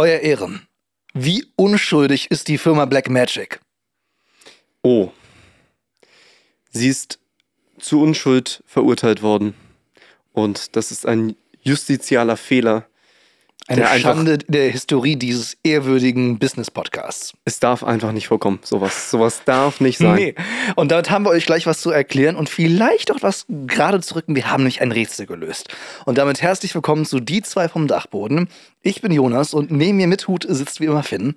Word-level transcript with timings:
Euer 0.00 0.20
Ehren, 0.20 0.66
wie 1.12 1.44
unschuldig 1.56 2.30
ist 2.30 2.48
die 2.48 2.56
Firma 2.56 2.86
Blackmagic? 2.86 3.60
Oh. 4.82 5.10
Sie 6.70 6.88
ist 6.88 7.18
zu 7.78 8.00
Unschuld 8.00 8.64
verurteilt 8.64 9.20
worden. 9.20 9.52
Und 10.32 10.74
das 10.74 10.90
ist 10.90 11.04
ein 11.04 11.36
justizialer 11.60 12.38
Fehler. 12.38 12.86
Eine 13.70 13.86
Schande 14.00 14.38
der 14.38 14.68
Historie 14.70 15.14
dieses 15.14 15.56
ehrwürdigen 15.62 16.40
Business-Podcasts. 16.40 17.34
Es 17.44 17.60
darf 17.60 17.84
einfach 17.84 18.10
nicht 18.10 18.26
vorkommen. 18.26 18.58
Sowas, 18.64 19.10
sowas 19.12 19.42
darf 19.44 19.80
nicht 19.80 19.98
sein. 19.98 20.16
Nee. 20.16 20.34
Und 20.74 20.90
damit 20.90 21.10
haben 21.10 21.24
wir 21.24 21.30
euch 21.30 21.46
gleich 21.46 21.66
was 21.66 21.80
zu 21.80 21.90
erklären 21.92 22.34
und 22.34 22.48
vielleicht 22.48 23.12
auch 23.12 23.18
was 23.20 23.46
gerade 23.68 24.00
zu 24.00 24.16
rücken. 24.16 24.34
Wir 24.34 24.50
haben 24.50 24.62
nämlich 24.64 24.82
ein 24.82 24.90
Rätsel 24.90 25.26
gelöst. 25.26 25.68
Und 26.04 26.18
damit 26.18 26.42
herzlich 26.42 26.74
willkommen 26.74 27.06
zu 27.06 27.20
Die 27.20 27.42
zwei 27.42 27.68
vom 27.68 27.86
Dachboden. 27.86 28.48
Ich 28.82 29.02
bin 29.02 29.12
Jonas 29.12 29.54
und 29.54 29.70
neben 29.70 29.98
mir 29.98 30.08
mit 30.08 30.26
Hut 30.26 30.44
sitzt 30.48 30.80
wie 30.80 30.86
immer 30.86 31.04
Finn. 31.04 31.34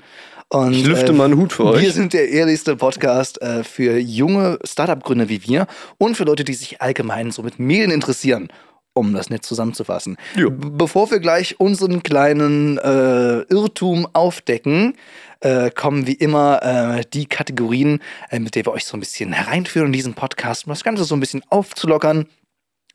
Und, 0.50 0.74
Ich 0.74 0.86
lüfte 0.86 1.14
mal 1.14 1.26
einen 1.26 1.38
Hut 1.38 1.54
für 1.54 1.66
Wir 1.66 1.88
euch. 1.88 1.94
sind 1.94 2.14
der 2.14 2.30
ehrlichste 2.30 2.76
Podcast 2.76 3.42
äh, 3.44 3.64
für 3.64 3.98
junge 4.00 4.58
Startup-Gründer 4.64 5.30
wie 5.30 5.44
wir 5.44 5.68
und 6.00 6.18
für 6.18 6.24
Leute, 6.24 6.44
die 6.44 6.54
sich 6.56 6.82
allgemein 6.82 7.30
so 7.30 7.44
mit 7.44 7.60
Medien 7.60 7.92
interessieren. 7.92 8.50
Um 8.96 9.14
das 9.14 9.32
nett 9.32 9.44
zusammenzufassen. 9.44 10.18
B- 10.36 10.50
Bevor 10.50 11.10
wir 11.10 11.20
gleich 11.20 11.60
unseren 11.60 12.04
kleinen 12.04 12.78
äh, 12.78 13.40
Irrtum 13.42 14.08
aufdecken, 14.14 14.96
äh, 15.40 15.72
kommen 15.72 16.06
wie 16.06 16.14
immer 16.14 16.62
äh, 16.62 17.04
die 17.12 17.26
Kategorien, 17.26 18.02
äh, 18.30 18.38
mit 18.40 18.54
der 18.54 18.66
wir 18.66 18.72
euch 18.72 18.86
so 18.86 18.96
ein 18.96 19.00
bisschen 19.00 19.34
hereinführen 19.34 19.88
in 19.88 19.94
diesen 19.94 20.14
Podcast, 20.14 20.68
um 20.68 20.70
das 20.70 20.84
Ganze 20.84 21.06
so 21.06 21.16
ein 21.16 21.20
bisschen 21.20 21.42
aufzulockern. 21.50 22.28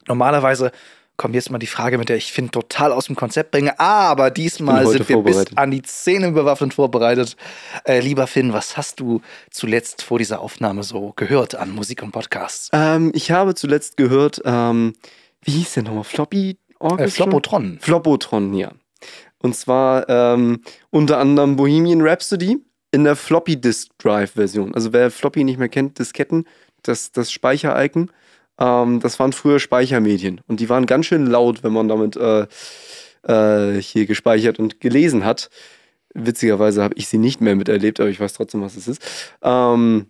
Normalerweise 0.06 0.70
kommt 1.16 1.34
jetzt 1.34 1.50
mal 1.50 1.58
die 1.58 1.66
Frage, 1.66 1.98
mit 1.98 2.08
der 2.08 2.16
ich 2.16 2.32
Finn 2.32 2.52
total 2.52 2.92
aus 2.92 3.06
dem 3.06 3.16
Konzept 3.16 3.50
bringe, 3.50 3.80
aber 3.80 4.30
diesmal 4.30 4.86
sind 4.86 5.08
wir 5.08 5.20
bis 5.20 5.46
an 5.56 5.72
die 5.72 5.82
Zähne 5.82 6.30
bewaffnet 6.30 6.74
vorbereitet. 6.74 7.36
Äh, 7.82 7.98
lieber 7.98 8.28
Finn, 8.28 8.52
was 8.52 8.76
hast 8.76 9.00
du 9.00 9.20
zuletzt 9.50 10.02
vor 10.02 10.18
dieser 10.18 10.38
Aufnahme 10.40 10.84
so 10.84 11.12
gehört 11.16 11.56
an 11.56 11.72
Musik 11.72 12.04
und 12.04 12.12
Podcasts? 12.12 12.70
Ähm, 12.72 13.10
ich 13.16 13.32
habe 13.32 13.56
zuletzt 13.56 13.96
gehört, 13.96 14.40
ähm, 14.44 14.92
wie 15.42 15.50
hieß 15.52 15.74
der 15.74 15.82
nochmal? 15.84 16.04
Floppy 16.04 16.50
Äh, 16.50 16.56
Orchestra? 16.78 17.24
Flopotron. 17.24 17.78
Flopotron, 17.80 18.54
ja. 18.54 18.72
Und 19.40 19.54
zwar 19.54 20.08
ähm, 20.08 20.62
unter 20.90 21.18
anderem 21.18 21.56
Bohemian 21.56 22.02
Rhapsody 22.02 22.58
in 22.90 23.04
der 23.04 23.16
Floppy 23.16 23.60
Disk 23.60 23.90
Drive 23.98 24.32
Version. 24.32 24.74
Also 24.74 24.92
wer 24.92 25.10
Floppy 25.10 25.44
nicht 25.44 25.58
mehr 25.58 25.68
kennt, 25.68 25.98
Disketten, 25.98 26.44
das, 26.82 27.12
das 27.12 27.30
Speicher-Icon, 27.30 28.10
ähm, 28.58 29.00
das 29.00 29.18
waren 29.18 29.32
früher 29.32 29.60
Speichermedien. 29.60 30.40
Und 30.48 30.60
die 30.60 30.68
waren 30.68 30.86
ganz 30.86 31.06
schön 31.06 31.26
laut, 31.26 31.62
wenn 31.62 31.72
man 31.72 31.88
damit 31.88 32.16
äh, 32.16 32.46
äh, 33.22 33.80
hier 33.80 34.06
gespeichert 34.06 34.58
und 34.58 34.80
gelesen 34.80 35.24
hat. 35.24 35.50
Witzigerweise 36.14 36.82
habe 36.82 36.94
ich 36.96 37.08
sie 37.08 37.18
nicht 37.18 37.40
mehr 37.40 37.54
miterlebt, 37.54 38.00
aber 38.00 38.08
ich 38.08 38.18
weiß 38.18 38.32
trotzdem, 38.32 38.62
was 38.62 38.76
es 38.76 38.88
ist. 38.88 39.02
Ähm, 39.42 40.06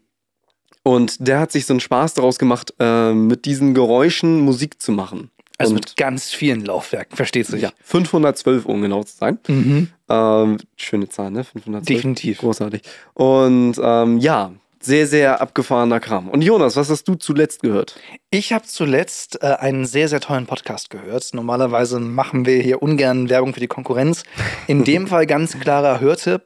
und 0.88 1.28
der 1.28 1.38
hat 1.38 1.52
sich 1.52 1.66
so 1.66 1.74
einen 1.74 1.80
Spaß 1.80 2.14
daraus 2.14 2.38
gemacht, 2.38 2.72
äh, 2.78 3.12
mit 3.12 3.44
diesen 3.44 3.74
Geräuschen 3.74 4.40
Musik 4.40 4.80
zu 4.80 4.90
machen. 4.90 5.30
Also 5.58 5.74
und 5.74 5.80
mit 5.80 5.96
ganz 5.98 6.30
vielen 6.30 6.64
Laufwerken, 6.64 7.14
versteht 7.14 7.46
sich. 7.46 7.60
ja, 7.60 7.72
512, 7.82 8.64
um 8.64 8.80
genau 8.80 9.02
zu 9.02 9.14
sein. 9.14 9.38
Mhm. 9.48 9.88
Ähm, 10.08 10.56
schöne 10.76 11.10
Zahl, 11.10 11.30
ne? 11.30 11.44
512. 11.44 11.84
Definitiv. 11.84 12.38
Großartig. 12.38 12.80
Und 13.12 13.74
ähm, 13.82 14.16
ja, 14.16 14.52
sehr, 14.80 15.06
sehr 15.06 15.42
abgefahrener 15.42 16.00
Kram. 16.00 16.30
Und 16.30 16.42
Jonas, 16.42 16.76
was 16.76 16.88
hast 16.88 17.06
du 17.06 17.16
zuletzt 17.16 17.60
gehört? 17.60 18.00
Ich 18.30 18.54
habe 18.54 18.64
zuletzt 18.64 19.42
äh, 19.42 19.46
einen 19.46 19.84
sehr, 19.84 20.08
sehr 20.08 20.20
tollen 20.20 20.46
Podcast 20.46 20.88
gehört. 20.88 21.28
Normalerweise 21.34 22.00
machen 22.00 22.46
wir 22.46 22.62
hier 22.62 22.82
ungern 22.82 23.28
Werbung 23.28 23.52
für 23.52 23.60
die 23.60 23.66
Konkurrenz. 23.66 24.22
In 24.68 24.84
dem 24.84 25.06
Fall 25.08 25.26
ganz 25.26 25.58
klarer 25.58 26.00
Hörtipp. 26.00 26.42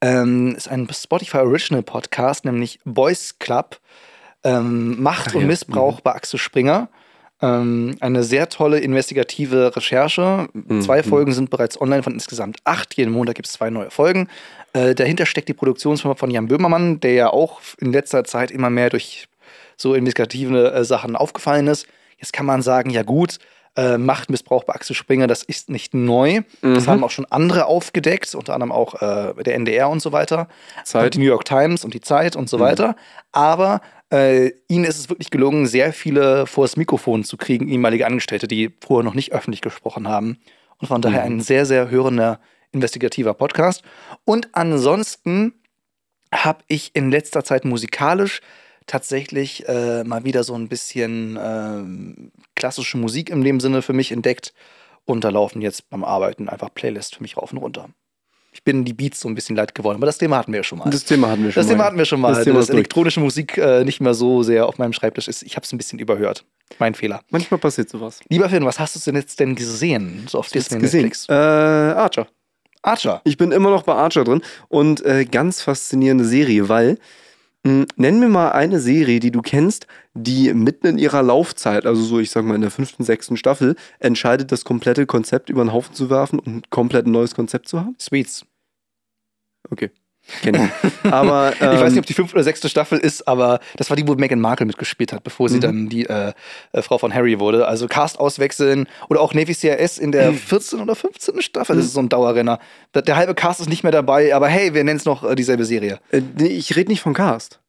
Ähm, 0.00 0.54
ist 0.56 0.68
ein 0.68 0.88
Spotify 0.92 1.38
Original 1.38 1.82
Podcast, 1.82 2.44
nämlich 2.44 2.80
Voice 2.84 3.38
Club. 3.38 3.78
Ähm, 4.42 5.00
Macht 5.02 5.28
Ach 5.30 5.34
und 5.34 5.42
ja, 5.42 5.46
Missbrauch 5.46 6.00
bei 6.00 6.12
Axel 6.12 6.38
Springer. 6.38 6.88
Ähm, 7.42 7.96
eine 8.00 8.22
sehr 8.22 8.48
tolle 8.48 8.80
investigative 8.80 9.74
Recherche. 9.74 10.48
Zwei 10.80 11.02
Folgen 11.02 11.32
sind 11.32 11.50
bereits 11.50 11.80
online 11.80 12.02
von 12.02 12.12
insgesamt 12.12 12.58
acht. 12.64 12.94
Jeden 12.94 13.12
Montag 13.12 13.36
gibt 13.36 13.46
es 13.46 13.54
zwei 13.54 13.70
neue 13.70 13.90
Folgen. 13.90 14.28
Äh, 14.72 14.94
dahinter 14.94 15.26
steckt 15.26 15.48
die 15.48 15.54
Produktionsfirma 15.54 16.14
von 16.14 16.30
Jan 16.30 16.48
Böhmermann, 16.48 17.00
der 17.00 17.12
ja 17.14 17.30
auch 17.30 17.60
in 17.78 17.92
letzter 17.92 18.24
Zeit 18.24 18.50
immer 18.50 18.70
mehr 18.70 18.90
durch 18.90 19.26
so 19.76 19.94
investigative 19.94 20.72
äh, 20.72 20.84
Sachen 20.84 21.16
aufgefallen 21.16 21.66
ist. 21.66 21.86
Jetzt 22.18 22.32
kann 22.32 22.46
man 22.46 22.60
sagen, 22.60 22.90
ja 22.90 23.02
gut, 23.02 23.38
äh, 23.76 23.98
Machtmissbrauch 23.98 24.64
bei 24.64 24.74
Axel 24.74 24.96
Springer, 24.96 25.26
das 25.26 25.42
ist 25.42 25.70
nicht 25.70 25.94
neu. 25.94 26.42
Das 26.60 26.88
haben 26.88 27.04
auch 27.04 27.10
schon 27.10 27.26
andere 27.26 27.66
aufgedeckt, 27.66 28.34
unter 28.34 28.54
anderem 28.54 28.72
auch 28.72 29.00
äh, 29.00 29.42
der 29.42 29.54
NDR 29.54 29.88
und 29.88 30.02
so 30.02 30.12
weiter. 30.12 30.48
Zeit. 30.84 31.14
Die 31.14 31.18
New 31.18 31.24
York 31.24 31.44
Times 31.44 31.84
und 31.84 31.94
die 31.94 32.00
Zeit 32.00 32.36
und 32.36 32.48
so 32.48 32.58
weiter. 32.58 32.96
Aber 33.32 33.80
äh, 34.12 34.50
ihnen 34.68 34.84
ist 34.84 34.98
es 34.98 35.08
wirklich 35.08 35.30
gelungen, 35.30 35.66
sehr 35.66 35.92
viele 35.92 36.46
vor 36.46 36.64
das 36.64 36.76
Mikrofon 36.76 37.24
zu 37.24 37.36
kriegen, 37.36 37.68
ehemalige 37.68 38.06
Angestellte, 38.06 38.48
die 38.48 38.74
vorher 38.80 39.04
noch 39.04 39.14
nicht 39.14 39.32
öffentlich 39.32 39.60
gesprochen 39.60 40.08
haben. 40.08 40.38
Und 40.78 40.88
von 40.88 41.02
daher 41.02 41.22
ein 41.22 41.40
sehr, 41.40 41.66
sehr 41.66 41.90
hörender, 41.90 42.40
investigativer 42.72 43.34
Podcast. 43.34 43.82
Und 44.24 44.48
ansonsten 44.52 45.54
habe 46.34 46.64
ich 46.68 46.90
in 46.94 47.10
letzter 47.10 47.44
Zeit 47.44 47.64
musikalisch 47.64 48.40
tatsächlich 48.90 49.68
äh, 49.68 50.02
mal 50.04 50.24
wieder 50.24 50.42
so 50.42 50.54
ein 50.54 50.68
bisschen 50.68 51.38
ähm, 51.40 52.32
klassische 52.56 52.98
Musik 52.98 53.30
in 53.30 53.42
dem 53.42 53.60
Sinne 53.60 53.82
für 53.82 53.92
mich 53.92 54.10
entdeckt. 54.10 54.52
Und 55.04 55.24
da 55.24 55.30
laufen 55.30 55.62
jetzt 55.62 55.88
beim 55.90 56.04
Arbeiten 56.04 56.48
einfach 56.48 56.74
Playlists 56.74 57.14
für 57.16 57.22
mich 57.22 57.36
rauf 57.36 57.52
und 57.52 57.58
runter. 57.58 57.88
Ich 58.52 58.64
bin 58.64 58.84
die 58.84 58.92
Beats 58.92 59.20
so 59.20 59.28
ein 59.28 59.36
bisschen 59.36 59.54
leid 59.54 59.76
geworden, 59.76 59.96
aber 59.96 60.06
das 60.06 60.18
Thema 60.18 60.38
hatten 60.38 60.52
wir 60.52 60.58
ja 60.58 60.64
schon 60.64 60.78
mal. 60.78 60.90
Das 60.90 61.04
Thema 61.04 61.30
hatten 61.30 61.44
wir 61.44 61.52
schon 61.52 61.60
Das 61.60 61.66
mal. 61.68 61.72
Thema 61.72 61.84
hatten 61.84 61.98
wir 61.98 62.04
schon 62.04 62.20
mal, 62.20 62.28
Das 62.30 62.38
dass 62.38 62.44
Thema 62.66 62.78
elektronische 62.78 63.20
Musik 63.20 63.56
äh, 63.56 63.84
nicht 63.84 64.00
mehr 64.00 64.12
so 64.12 64.42
sehr 64.42 64.66
auf 64.66 64.76
meinem 64.78 64.92
Schreibtisch 64.92 65.28
ist. 65.28 65.44
Ich 65.44 65.54
habe 65.54 65.64
es 65.64 65.72
ein 65.72 65.78
bisschen 65.78 66.00
überhört. 66.00 66.44
Mein 66.80 66.94
Fehler. 66.94 67.22
Manchmal 67.30 67.58
passiert 67.58 67.88
sowas. 67.88 68.18
Lieber 68.28 68.48
Finn, 68.48 68.64
was 68.64 68.80
hast 68.80 68.96
du 68.96 69.00
denn 69.00 69.20
jetzt 69.20 69.38
denn 69.38 69.54
gesehen? 69.54 70.26
So 70.28 70.38
auf 70.38 70.48
Disney 70.48 70.76
und 70.76 70.82
Gesehen. 70.82 71.02
Netflix. 71.02 71.28
Äh, 71.28 71.32
Archer. 71.32 72.26
Archer. 72.82 73.20
Ich 73.24 73.36
bin 73.36 73.52
immer 73.52 73.70
noch 73.70 73.84
bei 73.84 73.94
Archer 73.94 74.24
drin 74.24 74.42
und 74.68 75.04
äh, 75.04 75.26
ganz 75.26 75.62
faszinierende 75.62 76.24
Serie, 76.24 76.68
weil 76.68 76.98
nenn 77.64 78.20
mir 78.20 78.28
mal 78.28 78.52
eine 78.52 78.80
Serie, 78.80 79.20
die 79.20 79.30
du 79.30 79.42
kennst, 79.42 79.86
die 80.14 80.52
mitten 80.54 80.86
in 80.86 80.98
ihrer 80.98 81.22
Laufzeit, 81.22 81.86
also 81.86 82.02
so 82.02 82.18
ich 82.18 82.30
sag 82.30 82.44
mal 82.44 82.54
in 82.54 82.62
der 82.62 82.70
fünften, 82.70 83.04
sechsten 83.04 83.36
Staffel, 83.36 83.76
entscheidet, 83.98 84.52
das 84.52 84.64
komplette 84.64 85.06
Konzept 85.06 85.50
über 85.50 85.64
den 85.64 85.72
Haufen 85.72 85.94
zu 85.94 86.10
werfen 86.10 86.38
und 86.38 86.46
ein 86.46 86.62
komplett 86.70 87.06
neues 87.06 87.34
Konzept 87.34 87.68
zu 87.68 87.80
haben. 87.80 87.96
Sweets. 88.00 88.46
Okay. 89.70 89.90
Kenn 90.42 90.54
ich. 90.54 90.90
Aber 91.12 91.52
ähm, 91.60 91.72
ich 91.74 91.80
weiß 91.80 91.92
nicht, 91.92 92.00
ob 92.00 92.06
die 92.06 92.14
fünfte 92.14 92.34
oder 92.36 92.44
sechste 92.44 92.68
Staffel 92.68 92.98
ist, 92.98 93.26
aber 93.26 93.60
das 93.76 93.90
war 93.90 93.96
die, 93.96 94.06
wo 94.06 94.14
Meghan 94.14 94.40
Markle 94.40 94.66
mitgespielt 94.66 95.12
hat, 95.12 95.24
bevor 95.24 95.48
sie 95.48 95.56
Mhm. 95.56 95.60
dann 95.60 95.88
die 95.88 96.06
äh, 96.06 96.32
äh, 96.72 96.82
Frau 96.82 96.98
von 96.98 97.12
Harry 97.14 97.40
wurde. 97.40 97.66
Also 97.66 97.86
Cast 97.88 98.18
auswechseln 98.20 98.86
oder 99.08 99.20
auch 99.20 99.34
Navy 99.34 99.54
CRS 99.54 99.98
in 99.98 100.08
Mhm. 100.08 100.12
der 100.12 100.32
14. 100.32 100.80
oder 100.80 100.94
15. 100.94 101.40
Staffel. 101.42 101.76
Das 101.76 101.84
ist 101.86 101.94
so 101.94 102.00
ein 102.00 102.08
Dauerrenner. 102.08 102.58
Der, 102.94 103.02
der 103.02 103.16
halbe 103.16 103.34
Cast 103.34 103.60
ist 103.60 103.68
nicht 103.68 103.82
mehr 103.82 103.92
dabei, 103.92 104.34
aber 104.34 104.48
hey, 104.48 104.74
wir 104.74 104.84
nennen 104.84 104.98
es 104.98 105.04
noch 105.04 105.24
äh, 105.24 105.34
dieselbe 105.34 105.64
Serie. 105.64 105.98
äh, 106.12 106.20
ich 106.44 106.76
rede 106.76 106.90
nicht 106.90 107.00
vom 107.02 107.14
Cast. 107.14 107.60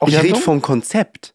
Auch 0.00 0.08
ich 0.08 0.22
rede 0.22 0.38
vom 0.40 0.62
Konzept. 0.62 1.34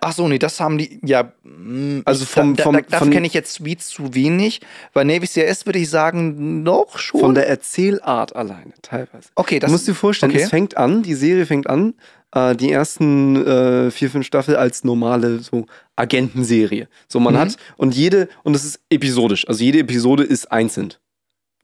Ach 0.00 0.12
so, 0.12 0.28
nee, 0.28 0.38
das 0.38 0.60
haben 0.60 0.78
die, 0.78 1.00
ja. 1.04 1.32
mh, 1.42 2.02
Also 2.04 2.22
ich- 2.24 2.28
vom- 2.30 2.54
da, 2.56 2.62
vom- 2.64 2.74
da, 2.76 2.80
dafür 2.82 3.10
kenne 3.10 3.26
ich 3.26 3.34
jetzt 3.34 3.52
Sweets 3.54 3.88
zu 3.88 4.14
wenig. 4.14 4.60
Bei 4.92 5.04
Navy 5.04 5.26
CRS 5.26 5.66
würde 5.66 5.78
ich 5.80 5.90
sagen, 5.90 6.62
noch 6.62 6.98
schon. 6.98 7.20
Von 7.20 7.34
der 7.34 7.48
Erzählart 7.48 8.34
alleine, 8.36 8.72
teilweise. 8.82 9.28
okay, 9.34 9.58
das 9.58 9.68
du 9.68 9.72
musst 9.72 9.88
dir 9.88 9.94
vorstellen, 9.94 10.32
okay. 10.32 10.42
es 10.42 10.50
fängt 10.50 10.76
an, 10.76 11.02
die 11.02 11.14
Serie 11.14 11.46
fängt 11.46 11.68
an, 11.68 11.94
äh, 12.34 12.54
die 12.54 12.70
ersten 12.70 13.36
äh, 13.46 13.90
vier, 13.90 14.08
fünf 14.10 14.26
Staffeln 14.26 14.56
als 14.56 14.84
normale 14.84 15.40
so 15.40 15.66
Agentenserie. 15.96 16.88
So, 17.08 17.20
man 17.20 17.34
Mhm. 17.34 17.38
hat, 17.38 17.56
und 17.76 17.94
jede, 17.94 18.28
und 18.44 18.54
es 18.54 18.64
ist 18.64 18.80
episodisch, 18.90 19.46
also 19.48 19.62
jede 19.64 19.78
Episode 19.80 20.22
ist 20.22 20.50
einzeln. 20.52 20.94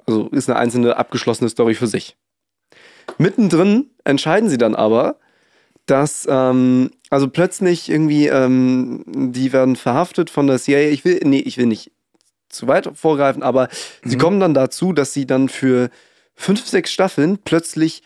Also 0.06 0.28
ist 0.28 0.48
eine 0.50 0.58
einzelne 0.58 0.96
abgeschlossene 0.96 1.50
Story 1.50 1.74
für 1.74 1.86
sich. 1.86 2.16
Mittendrin 3.18 3.90
entscheiden 4.04 4.48
sie 4.48 4.58
dann 4.58 4.74
aber, 4.74 5.18
dass, 5.90 6.26
ähm, 6.30 6.90
also 7.10 7.28
plötzlich 7.28 7.88
irgendwie, 7.88 8.26
ähm, 8.28 9.02
die 9.06 9.52
werden 9.52 9.76
verhaftet 9.76 10.30
von 10.30 10.46
der 10.46 10.58
CIA. 10.58 10.90
Ich 10.90 11.04
will, 11.04 11.20
nee, 11.24 11.40
ich 11.40 11.56
will 11.58 11.66
nicht 11.66 11.90
zu 12.48 12.66
weit 12.66 12.90
vorgreifen, 12.94 13.42
aber 13.42 13.68
sie 14.04 14.16
Mhm. 14.16 14.20
kommen 14.20 14.40
dann 14.40 14.54
dazu, 14.54 14.92
dass 14.92 15.12
sie 15.12 15.26
dann 15.26 15.48
für 15.48 15.90
fünf, 16.34 16.66
sechs 16.66 16.92
Staffeln 16.92 17.38
plötzlich 17.38 18.02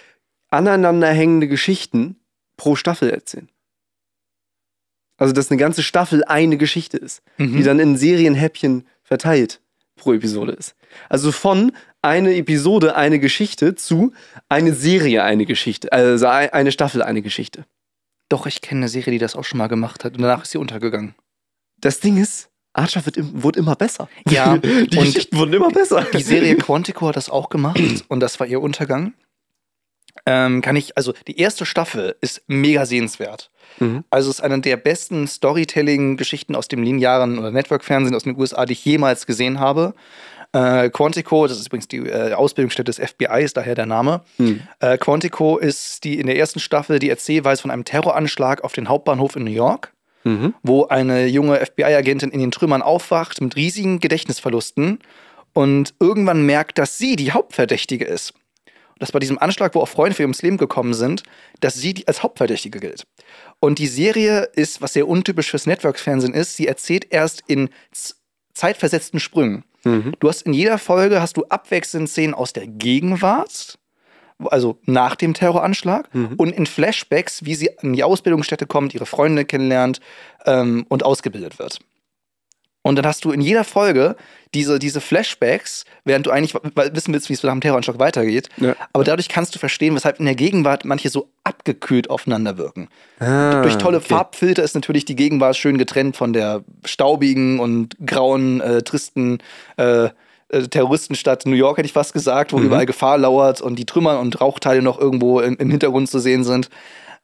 aneinanderhängende 0.51 1.49
Geschichten 1.49 2.17
pro 2.57 2.75
Staffel 2.77 3.11
erzählen. 3.11 3.49
Also, 5.17 5.33
dass 5.33 5.51
eine 5.51 5.59
ganze 5.59 5.83
Staffel 5.83 6.25
eine 6.25 6.57
Geschichte 6.57 6.97
ist, 6.97 7.23
Mhm. 7.39 7.57
die 7.57 7.63
dann 7.63 7.79
in 7.79 7.97
Serienhäppchen 7.97 8.87
verteilt 9.03 9.61
pro 9.97 10.13
Episode 10.13 10.53
ist. 10.53 10.75
Also 11.09 11.31
von 11.33 11.73
eine 12.03 12.35
Episode 12.35 12.97
eine 12.97 13.19
Geschichte 13.21 13.75
zu 13.75 14.13
eine 14.49 14.75
Serie 14.75 15.23
eine 15.23 15.47
Geschichte, 15.47 15.93
also 15.93 16.27
ein- 16.27 16.51
eine 16.53 16.73
Staffel 16.73 17.03
eine 17.03 17.23
Geschichte. 17.23 17.65
Doch, 18.29 18.47
ich 18.47 18.61
kenne 18.61 18.81
eine 18.81 18.89
Serie, 18.89 19.13
die 19.13 19.19
das 19.19 19.37
auch 19.37 19.45
schon 19.45 19.59
mal 19.59 19.69
gemacht 19.69 20.05
hat 20.05 20.15
und 20.17 20.23
danach 20.23 20.43
ist 20.43 20.51
sie 20.51 20.59
untergegangen. 20.59 21.15
Das 21.79 22.01
Ding 22.01 22.17
ist, 22.17 22.49
Archer 22.73 23.05
wird, 23.07 23.17
wurde 23.43 23.59
immer 23.61 23.77
besser. 23.77 24.09
Ja, 24.29 24.57
die 24.59 24.87
Geschichten 24.89 25.37
wurden 25.37 25.53
immer 25.53 25.71
besser. 25.71 26.07
Die 26.13 26.23
Serie 26.23 26.57
Quantico 26.57 27.09
hat 27.09 27.17
das 27.17 27.29
auch 27.31 27.49
gemacht 27.51 27.81
und 28.09 28.21
das 28.21 28.41
war 28.41 28.47
ihr 28.47 28.61
Untergang. 28.61 29.15
Ähm, 30.27 30.61
kann 30.61 30.77
ich, 30.77 30.97
also 30.97 31.15
die 31.27 31.39
erste 31.39 31.65
Staffel 31.67 32.17
ist 32.21 32.43
mega 32.47 32.85
sehenswert. 32.87 33.51
Mhm. 33.79 34.05
Also 34.11 34.31
es 34.31 34.37
ist 34.39 34.45
eine 34.45 34.61
der 34.61 34.77
besten 34.77 35.27
Storytelling-Geschichten 35.27 36.55
aus 36.55 36.69
dem 36.69 36.83
linearen 36.83 37.39
oder 37.39 37.51
Network-Fernsehen 37.51 38.15
aus 38.15 38.25
den 38.25 38.39
USA, 38.39 38.67
die 38.67 38.75
ich 38.75 38.85
jemals 38.85 39.27
gesehen 39.27 39.59
habe. 39.59 39.95
Äh, 40.53 40.91
Quantico, 40.91 41.47
das 41.47 41.59
ist 41.59 41.67
übrigens 41.69 41.89
die 41.89 41.99
äh, 41.99 42.35
Ausbildungsstätte 42.35 42.93
des 42.93 43.11
FBI, 43.11 43.43
ist 43.43 43.57
daher 43.57 43.75
der 43.75 43.87
Name. 43.87 44.23
Mhm. 44.39 44.61
Äh, 44.81 44.99
Quantico 44.99 45.57
ist 45.59 46.05
die 46.05 46.19
in 46.19 46.27
der 46.27 46.37
ersten 46.37 46.61
Staffel 46.61 46.99
die 46.99 47.09
Erzählweise 47.09 47.63
von 47.63 47.71
einem 47.71 47.85
Terroranschlag 47.85 48.63
auf 48.65 48.73
den 48.73 48.89
Hauptbahnhof 48.89 49.37
in 49.37 49.45
New 49.45 49.51
York 49.51 49.93
Mhm. 50.25 50.55
wo 50.63 50.87
eine 50.87 51.27
junge 51.27 51.59
FBI-Agentin 51.59 52.31
in 52.31 52.39
den 52.39 52.53
Trümmern 52.53 52.81
aufwacht 52.81 53.41
mit 53.41 53.57
riesigen 53.57 53.99
Gedächtnisverlusten 53.99 55.01
und 55.53 55.95
irgendwann 55.99 56.47
merkt, 56.47 56.79
dass 56.79 56.97
sie 56.97 57.17
die 57.17 57.33
Hauptverdächtige 57.33 58.05
ist. 58.05 58.33
Dass 59.01 59.11
bei 59.11 59.19
diesem 59.19 59.39
Anschlag, 59.39 59.75
wo 59.75 59.81
auch 59.81 59.89
Freunde 59.89 60.15
für 60.15 60.23
ihr 60.23 60.27
ums 60.27 60.43
Leben 60.43 60.59
gekommen 60.59 60.95
sind, 60.95 61.25
dass 61.59 61.75
sie 61.75 62.05
als 62.07 62.23
Hauptverdächtige 62.23 62.79
gilt. 62.79 63.05
Und 63.59 63.81
die 63.81 63.89
Serie 63.89 64.49
ist, 64.55 64.81
was 64.81 64.93
sehr 64.93 65.09
untypisch 65.09 65.51
fürs 65.51 65.67
Networks-Fernsehen 65.67 66.35
ist, 66.35 66.57
sie 66.57 66.69
erzählt 66.69 67.09
erst 67.11 67.43
in 67.49 67.69
zeitversetzten 68.55 69.19
Sprüngen. 69.19 69.65
Mhm. 69.85 70.13
Du 70.21 70.29
hast 70.29 70.43
in 70.43 70.53
jeder 70.53 70.79
Folge 70.79 71.21
hast 71.21 71.37
du 71.37 71.45
abwechselnd 71.49 72.09
Szenen 72.09 72.35
aus 72.35 72.53
der 72.53 72.67
Gegenwart, 72.67 73.79
also 74.39 74.79
nach 74.87 75.15
dem 75.17 75.35
Terroranschlag, 75.35 76.13
Mhm. 76.15 76.35
und 76.37 76.51
in 76.53 76.67
Flashbacks, 76.67 77.45
wie 77.45 77.55
sie 77.55 77.71
in 77.83 77.93
die 77.93 78.05
Ausbildungsstätte 78.05 78.67
kommt, 78.67 78.95
ihre 78.95 79.07
Freunde 79.07 79.45
kennenlernt 79.45 80.01
ähm, 80.47 80.85
und 80.89 81.05
ausgebildet 81.05 81.59
wird. 81.59 81.79
Und 82.83 82.97
dann 82.97 83.07
hast 83.07 83.25
du 83.25 83.31
in 83.31 83.41
jeder 83.41 83.63
Folge 83.65 84.17
diese, 84.55 84.79
diese 84.79 85.01
Flashbacks, 85.01 85.85
während 86.05 86.27
du 86.27 86.31
eigentlich 86.31 86.55
wissen 86.55 87.15
willst, 87.15 87.29
wie 87.29 87.33
es 87.35 87.43
nach 87.43 87.53
dem 87.53 87.61
Terroranschlag 87.61 87.99
weitergeht. 87.99 88.49
Ja. 88.57 88.75
Aber 88.93 89.05
dadurch 89.05 89.29
kannst 89.29 89.55
du 89.55 89.59
verstehen, 89.61 89.95
weshalb 89.95 90.19
in 90.19 90.27
der 90.27 90.35
Gegenwart 90.35 90.85
manche 90.85 91.09
so 91.09 91.29
abgekühlt 91.45 92.11
aufeinander 92.11 92.59
wirken. 92.59 92.89
Ah, 93.21 93.63
Durch 93.63 93.77
tolle 93.79 93.99
okay. 93.99 94.09
Farbfilter 94.09 94.63
ist 94.65 94.75
natürlich 94.75 95.05
die 95.05 95.17
Gegenwart 95.17 95.57
schön 95.57 95.79
getrennt 95.79 96.17
von 96.17 96.33
der 96.33 96.65
staubigen 96.85 97.61
und 97.61 97.97
grauen, 98.05 98.61
äh, 98.61 98.83
tristen 98.83 99.39
äh, 99.77 100.09
äh, 100.49 100.63
Terroristenstadt 100.69 101.47
New 101.47 101.55
York, 101.55 101.79
hätte 101.79 101.87
ich 101.87 101.93
fast 101.93 102.13
gesagt, 102.13 102.53
wo 102.53 102.59
Mhm. 102.59 102.67
überall 102.67 102.87
Gefahr 102.87 103.17
lauert 103.17 103.61
und 103.63 103.79
die 103.79 103.87
Trümmer 103.87 104.19
und 104.21 104.41
Rauchteile 104.41 104.83
noch 104.83 104.99
irgendwo 104.99 105.41
im, 105.41 105.57
im 105.57 105.71
Hintergrund 105.71 106.11
zu 106.11 106.19
sehen 106.19 106.45
sind. 106.45 106.69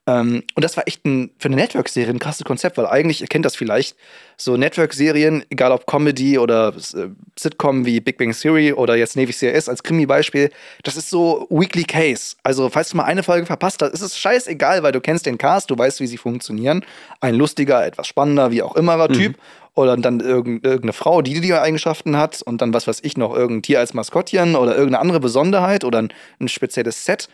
Ähm, 0.09 0.43
und 0.55 0.65
das 0.65 0.79
war 0.79 0.89
echt 0.89 1.05
ein, 1.05 1.31
für 1.39 1.49
eine 1.49 1.57
Network-Serie 1.57 2.11
ein 2.11 2.19
krasses 2.19 2.45
Konzept, 2.45 2.79
weil 2.79 2.87
eigentlich, 2.87 3.21
ihr 3.21 3.27
kennt 3.27 3.45
das 3.45 3.55
vielleicht, 3.57 3.95
so 4.39 4.57
Network-Serien, 4.57 5.45
egal 5.51 5.71
ob 5.71 5.87
Comedy 5.87 6.39
oder 6.39 6.69
äh, 6.69 7.09
Sitcom 7.39 7.85
wie 7.85 8.01
Big 8.01 8.17
Bang 8.17 8.33
Theory 8.33 8.73
oder 8.73 8.97
jetzt 8.97 9.17
Navy 9.17 9.35
CRS 9.35 9.69
als 9.69 9.83
Krimi-Beispiel, 9.83 10.49
das 10.83 10.97
ist 10.97 11.11
so 11.11 11.47
Weekly 11.51 11.85
Case. 11.85 12.37
Also, 12.43 12.71
falls 12.71 12.89
du 12.89 12.97
mal 12.97 13.05
eine 13.05 13.23
Folge 13.23 13.45
verpasst 13.45 13.83
hast, 13.83 13.93
ist 13.93 14.01
es 14.01 14.19
scheißegal, 14.19 14.83
weil 14.83 14.93
du 14.93 15.03
kennst 15.03 15.27
den 15.27 15.37
Cast, 15.37 15.71
du 15.71 15.77
weißt, 15.77 16.01
wie 16.01 16.07
sie 16.07 16.17
funktionieren. 16.17 16.87
Ein 17.21 17.35
lustiger, 17.35 17.85
etwas 17.85 18.07
spannender, 18.07 18.51
wie 18.51 18.63
auch 18.63 18.77
immerer 18.77 19.09
Typ. 19.09 19.37
Oder 19.75 19.97
dann 19.97 20.19
irgend, 20.19 20.65
irgendeine 20.65 20.93
Frau, 20.93 21.23
die 21.23 21.41
die 21.41 21.55
Eigenschaften 21.55 22.17
hat 22.17 22.43
und 22.43 22.63
dann 22.63 22.75
was 22.75 22.89
weiß 22.89 23.01
ich 23.05 23.17
noch, 23.17 23.37
irgendein 23.37 23.63
Tier 23.63 23.79
als 23.79 23.95
Maskottchen 23.95 24.57
oder 24.57 24.73
irgendeine 24.73 25.01
andere 25.01 25.21
Besonderheit 25.21 25.85
oder 25.85 26.03
ein 26.41 26.49
spezielles 26.49 27.05
Set. 27.05 27.29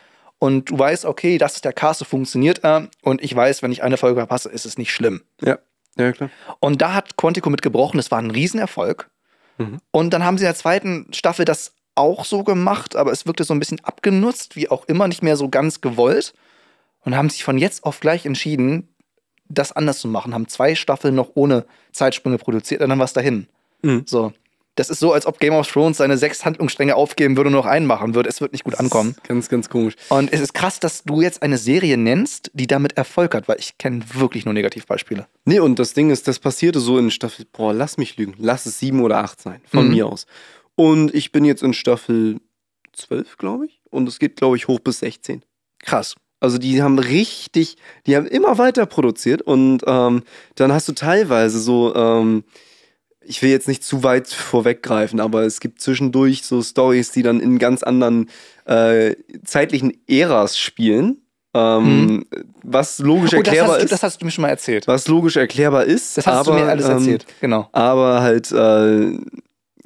Und 0.44 0.68
du 0.68 0.78
weißt, 0.78 1.06
okay, 1.06 1.38
das 1.38 1.54
ist 1.54 1.64
der 1.64 1.72
Cast, 1.72 2.00
so 2.00 2.04
funktioniert 2.04 2.62
er. 2.64 2.88
Und 3.00 3.24
ich 3.24 3.34
weiß, 3.34 3.62
wenn 3.62 3.72
ich 3.72 3.82
eine 3.82 3.96
Folge 3.96 4.20
verpasse, 4.20 4.50
ist 4.50 4.66
es 4.66 4.76
nicht 4.76 4.92
schlimm. 4.92 5.22
Ja, 5.40 5.58
ja 5.96 6.12
klar. 6.12 6.28
Und 6.60 6.82
da 6.82 6.92
hat 6.92 7.16
Quantico 7.16 7.48
mitgebrochen, 7.48 7.96
das 7.96 8.10
war 8.10 8.18
ein 8.18 8.30
Riesenerfolg. 8.30 9.08
Mhm. 9.56 9.78
Und 9.90 10.10
dann 10.12 10.22
haben 10.22 10.36
sie 10.36 10.44
in 10.44 10.48
der 10.48 10.54
zweiten 10.54 11.06
Staffel 11.14 11.46
das 11.46 11.72
auch 11.94 12.26
so 12.26 12.44
gemacht, 12.44 12.94
aber 12.94 13.10
es 13.10 13.24
wirkte 13.24 13.44
so 13.44 13.54
ein 13.54 13.58
bisschen 13.58 13.82
abgenutzt, 13.84 14.54
wie 14.54 14.68
auch 14.68 14.84
immer, 14.84 15.08
nicht 15.08 15.22
mehr 15.22 15.38
so 15.38 15.48
ganz 15.48 15.80
gewollt. 15.80 16.34
Und 17.06 17.16
haben 17.16 17.30
sich 17.30 17.42
von 17.42 17.56
jetzt 17.56 17.82
auf 17.84 18.00
gleich 18.00 18.26
entschieden, 18.26 18.94
das 19.48 19.72
anders 19.72 19.98
zu 19.98 20.08
machen. 20.08 20.34
Haben 20.34 20.48
zwei 20.48 20.74
Staffeln 20.74 21.14
noch 21.14 21.30
ohne 21.36 21.64
Zeitsprünge 21.92 22.36
produziert 22.36 22.82
und 22.82 22.90
dann 22.90 22.98
war 22.98 23.06
es 23.06 23.14
dahin. 23.14 23.46
Mhm. 23.80 24.02
So. 24.04 24.34
Das 24.76 24.90
ist 24.90 24.98
so, 24.98 25.12
als 25.12 25.24
ob 25.26 25.38
Game 25.38 25.54
of 25.54 25.70
Thrones 25.70 25.98
seine 25.98 26.18
sechs 26.18 26.44
Handlungsstränge 26.44 26.96
aufgeben 26.96 27.36
würde 27.36 27.48
und 27.48 27.54
noch 27.54 27.66
einen 27.66 27.86
machen 27.86 28.14
würde. 28.14 28.28
Es 28.28 28.40
wird 28.40 28.52
nicht 28.52 28.64
gut 28.64 28.74
ankommen. 28.74 29.14
Ganz, 29.28 29.48
ganz 29.48 29.68
komisch. 29.68 29.94
Und 30.08 30.32
es 30.32 30.40
ist 30.40 30.52
krass, 30.52 30.80
dass 30.80 31.04
du 31.04 31.20
jetzt 31.20 31.42
eine 31.42 31.58
Serie 31.58 31.96
nennst, 31.96 32.50
die 32.54 32.66
damit 32.66 32.96
Erfolg 32.96 33.34
hat, 33.34 33.46
weil 33.46 33.58
ich 33.60 33.78
kenne 33.78 34.02
wirklich 34.14 34.44
nur 34.44 34.54
Negativbeispiele. 34.54 35.26
Nee, 35.44 35.60
und 35.60 35.78
das 35.78 35.92
Ding 35.94 36.10
ist, 36.10 36.26
das 36.26 36.40
passierte 36.40 36.80
so 36.80 36.98
in 36.98 37.10
Staffel, 37.12 37.46
boah, 37.52 37.72
lass 37.72 37.98
mich 37.98 38.16
lügen, 38.16 38.34
lass 38.38 38.66
es 38.66 38.80
sieben 38.80 39.00
oder 39.02 39.18
acht 39.18 39.40
sein, 39.40 39.60
von 39.70 39.86
Mhm. 39.86 39.90
mir 39.94 40.06
aus. 40.08 40.26
Und 40.74 41.14
ich 41.14 41.30
bin 41.30 41.44
jetzt 41.44 41.62
in 41.62 41.72
Staffel 41.72 42.40
zwölf, 42.92 43.36
glaube 43.38 43.66
ich. 43.66 43.80
Und 43.90 44.08
es 44.08 44.18
geht, 44.18 44.36
glaube 44.36 44.56
ich, 44.56 44.66
hoch 44.66 44.80
bis 44.80 44.98
16. 44.98 45.44
Krass. 45.84 46.16
Also 46.40 46.58
die 46.58 46.82
haben 46.82 46.98
richtig, 46.98 47.76
die 48.06 48.16
haben 48.16 48.26
immer 48.26 48.58
weiter 48.58 48.86
produziert 48.86 49.40
und 49.40 49.82
ähm, 49.86 50.24
dann 50.56 50.72
hast 50.72 50.88
du 50.88 50.92
teilweise 50.92 51.58
so, 51.60 51.94
ähm, 51.94 52.44
ich 53.26 53.42
will 53.42 53.50
jetzt 53.50 53.68
nicht 53.68 53.82
zu 53.84 54.02
weit 54.02 54.28
vorweggreifen, 54.28 55.20
aber 55.20 55.42
es 55.42 55.60
gibt 55.60 55.80
zwischendurch 55.80 56.44
so 56.44 56.62
Stories, 56.62 57.10
die 57.12 57.22
dann 57.22 57.40
in 57.40 57.58
ganz 57.58 57.82
anderen 57.82 58.28
äh, 58.66 59.14
zeitlichen 59.44 59.92
Äras 60.08 60.58
spielen, 60.58 61.18
ähm, 61.54 62.26
was 62.62 62.98
logisch 62.98 63.32
Oh, 63.34 63.36
das, 63.42 63.46
erklärbar 63.46 63.76
hast 63.76 63.84
ist. 63.84 63.92
das 63.92 64.02
hast 64.02 64.20
du 64.20 64.24
mir 64.24 64.30
schon 64.32 64.42
mal 64.42 64.48
erzählt. 64.48 64.86
was 64.88 65.06
logisch 65.08 65.36
erklärbar 65.36 65.84
ist. 65.84 66.16
Das 66.18 66.26
hast 66.26 66.48
aber, 66.48 66.58
du 66.58 66.64
mir 66.64 66.70
alles 66.70 66.86
ähm, 66.86 66.92
erzählt. 66.92 67.26
Genau. 67.40 67.68
Aber 67.72 68.22
halt 68.22 68.50
äh, 68.52 69.18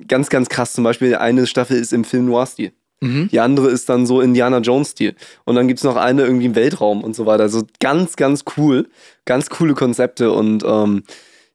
ganz, 0.07 0.29
ganz 0.31 0.49
krass. 0.49 0.73
Zum 0.73 0.85
Beispiel 0.85 1.15
eine 1.17 1.47
Staffel 1.47 1.77
ist 1.77 1.93
im 1.93 2.05
Film 2.05 2.27
Noir-Stil. 2.27 2.73
Mhm. 3.01 3.29
Die 3.31 3.39
andere 3.41 3.69
ist 3.69 3.89
dann 3.89 4.07
so 4.07 4.21
Indiana 4.21 4.59
Jones-Stil. 4.59 5.15
Und 5.45 5.55
dann 5.57 5.69
gibt 5.69 5.79
es 5.79 5.85
noch 5.85 5.97
eine 5.97 6.23
irgendwie 6.23 6.47
im 6.47 6.55
Weltraum 6.55 7.05
und 7.05 7.15
so 7.15 7.27
weiter. 7.27 7.45
Also 7.45 7.63
ganz, 7.81 8.17
ganz 8.17 8.45
cool. 8.57 8.89
Ganz 9.25 9.51
coole 9.51 9.75
Konzepte 9.75 10.33
und 10.33 10.65
ähm, 10.67 11.05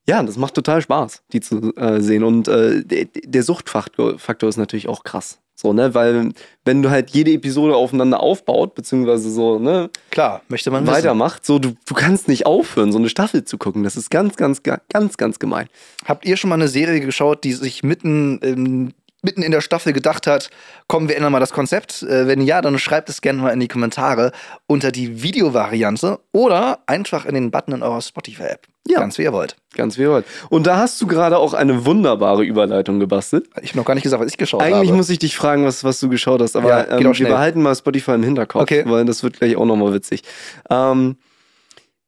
ja, 0.08 0.22
das 0.24 0.38
macht 0.38 0.54
total 0.54 0.82
Spaß, 0.82 1.24
die 1.32 1.40
zu 1.42 1.74
äh, 1.76 2.00
sehen. 2.02 2.24
Und 2.24 2.48
äh, 2.48 2.84
der, 2.84 3.06
der 3.06 3.44
Suchtfaktor 3.44 4.20
Faktor 4.20 4.50
ist 4.50 4.58
natürlich 4.58 4.88
auch 4.90 5.04
krass. 5.04 5.40
So, 5.56 5.72
ne? 5.72 5.94
Weil, 5.94 6.32
wenn 6.66 6.82
du 6.82 6.90
halt 6.90 7.12
jede 7.12 7.32
Episode 7.32 7.76
aufeinander 7.76 8.20
aufbaut, 8.20 8.74
beziehungsweise 8.76 9.30
so, 9.30 9.60
ne, 9.60 9.90
Klar, 10.10 10.42
möchte 10.50 10.72
man 10.72 10.84
wissen. 10.84 10.94
weitermacht, 10.96 11.46
so, 11.46 11.60
du, 11.60 11.76
du 11.86 11.94
kannst 11.94 12.28
nicht 12.28 12.46
aufhören, 12.46 12.92
so 12.92 12.98
eine 12.98 13.08
Staffel 13.08 13.46
zu 13.46 13.58
gucken. 13.58 13.84
Das 13.84 13.96
ist 13.96 14.10
ganz, 14.10 14.36
ganz, 14.36 14.64
ga- 14.64 14.82
ganz, 14.92 15.16
ganz 15.16 15.38
gemein. 15.40 15.68
Habt 16.06 16.26
ihr 16.26 16.38
schon 16.38 16.50
mal 16.50 16.56
eine 16.56 16.68
Serie 16.68 17.00
geschaut, 17.02 17.44
die 17.44 17.54
sich 17.54 17.84
mitten, 17.84 18.40
ähm, 18.44 18.94
mitten 19.24 19.42
in 19.42 19.52
der 19.52 19.62
Staffel 19.62 19.94
gedacht 19.94 20.28
hat, 20.28 20.50
komm, 20.88 21.08
wir 21.10 21.16
ändern 21.16 21.32
mal 21.32 21.40
das 21.40 21.54
Konzept? 21.54 22.04
Äh, 22.04 22.28
wenn 22.28 22.42
ja, 22.42 22.62
dann 22.62 22.78
schreibt 22.78 23.10
es 23.10 23.22
gerne 23.22 23.42
mal 23.42 23.50
in 23.50 23.60
die 23.60 23.68
Kommentare 23.68 24.32
unter 24.68 24.92
die 24.92 25.24
Videovariante 25.24 26.20
oder 26.32 26.80
einfach 26.86 27.26
in 27.26 27.34
den 27.34 27.50
Button 27.52 27.74
in 27.74 27.84
eurer 27.84 28.02
Spotify-App. 28.02 28.68
Ja. 28.88 29.00
Ganz 29.00 29.18
wie 29.18 29.24
ihr 29.24 29.32
wollt. 29.32 29.56
Ganz 29.76 29.98
wie 29.98 30.08
weit. 30.10 30.26
Und 30.50 30.68
da 30.68 30.76
hast 30.78 31.02
du 31.02 31.08
gerade 31.08 31.38
auch 31.38 31.54
eine 31.54 31.86
wunderbare 31.86 32.44
Überleitung 32.44 33.00
gebastelt. 33.00 33.48
Ich 33.62 33.70
habe 33.72 33.80
noch 33.80 33.86
gar 33.86 33.94
nicht 33.94 34.04
gesagt, 34.04 34.22
was 34.22 34.30
ich 34.30 34.38
geschaut 34.38 34.62
Eigentlich 34.62 34.90
habe. 34.90 34.98
muss 34.98 35.10
ich 35.10 35.20
dich 35.20 35.38
fragen, 35.38 35.66
was, 35.66 35.86
was 35.86 36.02
du 36.02 36.10
geschaut 36.10 36.42
hast, 36.42 36.58
aber 36.58 36.68
Ja, 36.70 36.98
ähm, 37.00 37.18
wir 37.18 37.28
behalten 37.28 37.62
mal 37.62 37.74
Spotify 37.76 38.12
im 38.12 38.24
Hinterkopf, 38.24 38.64
Okay. 38.64 38.84
weil 38.86 39.06
das 39.06 39.24
wird 39.24 39.40
gleich 39.40 39.56
auch 39.56 39.66
nochmal 39.66 39.94
witzig. 39.94 40.24
Ähm, 40.70 41.16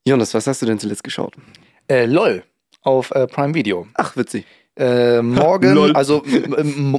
Jonas, 0.05 0.33
was 0.33 0.47
hast 0.47 0.61
du 0.61 0.65
denn 0.65 0.77
zuletzt 0.79 1.03
geschaut? 1.03 1.33
äh, 1.87 2.05
LOL 2.05 2.43
auf 2.81 3.11
äh, 3.11 3.25
Prime 3.25 3.53
Video. 3.53 3.87
Ach, 3.95 4.15
witzig. 4.17 4.45
Äh, 4.77 5.21
morgen, 5.21 5.95
also 5.95 6.23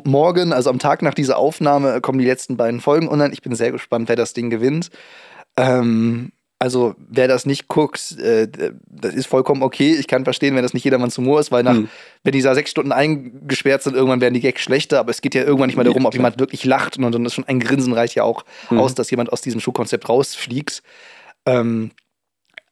morgen, 0.05 0.53
also 0.53 0.71
am 0.71 0.79
Tag 0.79 1.03
nach 1.03 1.15
dieser 1.15 1.37
Aufnahme 1.37 2.01
kommen 2.01 2.19
die 2.19 2.25
letzten 2.25 2.57
beiden 2.57 2.81
Folgen 2.81 3.09
online. 3.09 3.33
Ich 3.35 3.43
bin 3.43 3.55
sehr 3.55 3.73
gespannt, 3.73 4.09
wer 4.09 4.17
das 4.17 4.33
Ding 4.33 4.49
gewinnt. 4.49 4.91
Ähm, 5.59 6.33
also 6.59 6.95
wer 6.97 7.29
das 7.29 7.45
nicht 7.45 7.69
guckt, 7.69 8.19
äh, 8.19 8.49
das 8.87 9.15
ist 9.15 9.27
vollkommen 9.27 9.63
okay. 9.63 9.95
Ich 9.95 10.07
kann 10.07 10.25
verstehen, 10.25 10.57
wenn 10.57 10.63
das 10.63 10.73
nicht 10.73 10.85
jedermanns 10.85 11.19
Humor 11.19 11.39
ist, 11.39 11.53
weil 11.53 11.63
nach, 11.63 11.75
Hm. 11.75 11.89
wenn 12.25 12.33
die 12.33 12.41
da 12.41 12.55
sechs 12.55 12.71
Stunden 12.71 12.93
eingesperrt 12.93 13.83
sind, 13.83 13.95
irgendwann 13.95 14.23
werden 14.23 14.33
die 14.33 14.41
Gags 14.41 14.63
schlechter. 14.63 14.99
Aber 15.01 15.11
es 15.11 15.21
geht 15.21 15.35
ja 15.35 15.43
irgendwann 15.43 15.67
nicht 15.67 15.77
mehr 15.77 15.85
darum, 15.85 16.03
Ja, 16.05 16.09
ob 16.09 16.15
jemand 16.15 16.41
wirklich 16.41 16.65
lacht. 16.65 16.97
Und 16.97 17.13
dann 17.13 17.27
ist 17.27 17.35
schon 17.35 17.45
ein 17.47 17.61
Grinsen 17.61 17.93
reicht 17.93 18.15
ja 18.15 18.23
auch 18.23 18.45
Mhm. 18.71 18.79
aus, 18.79 18.95
dass 18.95 19.11
jemand 19.11 19.31
aus 19.35 19.43
diesem 19.43 19.61
Showkonzept 19.61 20.09
rausfliegt. 20.09 20.83
Ähm, 21.45 21.91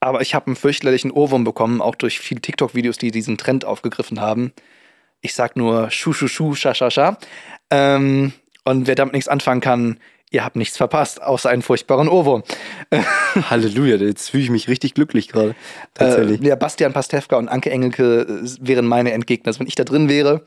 aber 0.00 0.22
ich 0.22 0.34
habe 0.34 0.46
einen 0.46 0.56
fürchterlichen 0.56 1.10
Ohrwurm 1.10 1.44
bekommen, 1.44 1.82
auch 1.82 1.94
durch 1.94 2.18
viele 2.20 2.40
TikTok-Videos, 2.40 2.96
die 2.96 3.10
diesen 3.10 3.36
Trend 3.36 3.66
aufgegriffen 3.66 4.18
haben. 4.18 4.52
Ich 5.24 5.34
sag 5.34 5.56
nur 5.56 5.90
Schu, 5.90 6.12
Schu, 6.12 6.28
Schu, 6.28 6.54
Scha, 6.54 6.74
Scha, 6.74 6.90
Scha. 6.90 7.16
Ähm, 7.70 8.32
und 8.64 8.86
wer 8.86 8.94
damit 8.94 9.14
nichts 9.14 9.26
anfangen 9.26 9.62
kann, 9.62 9.98
ihr 10.30 10.44
habt 10.44 10.54
nichts 10.54 10.76
verpasst, 10.76 11.22
außer 11.22 11.48
einen 11.48 11.62
furchtbaren 11.62 12.08
Ohrwurm. 12.08 12.42
Halleluja, 13.50 13.96
jetzt 13.96 14.28
fühle 14.28 14.42
ich 14.42 14.50
mich 14.50 14.68
richtig 14.68 14.92
glücklich 14.92 15.28
gerade. 15.28 15.54
Tatsächlich. 15.94 16.42
Äh, 16.42 16.48
ja, 16.48 16.56
Bastian 16.56 16.92
Pastewka 16.92 17.36
und 17.36 17.48
Anke 17.48 17.70
Engelke 17.70 18.20
äh, 18.20 18.48
wären 18.60 18.86
meine 18.86 19.12
Endgegner. 19.12 19.48
Also 19.48 19.60
wenn 19.60 19.66
ich 19.66 19.76
da 19.76 19.84
drin 19.84 20.10
wäre, 20.10 20.44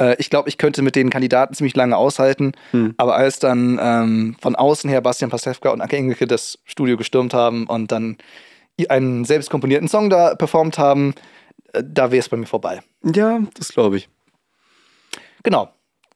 äh, 0.00 0.14
ich 0.20 0.30
glaube, 0.30 0.48
ich 0.48 0.56
könnte 0.56 0.82
mit 0.82 0.94
den 0.94 1.10
Kandidaten 1.10 1.54
ziemlich 1.54 1.74
lange 1.74 1.96
aushalten. 1.96 2.52
Hm. 2.70 2.94
Aber 2.98 3.16
als 3.16 3.40
dann 3.40 3.80
ähm, 3.82 4.36
von 4.40 4.54
außen 4.54 4.88
her 4.88 5.00
Bastian 5.00 5.32
Pastewka 5.32 5.70
und 5.70 5.80
Anke 5.80 5.96
Engelke 5.96 6.28
das 6.28 6.60
Studio 6.64 6.96
gestürmt 6.96 7.34
haben 7.34 7.66
und 7.66 7.90
dann 7.90 8.18
einen 8.88 9.24
selbst 9.24 9.50
komponierten 9.50 9.88
Song 9.88 10.10
da 10.10 10.36
performt 10.36 10.78
haben, 10.78 11.14
da 11.82 12.10
wäre 12.10 12.20
es 12.20 12.28
bei 12.28 12.36
mir 12.36 12.46
vorbei. 12.46 12.82
Ja, 13.02 13.40
das 13.54 13.68
glaube 13.68 13.98
ich. 13.98 14.08
Genau. 15.42 15.70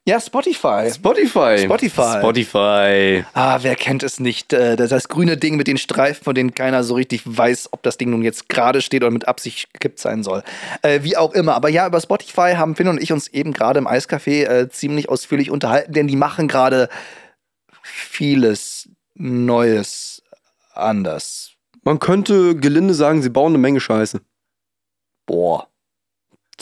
Ja, 0.07 0.19
Spotify. 0.19 0.91
Spotify. 0.93 1.59
Spotify. 1.59 2.19
Spotify. 2.19 3.25
Ah, 3.35 3.59
wer 3.61 3.77
kennt 3.77 4.03
es 4.03 4.19
nicht? 4.19 4.53
Äh, 4.53 4.75
Das, 4.75 4.89
das 4.91 5.09
grüne 5.09 5.37
Ding 5.37 5.57
mit 5.57 5.67
den 5.67 5.77
Streifen, 5.77 6.25
von 6.25 6.35
denen 6.35 6.55
keiner 6.55 6.83
so 6.83 6.95
richtig 6.95 7.23
weiß, 7.25 7.69
ob 7.73 7.83
das 7.83 7.99
Ding 7.99 8.11
nun 8.11 8.23
jetzt 8.23 8.49
gerade 8.49 8.81
steht 8.81 9.03
oder 9.03 9.13
mit 9.13 9.29
Absicht 9.29 9.73
gekippt 9.75 9.99
sein 10.01 10.23
soll. 10.23 10.43
Äh, 10.83 11.01
wie 11.03 11.17
auch 11.19 11.33
immer. 11.35 11.55
Aber 11.55 11.69
ja, 11.69 11.87
über 11.87 12.01
Spotify 12.01 12.55
haben 12.57 12.77
Finn 12.77 12.89
und 12.89 13.01
ich 13.01 13.13
uns 13.13 13.29
eben 13.29 13.53
gerade 13.53 13.79
im 13.79 13.87
Eiscafé 13.87 14.47
äh, 14.47 14.69
ziemlich 14.71 15.09
ausführlich 15.11 15.51
unterhalten, 15.51 15.93
denn 15.93 16.07
die 16.07 16.17
machen 16.17 16.49
gerade 16.49 16.89
vieles 17.83 18.89
Neues 19.15 20.23
anders. 20.73 21.53
Man 21.83 21.99
könnte 21.99 22.57
gelinde 22.57 22.95
sagen, 22.95 23.23
sie 23.23 23.31
bauen 23.31 23.53
eine 23.53 23.59
Menge 23.59 23.81
Scheiße. 23.81 24.21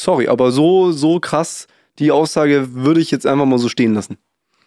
Sorry, 0.09 0.27
aber 0.27 0.53
so, 0.53 0.91
so 0.91 1.21
krass, 1.21 1.67
die 1.99 2.11
Aussage 2.11 2.73
würde 2.73 2.99
ich 2.99 3.11
jetzt 3.11 3.27
einfach 3.27 3.45
mal 3.45 3.59
so 3.59 3.69
stehen 3.69 3.93
lassen. 3.93 4.17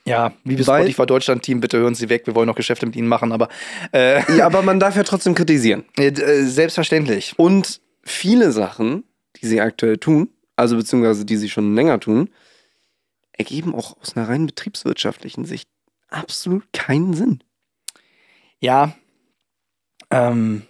Ja, 0.05 0.33
liebes 0.43 0.67
Weil- 0.67 0.83
Spotify 0.83 1.07
Deutschland-Team, 1.07 1.61
bitte 1.61 1.79
hören 1.79 1.95
Sie 1.95 2.09
weg. 2.09 2.27
Wir 2.27 2.35
wollen 2.35 2.45
noch 2.45 2.53
Geschäfte 2.53 2.85
mit 2.85 2.95
Ihnen 2.95 3.07
machen, 3.07 3.31
aber 3.31 3.49
äh, 3.91 4.21
Ja, 4.37 4.45
aber 4.45 4.61
man 4.61 4.79
darf 4.79 4.95
ja 4.95 5.01
trotzdem 5.01 5.33
kritisieren. 5.33 5.85
äh, 5.97 6.43
selbstverständlich. 6.43 7.33
Und 7.37 7.81
viele 8.03 8.51
Sachen, 8.51 9.03
die 9.41 9.47
sie 9.47 9.59
aktuell 9.61 9.97
tun, 9.97 10.29
also 10.57 10.77
beziehungsweise 10.77 11.25
die 11.25 11.37
sie 11.37 11.49
schon 11.49 11.73
länger 11.73 11.99
tun, 11.99 12.29
ergeben 13.31 13.73
auch 13.73 13.97
aus 13.99 14.15
einer 14.15 14.29
rein 14.29 14.45
betriebswirtschaftlichen 14.45 15.45
Sicht 15.45 15.67
absolut 16.11 16.71
keinen 16.71 17.15
Sinn. 17.15 17.43
Ja. 18.59 18.93
Ähm, 20.11 20.67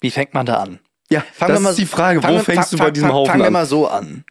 wie 0.00 0.12
fängt 0.12 0.32
man 0.32 0.46
da 0.46 0.58
an? 0.58 0.78
Ja, 1.10 1.20
Fangen 1.20 1.52
das 1.52 1.60
wir 1.60 1.64
mal- 1.64 1.70
ist 1.70 1.78
die 1.78 1.86
Frage, 1.86 2.22
wo 2.22 2.38
fängst 2.40 2.72
du 2.72 2.78
bei 2.78 2.90
diesem 2.90 3.08
fang- 3.08 3.14
Haufen 3.16 3.30
Fangen 3.30 3.42
wir 3.42 3.46
an? 3.48 3.52
mal 3.52 3.66
so 3.66 3.86
an. 3.86 4.24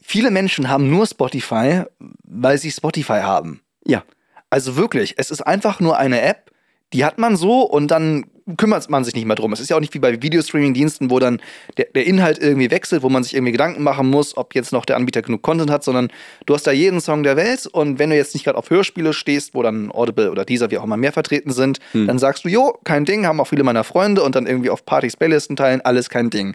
Viele 0.00 0.30
Menschen 0.30 0.68
haben 0.68 0.88
nur 0.90 1.06
Spotify, 1.06 1.82
weil 2.24 2.56
sie 2.58 2.70
Spotify 2.70 3.20
haben. 3.20 3.60
Ja. 3.84 4.04
Also 4.50 4.76
wirklich, 4.76 5.14
es 5.18 5.30
ist 5.30 5.42
einfach 5.42 5.80
nur 5.80 5.98
eine 5.98 6.22
App, 6.22 6.50
die 6.92 7.04
hat 7.04 7.18
man 7.18 7.36
so 7.36 7.62
und 7.62 7.88
dann 7.88 8.26
kümmert 8.56 8.88
man 8.88 9.04
sich 9.04 9.14
nicht 9.14 9.26
mehr 9.26 9.36
drum. 9.36 9.52
Es 9.52 9.60
ist 9.60 9.68
ja 9.70 9.76
auch 9.76 9.80
nicht 9.80 9.92
wie 9.94 9.98
bei 9.98 10.22
Videostreaming-Diensten, 10.22 11.10
wo 11.10 11.18
dann 11.18 11.40
der, 11.76 11.86
der 11.94 12.06
Inhalt 12.06 12.38
irgendwie 12.38 12.70
wechselt, 12.70 13.02
wo 13.02 13.08
man 13.08 13.22
sich 13.22 13.34
irgendwie 13.34 13.52
Gedanken 13.52 13.82
machen 13.82 14.08
muss, 14.08 14.36
ob 14.36 14.54
jetzt 14.54 14.72
noch 14.72 14.84
der 14.86 14.96
Anbieter 14.96 15.22
genug 15.22 15.42
Content 15.42 15.70
hat, 15.70 15.84
sondern 15.84 16.08
du 16.46 16.54
hast 16.54 16.66
da 16.66 16.72
jeden 16.72 17.00
Song 17.00 17.22
der 17.22 17.36
Welt 17.36 17.66
und 17.66 17.98
wenn 17.98 18.10
du 18.10 18.16
jetzt 18.16 18.34
nicht 18.34 18.44
gerade 18.44 18.56
auf 18.58 18.70
Hörspiele 18.70 19.12
stehst, 19.12 19.54
wo 19.54 19.62
dann 19.62 19.92
Audible 19.92 20.30
oder 20.30 20.44
dieser 20.44 20.70
wie 20.70 20.78
auch 20.78 20.84
immer 20.84 20.96
mehr 20.96 21.12
vertreten 21.12 21.50
sind, 21.52 21.78
Hm. 21.92 22.06
dann 22.06 22.18
sagst 22.18 22.44
du, 22.44 22.48
jo, 22.48 22.78
kein 22.84 23.04
Ding, 23.04 23.26
haben 23.26 23.40
auch 23.40 23.46
viele 23.48 23.64
meiner 23.64 23.84
Freunde 23.84 24.22
und 24.22 24.34
dann 24.34 24.46
irgendwie 24.46 24.70
auf 24.70 24.84
Partys 24.86 25.16
Playlisten 25.16 25.56
teilen, 25.56 25.80
alles 25.82 26.08
kein 26.08 26.30
Ding. 26.30 26.54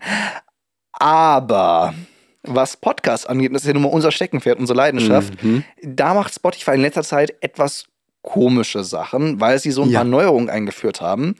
Aber 0.93 1.93
was 2.43 2.77
Podcasts 2.77 3.25
angeht, 3.25 3.53
das 3.53 3.61
ist 3.63 3.67
ja 3.67 3.73
nun 3.73 3.83
mal 3.83 3.89
unser 3.89 4.11
Steckenpferd, 4.11 4.59
unsere 4.59 4.77
Leidenschaft, 4.77 5.41
Mhm. 5.43 5.63
da 5.81 6.13
macht 6.13 6.33
Spotify 6.33 6.71
in 6.75 6.81
letzter 6.81 7.03
Zeit 7.03 7.33
etwas 7.41 7.85
komische 8.21 8.83
Sachen, 8.83 9.39
weil 9.41 9.59
sie 9.59 9.71
so 9.71 9.83
ein 9.83 9.89
Ja. 9.89 9.99
paar 9.99 10.05
Neuerungen 10.05 10.49
eingeführt 10.49 11.01
haben, 11.01 11.35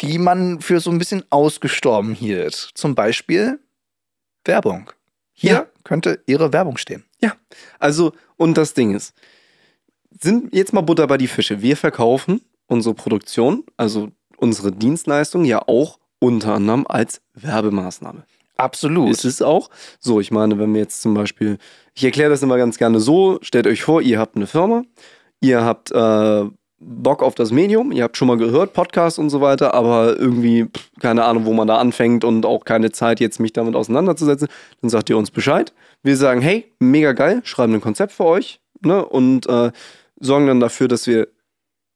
die 0.00 0.18
man 0.18 0.60
für 0.60 0.80
so 0.80 0.90
ein 0.90 0.98
bisschen 0.98 1.24
ausgestorben 1.30 2.14
hielt. 2.14 2.54
Zum 2.74 2.94
Beispiel 2.94 3.58
Werbung. 4.44 4.90
Hier 5.32 5.52
Ja. 5.52 5.66
könnte 5.84 6.22
ihre 6.26 6.52
Werbung 6.52 6.76
stehen. 6.76 7.04
Also, 7.78 8.12
und 8.36 8.56
das 8.58 8.74
Ding 8.74 8.94
ist, 8.94 9.14
sind 10.20 10.54
jetzt 10.54 10.72
mal 10.72 10.80
Butter 10.82 11.06
bei 11.06 11.16
die 11.18 11.28
Fische. 11.28 11.62
Wir 11.62 11.76
verkaufen 11.76 12.40
unsere 12.66 12.94
Produktion, 12.94 13.64
also 13.76 14.10
unsere 14.36 14.72
Dienstleistung 14.72 15.44
ja 15.44 15.62
auch 15.66 15.98
unter 16.18 16.54
anderem 16.54 16.86
als 16.88 17.20
Werbemaßnahme. 17.34 18.24
Absolut. 18.56 19.10
Ist 19.10 19.24
es 19.24 19.42
auch. 19.42 19.68
So, 19.98 20.20
ich 20.20 20.30
meine, 20.30 20.58
wenn 20.58 20.72
wir 20.74 20.80
jetzt 20.80 21.02
zum 21.02 21.14
Beispiel, 21.14 21.58
ich 21.94 22.04
erkläre 22.04 22.30
das 22.30 22.42
immer 22.42 22.56
ganz 22.56 22.78
gerne 22.78 23.00
so, 23.00 23.38
stellt 23.42 23.66
euch 23.66 23.82
vor, 23.82 24.00
ihr 24.02 24.18
habt 24.18 24.36
eine 24.36 24.46
Firma, 24.46 24.84
ihr 25.40 25.62
habt 25.64 25.90
äh, 25.90 26.44
Bock 26.86 27.22
auf 27.22 27.34
das 27.34 27.50
Medium, 27.50 27.92
ihr 27.92 28.04
habt 28.04 28.16
schon 28.16 28.28
mal 28.28 28.36
gehört, 28.36 28.72
Podcast 28.72 29.18
und 29.18 29.30
so 29.30 29.40
weiter, 29.40 29.74
aber 29.74 30.18
irgendwie, 30.18 30.66
keine 31.00 31.24
Ahnung, 31.24 31.46
wo 31.46 31.52
man 31.52 31.66
da 31.66 31.78
anfängt 31.78 32.24
und 32.24 32.44
auch 32.44 32.64
keine 32.64 32.92
Zeit, 32.92 33.20
jetzt 33.20 33.40
mich 33.40 33.52
damit 33.52 33.74
auseinanderzusetzen, 33.74 34.48
dann 34.80 34.90
sagt 34.90 35.08
ihr 35.08 35.16
uns 35.16 35.30
Bescheid. 35.30 35.72
Wir 36.02 36.16
sagen, 36.16 36.40
hey, 36.40 36.70
mega 36.80 37.12
geil, 37.12 37.40
schreiben 37.44 37.74
ein 37.74 37.80
Konzept 37.80 38.12
für 38.12 38.24
euch 38.24 38.60
ne, 38.82 39.04
und 39.04 39.46
äh, 39.48 39.72
sorgen 40.20 40.46
dann 40.46 40.60
dafür, 40.60 40.88
dass 40.88 41.06
wir 41.06 41.28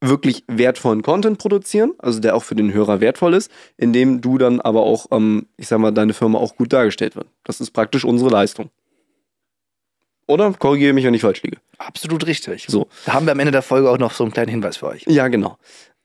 wirklich 0.01 0.45
wertvollen 0.47 1.03
Content 1.03 1.39
produzieren, 1.39 1.93
also 1.99 2.21
der 2.21 2.37
auch 2.37 2.45
für 2.45 2.55
den 2.55 2.73
Hörer 2.73 3.01
wertvoll 3.01 3.35
ist, 3.35 3.51
indem 3.77 4.21
du 4.21 4.39
dann 4.39 4.61
aber 4.61 4.83
auch, 4.83 5.07
ähm, 5.11 5.47
ich 5.57 5.69
sag 5.69 5.81
mal, 5.81 5.91
deine 5.91 6.15
Firma 6.15 6.39
auch 6.39 6.57
gut 6.57 6.73
dargestellt 6.73 7.17
wird. 7.17 7.27
Das 7.45 7.61
ist 7.61 7.73
praktisch 7.73 8.05
unsere 8.05 8.31
Leistung. 8.31 8.71
Oder? 10.29 10.53
Korrigiere 10.53 10.93
mich, 10.93 11.05
wenn 11.05 11.15
ich 11.15 11.23
falsch 11.23 11.43
liege. 11.43 11.57
Absolut 11.79 12.27
richtig. 12.27 12.67
So. 12.69 12.87
Da 13.07 13.15
haben 13.15 13.27
wir 13.27 13.33
am 13.33 13.41
Ende 13.41 13.51
der 13.53 13.63
Folge 13.63 13.91
auch 13.91 13.99
noch 13.99 14.13
so 14.13 14.25
einen 14.25 14.33
kleinen 14.33 14.51
Hinweis 14.51 14.77
für 14.77 14.87
euch. 14.87 15.05
Ja, 15.09 15.29
genau. 15.29 15.57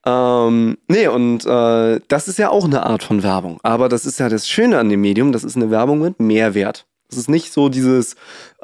Ähm, 0.06 0.77
nee, 0.88 1.08
und 1.08 1.46
äh, 1.46 2.00
das 2.08 2.27
ist 2.27 2.39
ja 2.39 2.50
auch 2.50 2.65
eine 2.65 2.86
Art 2.86 3.03
von 3.03 3.24
Werbung. 3.24 3.60
Aber 3.63 3.89
das 3.89 4.06
ist 4.06 4.20
ja 4.20 4.30
das 4.30 4.48
Schöne 4.48 4.80
an 4.80 4.89
dem 4.89 5.01
Medium, 5.01 5.32
das 5.32 5.44
ist 5.44 5.56
eine 5.56 5.72
Werbung 5.72 6.00
mit 6.00 6.20
Mehrwert. 6.20 6.86
Das 7.10 7.18
ist 7.20 7.30
nicht 7.30 7.53
so 7.53 7.70
dieses, 7.70 8.15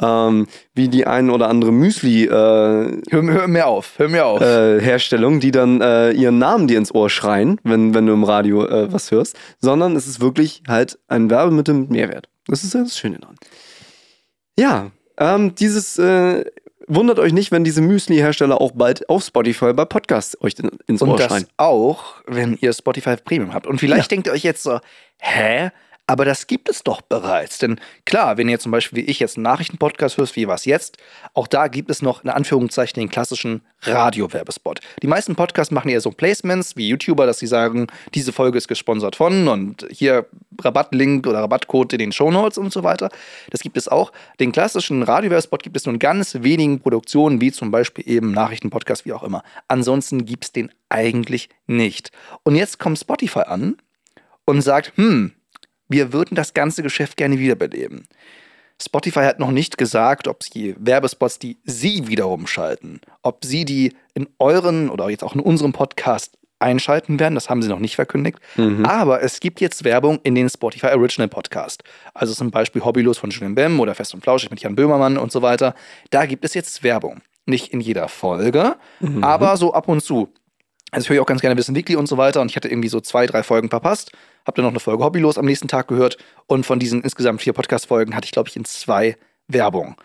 ähm, 0.02 0.48
wie 0.74 0.88
die 0.88 1.06
ein 1.06 1.30
oder 1.30 1.50
andere 1.50 1.72
Müsli 1.72 2.24
äh, 2.26 2.30
Hör, 2.30 3.02
hör 3.12 3.48
mir 3.48 3.68
auf, 3.68 3.94
hör 3.98 4.10
mir 4.10 4.26
auf. 4.26 4.42
äh, 4.42 4.82
Herstellung, 4.82 5.40
die 5.40 5.52
dann 5.52 5.82
äh, 5.82 6.12
ihren 6.12 6.40
Namen 6.40 6.68
dir 6.68 6.78
ins 6.80 6.94
Ohr 6.94 7.10
schreien, 7.12 7.60
wenn, 7.64 7.94
wenn 7.94 8.08
du 8.08 8.14
im 8.14 8.24
Radio 8.24 8.66
äh, 8.66 8.92
was 8.92 9.12
hörst, 9.12 9.38
sondern 9.60 9.96
es 9.96 10.08
ist 10.08 10.20
wirklich 10.20 10.64
halt 10.68 10.98
ein 11.08 11.30
Werbemittel 11.30 11.76
mit 11.76 11.92
Mehrwert. 11.92 12.28
Das 12.48 12.64
ist 12.64 12.74
ja 12.74 12.82
das 12.82 12.98
Schöne 12.98 13.20
daran. 13.20 13.36
Ja, 14.58 14.92
ähm, 15.20 15.54
dieses 15.56 15.98
äh, 16.00 16.46
wundert 16.88 17.20
euch 17.20 17.34
nicht, 17.34 17.52
wenn 17.52 17.64
diese 17.64 17.82
Müsli-Hersteller 17.82 18.60
auch 18.60 18.72
bald 18.74 19.08
auf 19.10 19.24
Spotify 19.24 19.74
bei 19.74 19.86
Podcasts 19.86 20.36
euch 20.42 20.56
in, 20.58 20.72
ins 20.88 21.02
Ohr 21.02 21.10
Und 21.10 21.20
das 21.20 21.28
schreien. 21.28 21.46
auch, 21.58 22.16
wenn 22.26 22.58
ihr 22.62 22.74
Spotify 22.74 23.16
Premium 23.18 23.54
habt. 23.54 23.68
Und 23.68 23.80
vielleicht 23.80 24.04
Ja. 24.12 24.16
denkt 24.16 24.28
ihr 24.28 24.34
euch 24.34 24.44
jetzt 24.44 24.64
so, 24.64 24.80
hä? 25.20 25.70
Aber 26.10 26.26
das 26.26 26.48
gibt 26.48 26.70
es 26.70 26.82
doch 26.82 27.02
bereits. 27.02 27.60
Denn 27.60 27.80
klar, 28.04 28.38
wenn 28.38 28.50
ihr 28.50 28.58
zum 28.58 28.72
Beispiel 28.72 29.06
wie 29.06 29.12
ich 29.12 29.20
jetzt 29.20 29.38
einen 29.38 29.44
Nachrichtenpodcast 29.44 30.18
hörst, 30.18 30.36
wie 30.36 30.48
was 30.48 30.66
jetzt, 30.66 30.98
auch 31.36 31.46
da 31.46 31.68
gibt 31.68 31.92
es 31.92 32.02
noch 32.02 32.24
in 32.24 32.32
Anführungszeichen 32.32 33.00
den 33.00 33.10
klassischen 33.10 33.62
Radio-Werbespot. 33.84 34.80
Die 35.04 35.08
meisten 35.08 35.36
Podcasts 35.36 35.70
machen 35.70 35.90
eher 35.90 36.02
so 36.02 36.10
Placements 36.10 36.76
wie 36.76 36.90
YouTuber, 36.90 37.28
dass 37.28 37.38
sie 37.38 37.46
sagen, 37.46 37.86
diese 38.16 38.34
Folge 38.34 38.58
ist 38.58 38.68
gesponsert 38.68 39.18
von 39.18 39.48
und 39.48 39.86
hier 39.92 40.26
Rabattlink 40.60 41.28
oder 41.28 41.42
Rabattcode 41.42 41.94
in 41.94 42.00
den 42.00 42.12
Shownotes 42.12 42.58
und 42.58 42.74
so 42.74 42.82
weiter. 42.82 43.12
Das 43.52 43.62
gibt 43.62 43.78
es 43.78 43.88
auch. 43.88 44.12
Den 44.40 44.52
klassischen 44.52 45.04
Radio-Werbespot 45.04 45.62
gibt 45.62 45.78
es 45.78 45.86
nur 45.86 45.94
in 45.94 46.00
ganz 46.00 46.40
wenigen 46.42 46.80
Produktionen, 46.80 47.40
wie 47.40 47.52
zum 47.52 47.70
Beispiel 47.70 48.10
eben 48.10 48.32
Nachrichtenpodcast, 48.32 49.06
wie 49.06 49.14
auch 49.14 49.22
immer. 49.22 49.44
Ansonsten 49.68 50.26
gibt 50.26 50.46
es 50.46 50.52
den 50.54 50.72
eigentlich 50.90 51.50
nicht. 51.68 52.12
Und 52.42 52.56
jetzt 52.56 52.80
kommt 52.80 52.98
Spotify 52.98 53.42
an 53.42 53.78
und 54.46 54.64
sagt, 54.64 54.94
hm, 54.96 55.34
wir 55.90 56.14
würden 56.14 56.36
das 56.36 56.54
ganze 56.54 56.84
Geschäft 56.84 57.18
gerne 57.18 57.40
wiederbeleben. 57.40 58.08
Spotify 58.82 59.22
hat 59.26 59.40
noch 59.40 59.52
nicht 59.52 59.78
gesagt, 59.78 60.28
ob 60.28 60.42
sie 60.44 60.76
Werbespots, 60.80 61.38
die 61.40 61.58
sie 61.66 62.08
wiederum 62.08 62.48
schalten, 62.48 63.02
ob 63.24 63.44
sie 63.44 63.66
die 63.66 63.94
in 64.14 64.30
euren 64.40 64.90
oder 64.90 65.10
jetzt 65.10 65.24
auch 65.24 65.36
in 65.36 65.42
unserem 65.42 65.74
Podcast 65.74 66.38
einschalten 66.60 67.20
werden. 67.20 67.36
Das 67.36 67.50
haben 67.50 67.62
sie 67.62 67.70
noch 67.70 67.80
nicht 67.80 67.96
verkündigt. 67.96 68.40
Mhm. 68.56 68.86
Aber 68.86 69.22
es 69.22 69.40
gibt 69.40 69.60
jetzt 69.62 69.84
Werbung 69.84 70.20
in 70.24 70.36
den 70.36 70.50
Spotify 70.50 70.88
Original 70.88 71.28
Podcast. 71.30 71.84
Also 72.14 72.34
zum 72.34 72.52
Beispiel 72.52 72.84
Hobbylos 72.84 73.18
von 73.18 73.30
Julian 73.30 73.56
Bem 73.56 73.80
oder 73.80 73.96
Fest 73.96 74.14
und 74.14 74.22
Flauschig 74.24 74.50
mit 74.50 74.62
Jan 74.62 74.76
Böhmermann 74.76 75.18
und 75.18 75.32
so 75.32 75.42
weiter. 75.42 75.74
Da 76.10 76.26
gibt 76.26 76.44
es 76.46 76.54
jetzt 76.54 76.84
Werbung. 76.84 77.22
Nicht 77.46 77.74
in 77.74 77.82
jeder 77.82 78.08
Folge, 78.10 78.76
Mhm. 79.00 79.24
aber 79.24 79.58
so 79.58 79.74
ab 79.74 79.88
und 79.88 80.02
zu. 80.04 80.30
Also 80.92 81.06
ich 81.06 81.10
höre 81.10 81.22
auch 81.22 81.28
ganz 81.28 81.42
gerne 81.42 81.58
Wissen 81.58 81.76
Weekly 81.76 81.96
und 81.96 82.08
so 82.08 82.18
weiter 82.18 82.42
und 82.42 82.50
ich 82.50 82.56
hatte 82.56 82.68
irgendwie 82.68 82.90
so 82.90 83.00
zwei, 83.00 83.26
drei 83.26 83.44
Folgen 83.44 83.70
verpasst. 83.70 84.12
Hab 84.46 84.56
dann 84.56 84.64
noch 84.66 84.72
eine 84.72 84.80
Folge 84.80 85.04
Hobbylos 85.04 85.38
am 85.38 85.46
nächsten 85.46 85.68
Tag 85.68 85.88
gehört 85.88 86.18
und 86.48 86.66
von 86.66 86.80
diesen 86.80 87.02
insgesamt 87.02 87.42
vier 87.42 87.54
Podcast-Folgen 87.54 88.16
hatte 88.16 88.26
ich, 88.26 88.32
glaube 88.32 88.50
ich, 88.50 88.56
in 88.56 88.66
zwei 88.66 89.18
Werbung. 89.48 89.96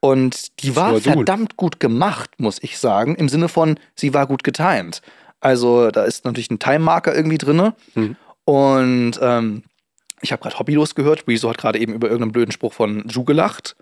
Und 0.00 0.62
die 0.62 0.76
war 0.76 0.92
gut. 0.92 1.02
verdammt 1.02 1.56
gut 1.56 1.80
gemacht, 1.80 2.30
muss 2.38 2.62
ich 2.62 2.78
sagen, 2.78 3.14
im 3.16 3.28
Sinne 3.28 3.48
von, 3.48 3.78
sie 3.94 4.14
war 4.14 4.26
gut 4.26 4.44
getimed. 4.44 5.02
Also 5.40 5.90
da 5.90 6.04
ist 6.04 6.24
natürlich 6.24 6.50
ein 6.50 6.58
Time-Marker 6.58 7.14
irgendwie 7.14 7.38
drin. 7.38 7.72
Mhm. 7.94 8.16
Und 8.44 9.18
ähm, 9.20 9.64
ich 10.20 10.32
habe 10.32 10.42
gerade 10.42 10.58
Hobbylos 10.58 10.94
gehört. 10.94 11.26
Rezo 11.28 11.48
hat 11.48 11.58
gerade 11.58 11.78
eben 11.78 11.92
über 11.92 12.08
irgendeinen 12.08 12.32
blöden 12.32 12.52
Spruch 12.52 12.72
von 12.72 13.06
Ju 13.08 13.24
gelacht. 13.24 13.76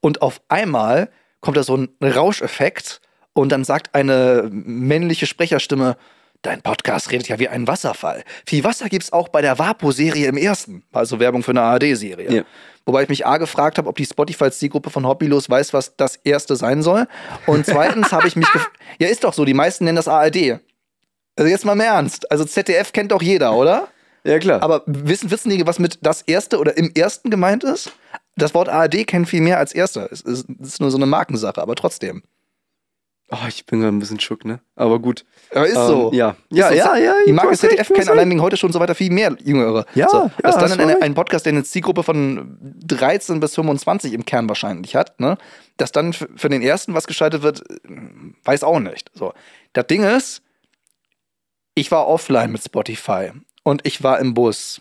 Und 0.00 0.22
auf 0.22 0.40
einmal 0.48 1.10
kommt 1.40 1.56
da 1.56 1.62
so 1.62 1.76
ein 1.76 1.88
Rauscheffekt 2.02 3.00
und 3.40 3.50
dann 3.50 3.64
sagt 3.64 3.94
eine 3.94 4.48
männliche 4.50 5.26
Sprecherstimme, 5.26 5.96
dein 6.42 6.62
Podcast 6.62 7.10
redet 7.10 7.28
ja 7.28 7.38
wie 7.38 7.48
ein 7.48 7.66
Wasserfall. 7.66 8.24
Viel 8.46 8.64
Wasser 8.64 8.88
gibt's 8.88 9.12
auch 9.12 9.28
bei 9.28 9.42
der 9.42 9.58
Vapo-Serie 9.58 10.26
im 10.26 10.36
ersten. 10.36 10.82
Also 10.92 11.20
Werbung 11.20 11.42
für 11.42 11.52
eine 11.52 11.62
ARD-Serie. 11.62 12.32
Ja. 12.32 12.42
Wobei 12.84 13.02
ich 13.02 13.08
mich 13.08 13.26
A 13.26 13.36
gefragt 13.36 13.78
habe, 13.78 13.88
ob 13.88 13.96
die 13.96 14.06
Spotify-Zielgruppe 14.06 14.90
von 14.90 15.06
Hobbylos 15.06 15.48
weiß, 15.50 15.72
was 15.72 15.96
das 15.96 16.16
erste 16.16 16.56
sein 16.56 16.82
soll. 16.82 17.06
Und 17.46 17.66
zweitens 17.66 18.12
habe 18.12 18.28
ich 18.28 18.34
mich 18.34 18.50
gef 18.52 18.68
Ja, 18.98 19.08
ist 19.08 19.24
doch 19.24 19.34
so, 19.34 19.44
die 19.44 19.54
meisten 19.54 19.84
nennen 19.84 19.96
das 19.96 20.08
ARD. 20.08 20.60
Also 21.36 21.50
jetzt 21.50 21.64
mal 21.64 21.74
im 21.74 21.80
Ernst. 21.80 22.30
Also 22.32 22.44
ZDF 22.44 22.92
kennt 22.92 23.12
doch 23.12 23.22
jeder, 23.22 23.54
oder? 23.54 23.88
Ja, 24.24 24.38
klar. 24.38 24.62
Aber 24.62 24.82
wissen, 24.86 25.30
wissen 25.30 25.50
die, 25.50 25.64
was 25.66 25.78
mit 25.78 25.98
das 26.02 26.22
erste 26.22 26.58
oder 26.58 26.76
im 26.76 26.90
ersten 26.94 27.30
gemeint 27.30 27.62
ist? 27.62 27.92
Das 28.36 28.54
Wort 28.54 28.68
ARD 28.68 29.06
kennt 29.06 29.28
viel 29.28 29.40
mehr 29.42 29.58
als 29.58 29.72
erster. 29.72 30.10
Es 30.10 30.22
ist, 30.22 30.46
es 30.60 30.68
ist 30.68 30.80
nur 30.80 30.90
so 30.90 30.96
eine 30.96 31.06
Markensache, 31.06 31.60
aber 31.62 31.76
trotzdem. 31.76 32.22
Oh, 33.30 33.36
ich 33.46 33.66
bin 33.66 33.80
gerade 33.80 33.94
ein 33.94 33.98
bisschen 33.98 34.18
schock, 34.20 34.46
ne? 34.46 34.60
Aber 34.74 34.98
gut. 35.00 35.26
Aber 35.54 35.66
ist 35.66 35.76
Ähm, 35.76 35.86
so. 35.86 36.10
Ja, 36.14 36.30
Ist 36.48 36.56
ja, 36.58 36.68
so. 36.70 36.74
ja, 36.74 36.96
ja. 36.96 37.14
Die 37.26 37.32
Marke 37.32 37.56
ZDF 37.58 37.88
kennen 37.92 38.08
allein 38.08 38.30
wegen 38.30 38.40
heute 38.40 38.56
schon 38.56 38.72
so 38.72 38.80
weiter 38.80 38.94
viel 38.94 39.10
mehr 39.12 39.36
Jüngere. 39.44 39.84
Ja, 39.94 40.08
so, 40.08 40.16
ja, 40.16 40.30
dass 40.42 40.56
hast 40.56 40.70
dann 40.78 40.80
recht. 40.88 41.02
ein 41.02 41.12
Podcast, 41.14 41.44
der 41.44 41.52
eine 41.52 41.62
Zielgruppe 41.62 42.02
von 42.02 42.56
13 42.86 43.38
bis 43.40 43.54
25 43.54 44.14
im 44.14 44.24
Kern 44.24 44.48
wahrscheinlich 44.48 44.96
hat, 44.96 45.20
ne? 45.20 45.36
dass 45.76 45.92
dann 45.92 46.14
für 46.14 46.48
den 46.48 46.62
ersten 46.62 46.94
was 46.94 47.06
geschaltet 47.06 47.42
wird, 47.42 47.60
äh, 47.70 47.90
weiß 48.44 48.62
auch 48.64 48.80
nicht. 48.80 49.10
So. 49.14 49.34
Das 49.74 49.86
Ding 49.88 50.04
ist, 50.04 50.40
ich 51.74 51.90
war 51.90 52.06
offline 52.08 52.50
mit 52.50 52.64
Spotify 52.64 53.32
und 53.62 53.86
ich 53.86 54.02
war 54.02 54.20
im 54.20 54.32
Bus. 54.32 54.80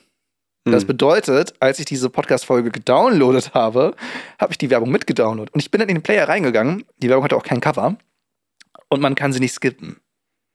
Das 0.64 0.84
Hm. 0.84 0.88
bedeutet, 0.88 1.54
als 1.60 1.80
ich 1.80 1.86
diese 1.86 2.10
Podcast-Folge 2.10 2.72
gedownloadet 2.72 3.54
habe, 3.54 3.94
habe 4.40 4.52
ich 4.54 4.58
die 4.58 4.70
Werbung 4.70 4.90
mitgedownloadet. 4.92 5.54
Und 5.54 5.60
ich 5.62 5.70
bin 5.72 5.80
dann 5.80 5.90
in 5.90 5.96
den 5.98 6.02
Player 6.04 6.28
reingegangen. 6.28 6.86
Die 6.98 7.10
Werbung 7.10 7.24
hatte 7.26 7.36
auch 7.38 7.44
kein 7.44 7.62
Cover. 7.62 7.98
Und 8.90 9.02
man 9.02 9.16
kann 9.16 9.34
sie 9.34 9.40
nicht 9.40 9.54
skippen. 9.54 9.98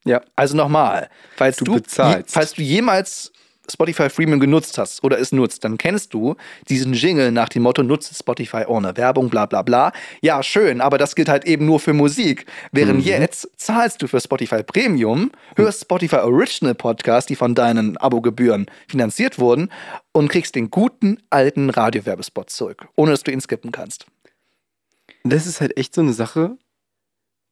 Ja. 0.04 0.20
Also 0.36 0.56
nochmal, 0.56 1.08
falls 1.36 1.58
Du 1.58 1.64
du, 1.64 1.74
bezahlst. 1.74 2.28
je, 2.28 2.32
falls 2.32 2.52
du 2.54 2.62
jemals 2.62 3.32
Spotify 3.70 4.10
Freemium 4.10 4.40
genutzt 4.40 4.76
hast 4.76 5.04
oder 5.04 5.20
es 5.20 5.30
nutzt, 5.30 5.62
dann 5.62 5.78
kennst 5.78 6.12
du 6.12 6.34
diesen 6.68 6.94
Jingle 6.94 7.30
nach 7.30 7.48
dem 7.48 7.62
Motto, 7.62 7.84
nutze 7.84 8.12
Spotify 8.12 8.64
ohne 8.66 8.96
Werbung, 8.96 9.30
bla 9.30 9.46
bla 9.46 9.62
bla. 9.62 9.92
Ja, 10.20 10.42
schön, 10.42 10.80
aber 10.80 10.98
das 10.98 11.14
gilt 11.14 11.28
halt 11.28 11.44
eben 11.44 11.64
nur 11.66 11.78
für 11.78 11.92
Musik. 11.92 12.46
Während 12.72 12.98
Mhm. 13.00 13.04
jetzt 13.06 13.48
zahlst 13.56 14.02
du 14.02 14.08
für 14.08 14.20
Spotify 14.20 14.64
Premium, 14.64 15.30
hörst 15.54 15.82
Spotify 15.82 16.16
Original 16.16 16.74
Podcasts, 16.74 17.28
die 17.28 17.36
von 17.36 17.54
deinen 17.54 17.96
Abogebühren 17.98 18.66
finanziert 18.88 19.38
wurden 19.38 19.70
und 20.10 20.28
kriegst 20.28 20.56
den 20.56 20.68
guten 20.72 21.18
alten 21.30 21.70
Radiowerbespot 21.70 22.50
zurück, 22.50 22.88
ohne 22.96 23.12
dass 23.12 23.22
du 23.22 23.30
ihn 23.30 23.40
skippen 23.40 23.70
kannst. 23.70 24.06
Das 25.22 25.46
ist 25.46 25.60
halt 25.60 25.76
echt 25.76 25.94
so 25.94 26.00
eine 26.00 26.12
Sache, 26.12 26.56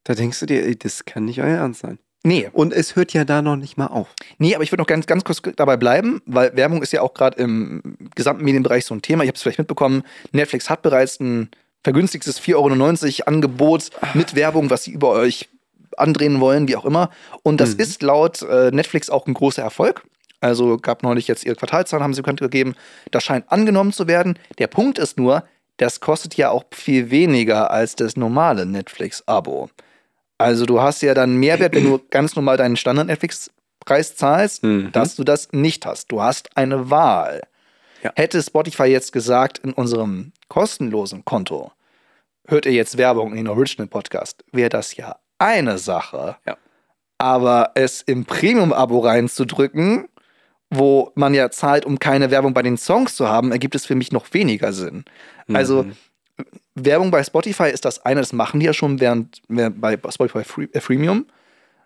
da 0.05 0.15
denkst 0.15 0.41
du 0.41 0.47
dir, 0.47 0.65
ey, 0.65 0.77
das 0.77 1.05
kann 1.05 1.25
nicht 1.25 1.41
euer 1.41 1.57
Ernst 1.59 1.81
sein. 1.81 1.99
Nee, 2.23 2.51
Und 2.53 2.75
es 2.75 2.97
hört 2.97 3.15
ja 3.15 3.25
da 3.25 3.41
noch 3.41 3.57
nicht 3.57 3.79
mal 3.79 3.87
auf. 3.87 4.09
Nee, 4.37 4.55
aber 4.55 4.63
ich 4.63 4.71
würde 4.73 4.83
noch 4.83 4.87
ganz, 4.87 5.07
ganz 5.07 5.25
kurz 5.25 5.41
dabei 5.57 5.79
bleiben, 5.79 6.21
weil 6.27 6.55
Werbung 6.55 6.83
ist 6.83 6.93
ja 6.93 7.01
auch 7.01 7.15
gerade 7.15 7.39
im 7.41 7.83
gesamten 8.15 8.45
Medienbereich 8.45 8.85
so 8.85 8.95
ein 8.95 9.01
Thema. 9.01 9.23
Ich 9.25 9.29
habe 9.29 9.37
es 9.37 9.43
vielleicht 9.43 9.59
mitbekommen, 9.59 10.03
Netflix 10.33 10.69
hat 10.69 10.83
bereits 10.83 11.19
ein 11.19 11.49
vergünstigtes 11.83 12.39
4,99 12.39 13.21
Euro 13.21 13.29
Angebot 13.29 13.89
mit 14.13 14.35
Werbung, 14.35 14.69
was 14.69 14.85
sie 14.85 14.91
über 14.91 15.13
euch 15.13 15.49
andrehen 15.97 16.41
wollen, 16.41 16.69
wie 16.69 16.77
auch 16.77 16.85
immer. 16.85 17.09
Und 17.43 17.59
das 17.59 17.75
Mhm. 17.75 17.81
ist 17.81 18.03
laut 18.03 18.43
äh, 18.43 18.71
Netflix 18.71 19.09
auch 19.09 19.27
ein 19.27 19.33
großer 19.33 19.63
Erfolg. 19.63 20.03
Also 20.43 20.77
gab 20.77 21.03
neulich 21.03 21.27
jetzt 21.27 21.45
ihre 21.47 21.57
Quartalzahlen, 21.57 22.03
haben 22.05 22.13
sie 22.15 22.21
bekannt 22.21 22.41
gegeben. 22.41 22.75
Das 23.13 23.25
scheint 23.25 23.51
angenommen 23.51 23.93
zu 23.93 24.07
werden. 24.09 24.39
Der 24.59 24.67
Punkt 24.67 24.99
ist 24.99 25.17
nur, 25.19 25.45
das 25.79 26.01
kostet 26.01 26.35
ja 26.37 26.51
auch 26.51 26.65
viel 26.71 27.11
weniger 27.11 27.71
als 27.71 27.97
das 27.97 28.17
normale 28.17 28.67
Netflix-Abo. 28.67 29.71
Also 30.41 30.67
du 30.67 30.81
hast 30.81 31.03
ja 31.03 31.15
dann 31.15 31.37
Mehrwert, 31.37 31.75
wenn 31.75 31.85
du 31.85 32.01
ganz 32.11 32.35
normal 32.37 32.57
deinen 32.57 32.77
Standard-Netflix-Preis 32.77 34.17
zahlst, 34.17 34.63
Mhm. 34.65 34.91
dass 34.93 35.17
du 35.17 35.25
das 35.25 35.49
nicht 35.53 35.87
hast. 35.87 36.11
Du 36.11 36.23
hast 36.23 36.57
eine 36.57 36.91
Wahl. 36.91 37.43
Ja. 38.03 38.13
Hätte 38.17 38.43
Spotify 38.43 38.85
jetzt 38.85 39.13
gesagt, 39.13 39.59
in 39.59 39.73
unserem 39.73 40.33
kostenlosen 40.49 41.25
Konto 41.25 41.73
hört 42.49 42.67
ihr 42.67 42.73
jetzt 42.73 42.97
Werbung 42.97 43.31
in 43.33 43.37
den 43.37 43.49
Original-Podcast, 43.49 44.43
wäre 44.53 44.71
das 44.71 44.97
ja 44.97 45.17
eine 45.39 45.79
Sache. 45.79 46.37
Ja. 46.47 46.57
Aber 47.19 47.73
es 47.75 48.01
im 48.03 48.25
Premium-Abo 48.25 49.01
reinzudrücken, 49.01 50.09
wo 50.71 51.13
man 51.15 51.35
ja 51.35 51.51
zahlt, 51.51 51.85
um 51.85 51.99
keine 51.99 52.31
Werbung 52.31 52.55
bei 52.55 52.63
den 52.63 52.79
Songs 52.79 53.15
zu 53.17 53.29
haben, 53.29 53.53
ergibt 53.53 53.75
es 53.75 53.85
für 53.87 53.95
mich 53.95 54.11
noch 54.13 54.33
weniger 54.33 54.73
Sinn. 54.73 55.05
Also 55.53 55.83
Mhm. 55.85 55.97
Werbung 56.85 57.11
bei 57.11 57.23
Spotify 57.25 57.71
ist 57.71 57.85
das 57.85 58.05
eine, 58.05 58.21
das 58.21 58.33
machen 58.33 58.61
die 58.61 58.67
ja 58.67 58.73
schon 58.73 59.01
während, 59.01 59.41
während 59.49 59.81
bei 59.81 59.97
Spotify 60.11 60.45
Free, 60.45 60.69
äh, 60.73 60.81
Freemium. 60.81 61.27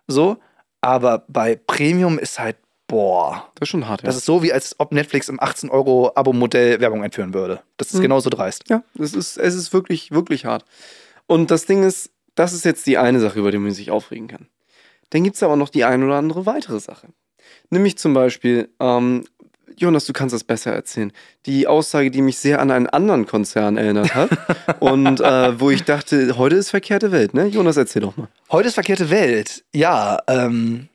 So. 0.07 0.37
Aber 0.81 1.25
bei 1.27 1.55
Premium 1.55 2.19
ist 2.19 2.39
halt, 2.39 2.57
boah. 2.87 3.49
das 3.55 3.67
ist 3.67 3.69
schon 3.71 3.87
hart, 3.87 4.01
ja. 4.03 4.05
Das 4.07 4.15
ist 4.17 4.25
so, 4.25 4.43
wie 4.43 4.53
als 4.53 4.75
ob 4.79 4.91
Netflix 4.91 5.29
im 5.29 5.39
18-Euro-Abo-Modell 5.39 6.79
Werbung 6.79 7.03
einführen 7.03 7.33
würde. 7.33 7.61
Das 7.77 7.87
ist 7.87 7.95
Mhm. 7.97 8.03
genauso 8.03 8.29
dreist. 8.29 8.63
Ja, 8.69 8.83
das 8.93 9.13
ist, 9.13 9.37
es 9.37 9.55
ist 9.55 9.73
wirklich, 9.73 10.11
wirklich 10.11 10.45
hart. 10.45 10.65
Und 11.27 11.49
das 11.51 11.65
Ding 11.65 11.83
ist, 11.83 12.11
das 12.35 12.53
ist 12.53 12.65
jetzt 12.65 12.85
die 12.85 12.97
eine 12.97 13.19
Sache, 13.19 13.39
über 13.39 13.51
die 13.51 13.57
man 13.57 13.71
sich 13.71 13.89
aufregen 13.91 14.27
kann. 14.27 14.47
Dann 15.09 15.23
gibt 15.23 15.35
es 15.35 15.43
aber 15.43 15.55
noch 15.55 15.69
die 15.69 15.83
ein 15.85 16.03
oder 16.03 16.15
andere 16.15 16.45
weitere 16.45 16.79
Sache. 16.79 17.07
Nämlich 17.69 17.97
zum 17.97 18.13
Beispiel, 18.13 18.69
ähm, 18.79 19.25
Jonas, 19.77 20.05
du 20.05 20.13
kannst 20.13 20.33
das 20.33 20.43
besser 20.43 20.71
erzählen. 20.71 21.11
Die 21.45 21.67
Aussage, 21.67 22.11
die 22.11 22.21
mich 22.21 22.37
sehr 22.37 22.59
an 22.59 22.71
einen 22.71 22.87
anderen 22.87 23.25
Konzern 23.25 23.77
erinnert 23.77 24.15
hat 24.15 24.29
und 24.79 25.19
äh, 25.21 25.59
wo 25.59 25.69
ich 25.69 25.83
dachte, 25.83 26.37
heute 26.37 26.55
ist 26.55 26.69
verkehrte 26.69 27.11
Welt, 27.11 27.33
ne? 27.33 27.45
Jonas, 27.47 27.77
erzähl 27.77 28.01
doch 28.01 28.17
mal. 28.17 28.27
Heute 28.51 28.67
ist 28.67 28.75
verkehrte 28.75 29.09
Welt. 29.09 29.63
Ja, 29.73 30.19
ähm, 30.27 30.89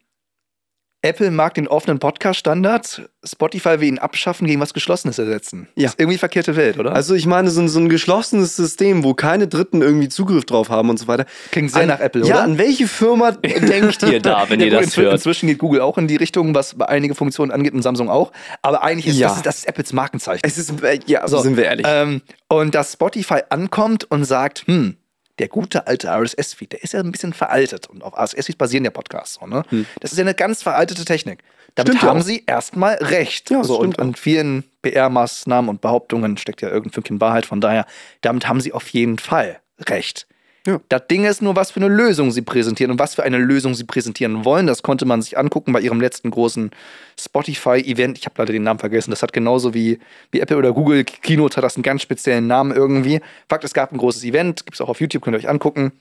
Apple 1.02 1.30
mag 1.30 1.54
den 1.54 1.66
offenen 1.66 1.98
Podcast-Standard, 1.98 3.08
Spotify 3.24 3.80
will 3.80 3.88
ihn 3.88 3.98
abschaffen, 3.98 4.46
gegen 4.46 4.60
was 4.60 4.74
Geschlossenes 4.74 5.18
ersetzen. 5.18 5.66
Ja. 5.74 5.86
Ist 5.88 5.98
irgendwie 5.98 6.18
verkehrte 6.18 6.56
Welt, 6.56 6.78
oder? 6.78 6.92
Also 6.94 7.14
ich 7.14 7.24
meine, 7.26 7.50
so 7.50 7.60
ein, 7.62 7.68
so 7.70 7.78
ein 7.80 7.88
geschlossenes 7.88 8.54
System, 8.56 9.02
wo 9.02 9.14
keine 9.14 9.48
Dritten 9.48 9.80
irgendwie 9.80 10.08
Zugriff 10.10 10.44
drauf 10.44 10.68
haben 10.68 10.90
und 10.90 10.98
so 10.98 11.08
weiter. 11.08 11.24
Klingt 11.52 11.70
sehr 11.72 11.82
an, 11.82 11.88
nach 11.88 12.00
Apple, 12.00 12.26
Ja, 12.26 12.34
oder? 12.36 12.42
an 12.44 12.58
welche 12.58 12.86
Firma 12.86 13.30
denkt 13.32 14.02
ihr 14.02 14.20
da, 14.20 14.44
wenn 14.48 14.60
Ja, 14.60 14.66
ihr 14.66 14.72
das 14.72 14.88
inzwi- 14.88 15.02
hört? 15.02 15.14
Inzwischen 15.14 15.46
geht 15.46 15.58
Google 15.58 15.80
auch 15.80 15.96
in 15.96 16.06
die 16.06 16.16
Richtung, 16.16 16.54
was 16.54 16.78
einige 16.80 17.14
Funktionen 17.14 17.50
angeht 17.50 17.72
und 17.72 17.80
Samsung 17.82 18.10
auch. 18.10 18.30
Aber 18.60 18.82
eigentlich 18.82 19.06
ist 19.06 19.18
Ja. 19.18 19.28
das, 19.28 19.42
das 19.42 19.56
ist 19.60 19.68
Apples 19.68 19.94
Markenzeichen. 19.94 20.42
Es 20.44 20.58
ist, 20.58 20.82
äh, 20.82 21.00
ja, 21.06 21.26
So, 21.26 21.38
sind 21.40 21.56
wir 21.56 21.64
ehrlich. 21.64 21.86
Ähm, 21.88 22.20
und 22.48 22.74
dass 22.74 22.92
Spotify 22.92 23.40
ankommt 23.48 24.04
und 24.10 24.24
sagt, 24.24 24.64
hm, 24.66 24.96
der 25.40 25.48
gute 25.48 25.86
alte 25.86 26.08
RSS-Feed, 26.08 26.72
der 26.72 26.84
ist 26.84 26.92
ja 26.92 27.00
ein 27.00 27.10
bisschen 27.10 27.32
veraltet. 27.32 27.88
Und 27.88 28.04
auf 28.04 28.14
RSS-Feeds 28.14 28.58
basieren 28.58 28.84
ja 28.84 28.90
Podcasts. 28.90 29.38
So, 29.40 29.46
ne? 29.46 29.62
Das 30.00 30.12
ist 30.12 30.18
ja 30.18 30.24
eine 30.24 30.34
ganz 30.34 30.62
veraltete 30.62 31.04
Technik. 31.04 31.40
Damit 31.74 31.94
Hm. 31.94 31.98
Stimmt 31.98 32.10
haben 32.10 32.20
auch. 32.20 32.24
sie 32.24 32.44
erstmal 32.46 32.94
recht. 32.96 33.50
Ja, 33.50 33.64
so, 33.64 33.78
und 33.80 33.98
an 33.98 34.14
vielen 34.14 34.64
PR-Maßnahmen 34.82 35.70
und 35.70 35.80
Behauptungen 35.80 36.36
steckt 36.36 36.60
ja 36.60 36.68
irgendein 36.68 36.92
Fünkchen 36.92 37.20
Wahrheit. 37.20 37.46
Von 37.46 37.60
daher, 37.60 37.86
damit 38.20 38.46
haben 38.46 38.60
sie 38.60 38.72
auf 38.72 38.88
jeden 38.88 39.18
Fall 39.18 39.60
recht. 39.88 40.26
Ja. 40.66 40.78
Das 40.90 41.06
Ding 41.06 41.24
ist 41.24 41.40
nur, 41.40 41.56
was 41.56 41.70
für 41.70 41.80
eine 41.80 41.88
Lösung 41.88 42.30
sie 42.30 42.42
präsentieren 42.42 42.90
und 42.90 42.98
was 42.98 43.14
für 43.14 43.22
eine 43.22 43.38
Lösung 43.38 43.74
sie 43.74 43.84
präsentieren 43.84 44.44
wollen. 44.44 44.66
Das 44.66 44.82
konnte 44.82 45.06
man 45.06 45.22
sich 45.22 45.38
angucken 45.38 45.72
bei 45.72 45.80
ihrem 45.80 46.00
letzten 46.00 46.30
großen 46.30 46.70
Spotify-Event. 47.18 48.18
Ich 48.18 48.26
habe 48.26 48.34
leider 48.38 48.52
den 48.52 48.64
Namen 48.64 48.78
vergessen. 48.78 49.10
Das 49.10 49.22
hat 49.22 49.32
genauso 49.32 49.72
wie, 49.72 49.98
wie 50.30 50.40
Apple 50.40 50.58
oder 50.58 50.72
Google 50.72 51.04
Keynote 51.04 51.56
hat 51.56 51.64
das 51.64 51.76
einen 51.76 51.82
ganz 51.82 52.02
speziellen 52.02 52.46
Namen 52.46 52.76
irgendwie. 52.76 53.20
Fakt, 53.48 53.64
es 53.64 53.72
gab 53.72 53.92
ein 53.92 53.98
großes 53.98 54.22
Event, 54.24 54.66
gibt 54.66 54.74
es 54.74 54.80
auch 54.82 54.90
auf 54.90 55.00
YouTube, 55.00 55.22
könnt 55.22 55.34
ihr 55.34 55.38
euch 55.38 55.48
angucken, 55.48 55.92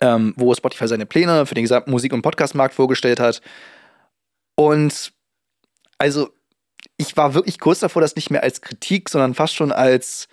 ähm, 0.00 0.34
wo 0.36 0.54
Spotify 0.54 0.86
seine 0.86 1.06
Pläne 1.06 1.44
für 1.46 1.56
den 1.56 1.64
gesamten 1.64 1.90
Musik- 1.90 2.12
und 2.12 2.22
Podcastmarkt 2.22 2.74
vorgestellt 2.74 3.18
hat. 3.18 3.42
Und 4.54 5.12
also, 5.98 6.30
ich 6.96 7.16
war 7.16 7.34
wirklich 7.34 7.58
kurz 7.58 7.80
davor, 7.80 8.02
das 8.02 8.14
nicht 8.14 8.30
mehr 8.30 8.44
als 8.44 8.60
Kritik, 8.60 9.08
sondern 9.08 9.34
fast 9.34 9.54
schon 9.56 9.72
als 9.72 10.28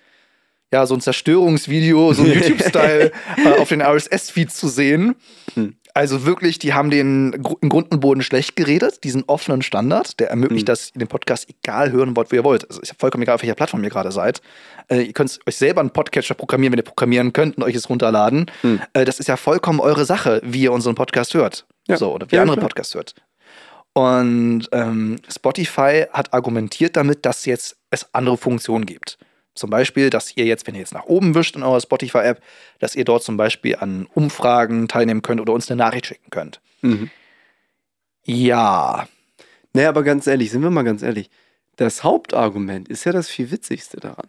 ja, 0.74 0.86
so 0.86 0.96
ein 0.96 1.02
Zerstörungsvideo, 1.02 2.14
so 2.14 2.24
ein 2.24 2.32
YouTube-Style 2.34 3.12
äh, 3.46 3.50
auf 3.60 3.70
den 3.70 3.82
RSS-Feed 3.82 4.52
zu 4.52 4.68
sehen. 4.68 5.16
Hm. 5.54 5.76
Also 5.94 6.26
wirklich, 6.26 6.60
die 6.60 6.74
haben 6.76 6.92
den 6.92 7.34
im 7.62 7.70
Grund 7.70 7.92
und 7.92 8.02
Boden 8.02 8.22
schlecht 8.22 8.56
geredet, 8.56 9.04
diesen 9.04 9.24
offenen 9.26 9.64
Standard, 9.64 10.20
der 10.20 10.30
ermöglicht, 10.30 10.64
Hm. 10.64 10.66
dass 10.68 10.92
ihr 10.94 11.00
den 11.00 11.08
Podcast 11.08 11.48
egal 11.50 11.92
hören 11.92 12.16
wollt, 12.16 12.32
wo 12.32 12.36
ihr 12.36 12.44
wollt. 12.44 12.70
Also 12.70 12.82
ist 12.82 12.90
ja 12.90 12.96
vollkommen 13.00 13.24
egal, 13.24 13.36
auf 13.36 13.42
welcher 13.42 13.56
Plattform 13.56 13.84
ihr 13.84 13.90
gerade 13.90 14.12
seid. 14.12 14.42
Äh, 14.90 15.02
ihr 15.04 15.14
könnt 15.14 15.40
euch 15.48 15.56
selber 15.56 15.82
einen 15.82 15.90
Podcatcher 15.90 16.36
programmieren, 16.36 16.74
wenn 16.74 16.80
ihr 16.80 16.84
programmieren 16.84 17.34
könnt 17.34 17.58
und 17.58 17.64
euch 17.64 17.74
es 17.76 17.90
runterladen. 17.90 18.46
Hm. 18.62 18.80
Äh, 18.94 19.06
das 19.06 19.20
ist 19.20 19.28
ja 19.28 19.38
vollkommen 19.38 19.80
eure 19.80 20.06
Sache, 20.06 20.40
wie 20.44 20.62
ihr 20.64 20.72
unseren 20.72 20.94
Podcast 20.96 21.34
hört. 21.34 21.66
Ja. 21.88 21.98
So, 21.98 22.14
oder 22.14 22.30
wie 22.30 22.36
Ja, 22.36 22.42
andere 22.42 22.58
klar. 22.58 22.68
Podcasts 22.68 22.94
hört. 22.94 23.16
Und 23.94 24.68
ähm, 24.74 25.16
Spotify 25.28 26.06
hat 26.12 26.32
argumentiert 26.34 26.96
damit, 26.96 27.26
dass 27.26 27.46
jetzt 27.46 27.78
es 27.90 28.06
andere 28.14 28.38
Funktionen 28.38 28.86
gibt. 28.86 29.18
Zum 29.58 29.70
Beispiel, 29.70 30.10
dass 30.10 30.36
ihr 30.38 30.46
jetzt, 30.46 30.68
wenn 30.68 30.76
ihr 30.76 30.82
jetzt 30.82 30.94
nach 30.94 31.06
oben 31.06 31.36
wischt 31.36 31.56
in 31.56 31.64
eurer 31.64 31.82
Spotify-App, 31.82 32.42
dass 32.80 32.96
ihr 32.96 33.06
dort 33.06 33.24
zum 33.24 33.38
Beispiel 33.38 33.76
an 33.76 34.08
Umfragen 34.14 34.88
teilnehmen 34.88 35.22
könnt 35.22 35.42
oder 35.42 35.54
uns 35.54 35.70
eine 35.70 35.78
Nachricht 35.78 36.06
schicken 36.06 36.30
könnt. 36.30 36.62
Mhm. 36.82 37.10
Ja, 38.24 39.08
Naja, 39.74 39.90
aber 39.90 40.04
ganz 40.04 40.28
ehrlich, 40.28 40.52
sind 40.52 40.62
wir 40.64 40.70
mal 40.70 40.84
ganz 40.84 41.02
ehrlich. 41.02 41.30
Das 41.76 42.04
Hauptargument 42.04 42.90
ist 42.90 43.04
ja 43.06 43.12
das 43.12 43.30
viel 43.30 43.52
Witzigste 43.52 43.98
daran. 43.98 44.28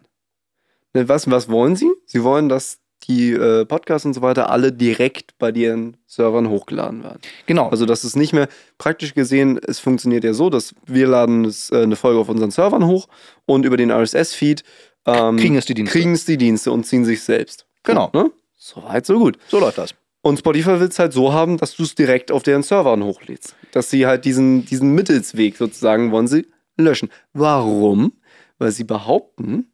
Ne, 0.93 1.09
was, 1.09 1.29
was 1.29 1.49
wollen 1.49 1.75
sie? 1.75 1.89
Sie 2.05 2.23
wollen, 2.23 2.49
dass 2.49 2.79
die 3.07 3.31
äh, 3.31 3.65
Podcasts 3.65 4.05
und 4.05 4.13
so 4.13 4.21
weiter 4.21 4.49
alle 4.51 4.71
direkt 4.71 5.37
bei 5.37 5.49
ihren 5.51 5.97
Servern 6.05 6.49
hochgeladen 6.49 7.03
werden. 7.03 7.19
genau. 7.45 7.69
Also, 7.69 7.85
dass 7.85 8.03
es 8.03 8.15
nicht 8.15 8.33
mehr 8.33 8.49
praktisch 8.77 9.13
gesehen, 9.13 9.59
es 9.65 9.79
funktioniert 9.79 10.23
ja 10.23 10.33
so, 10.33 10.49
dass 10.49 10.75
wir 10.85 11.07
laden 11.07 11.45
es, 11.45 11.71
äh, 11.71 11.83
eine 11.83 11.95
Folge 11.95 12.19
auf 12.19 12.29
unseren 12.29 12.51
Servern 12.51 12.85
hoch 12.85 13.07
und 13.45 13.65
über 13.65 13.77
den 13.77 13.89
RSS-Feed 13.91 14.63
ähm, 15.15 15.37
kriegen 15.37 15.55
es 15.55 15.65
die 15.65 15.73
Dienste. 15.73 15.91
kriegen 15.91 16.13
es 16.13 16.25
die 16.25 16.37
Dienste 16.37 16.71
und 16.71 16.85
ziehen 16.85 17.05
sich 17.05 17.21
selbst. 17.21 17.65
Genau. 17.83 18.09
Ne? 18.13 18.31
So 18.55 18.83
weit, 18.83 19.05
so 19.05 19.17
gut. 19.17 19.37
so 19.47 19.59
läuft 19.59 19.77
das. 19.77 19.95
Und 20.21 20.39
Spotify 20.39 20.79
will 20.79 20.87
es 20.87 20.99
halt 20.99 21.13
so 21.13 21.31
haben, 21.31 21.57
dass 21.57 21.75
du 21.75 21.83
es 21.83 21.95
direkt 21.95 22.31
auf 22.31 22.43
deren 22.43 22.63
Servern 22.63 23.03
hochlädst. 23.03 23.55
Dass 23.71 23.89
sie 23.89 24.05
halt 24.05 24.25
diesen, 24.25 24.65
diesen 24.65 24.93
Mittelsweg 24.93 25.55
sozusagen 25.55 26.11
wollen 26.11 26.27
sie 26.27 26.45
löschen. 26.75 27.09
Warum? 27.33 28.13
Weil 28.57 28.71
sie 28.71 28.83
behaupten, 28.83 29.71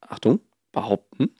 Achtung, 0.00 0.40
behaupten, 0.72 1.30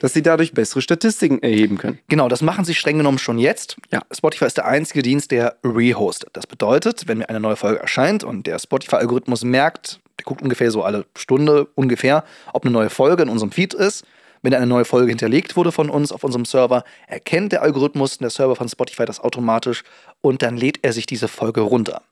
dass 0.00 0.12
sie 0.12 0.22
dadurch 0.22 0.52
bessere 0.52 0.82
Statistiken 0.82 1.40
erheben 1.40 1.78
können. 1.78 2.00
Genau, 2.08 2.28
das 2.28 2.42
machen 2.42 2.64
sie 2.64 2.74
streng 2.74 2.98
genommen 2.98 3.18
schon 3.18 3.38
jetzt. 3.38 3.76
Ja. 3.92 4.02
Spotify 4.12 4.46
ist 4.46 4.56
der 4.56 4.66
einzige 4.66 5.02
Dienst, 5.02 5.30
der 5.30 5.58
rehostet. 5.64 6.30
Das 6.32 6.48
bedeutet, 6.48 7.06
wenn 7.06 7.18
mir 7.18 7.28
eine 7.28 7.38
neue 7.38 7.54
Folge 7.54 7.78
erscheint 7.78 8.24
und 8.24 8.48
der 8.48 8.58
Spotify-Algorithmus 8.58 9.44
merkt, 9.44 10.00
der 10.20 10.24
guckt 10.24 10.42
ungefähr 10.42 10.70
so 10.70 10.82
alle 10.84 11.06
Stunde 11.16 11.66
ungefähr, 11.74 12.24
ob 12.52 12.64
eine 12.64 12.72
neue 12.72 12.90
Folge 12.90 13.22
in 13.22 13.28
unserem 13.28 13.50
Feed 13.50 13.74
ist. 13.74 14.04
Wenn 14.42 14.54
eine 14.54 14.66
neue 14.66 14.84
Folge 14.86 15.08
hinterlegt 15.08 15.56
wurde 15.56 15.70
von 15.72 15.90
uns 15.90 16.12
auf 16.12 16.24
unserem 16.24 16.44
Server, 16.46 16.84
erkennt 17.06 17.52
der 17.52 17.62
Algorithmus, 17.62 18.18
der 18.18 18.30
Server 18.30 18.56
von 18.56 18.68
Spotify 18.68 19.04
das 19.04 19.20
automatisch 19.20 19.82
und 20.22 20.42
dann 20.42 20.56
lädt 20.56 20.78
er 20.82 20.92
sich 20.94 21.04
diese 21.06 21.28
Folge 21.28 21.60
runter. 21.60 22.02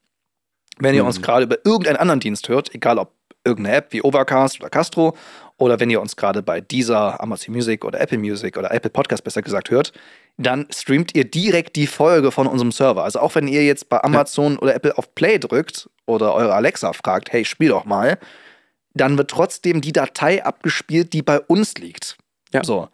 Wenn 0.79 0.95
ihr 0.95 1.03
Mhm. 1.03 1.09
uns 1.09 1.23
gerade 1.23 1.45
über 1.45 1.57
irgendeinen 1.65 1.97
anderen 1.97 2.21
Dienst 2.21 2.49
hört, 2.49 2.75
egal 2.75 2.99
ob 2.99 3.13
irgendeine 3.45 3.77
App 3.77 3.93
wie 3.93 4.03
Overcast 4.03 4.61
oder 4.61 4.69
Castro 4.69 5.17
oder 5.59 5.81
wenn 5.81 5.91
ihr 5.91 6.01
uns 6.01 6.17
gerade 6.17 6.43
bei 6.43 6.61
dieser 6.61 7.21
Amazon 7.21 7.55
Music 7.55 7.85
oder 7.85 8.01
Apple 8.01 8.19
Music 8.19 8.57
oder 8.57 8.73
Apple 8.73 8.91
Podcast 8.91 9.25
besser 9.25 9.43
gesagt 9.43 9.71
hört, 9.71 9.93
dann 10.39 10.67
streamt 10.73 11.15
ihr 11.17 11.25
direkt 11.25 11.75
die 11.77 11.89
Folge 11.89 12.31
von 12.31 12.47
unserem 12.47 12.71
Server. 12.73 13.03
Also 13.05 13.19
auch 13.19 13.35
wenn 13.35 13.49
ihr 13.49 13.65
jetzt 13.65 13.89
bei 13.89 14.03
Amazon 14.03 14.57
oder 14.59 14.75
Apple 14.75 14.97
auf 14.97 15.15
Play 15.17 15.39
drückt 15.39 15.91
oder 16.07 16.33
eure 16.35 16.55
Alexa 16.55 16.93
fragt, 16.93 17.33
hey, 17.33 17.45
spiel 17.45 17.69
doch 17.71 17.85
mal, 17.85 18.19
dann 18.95 19.19
wird 19.19 19.31
trotzdem 19.31 19.81
die 19.81 19.93
Datei 19.93 20.45
abgespielt, 20.45 21.13
die 21.13 21.23
bei 21.23 21.41
uns 21.41 21.75
liegt. 21.75 22.17
Ja. 22.53 22.63
So. 22.63 22.89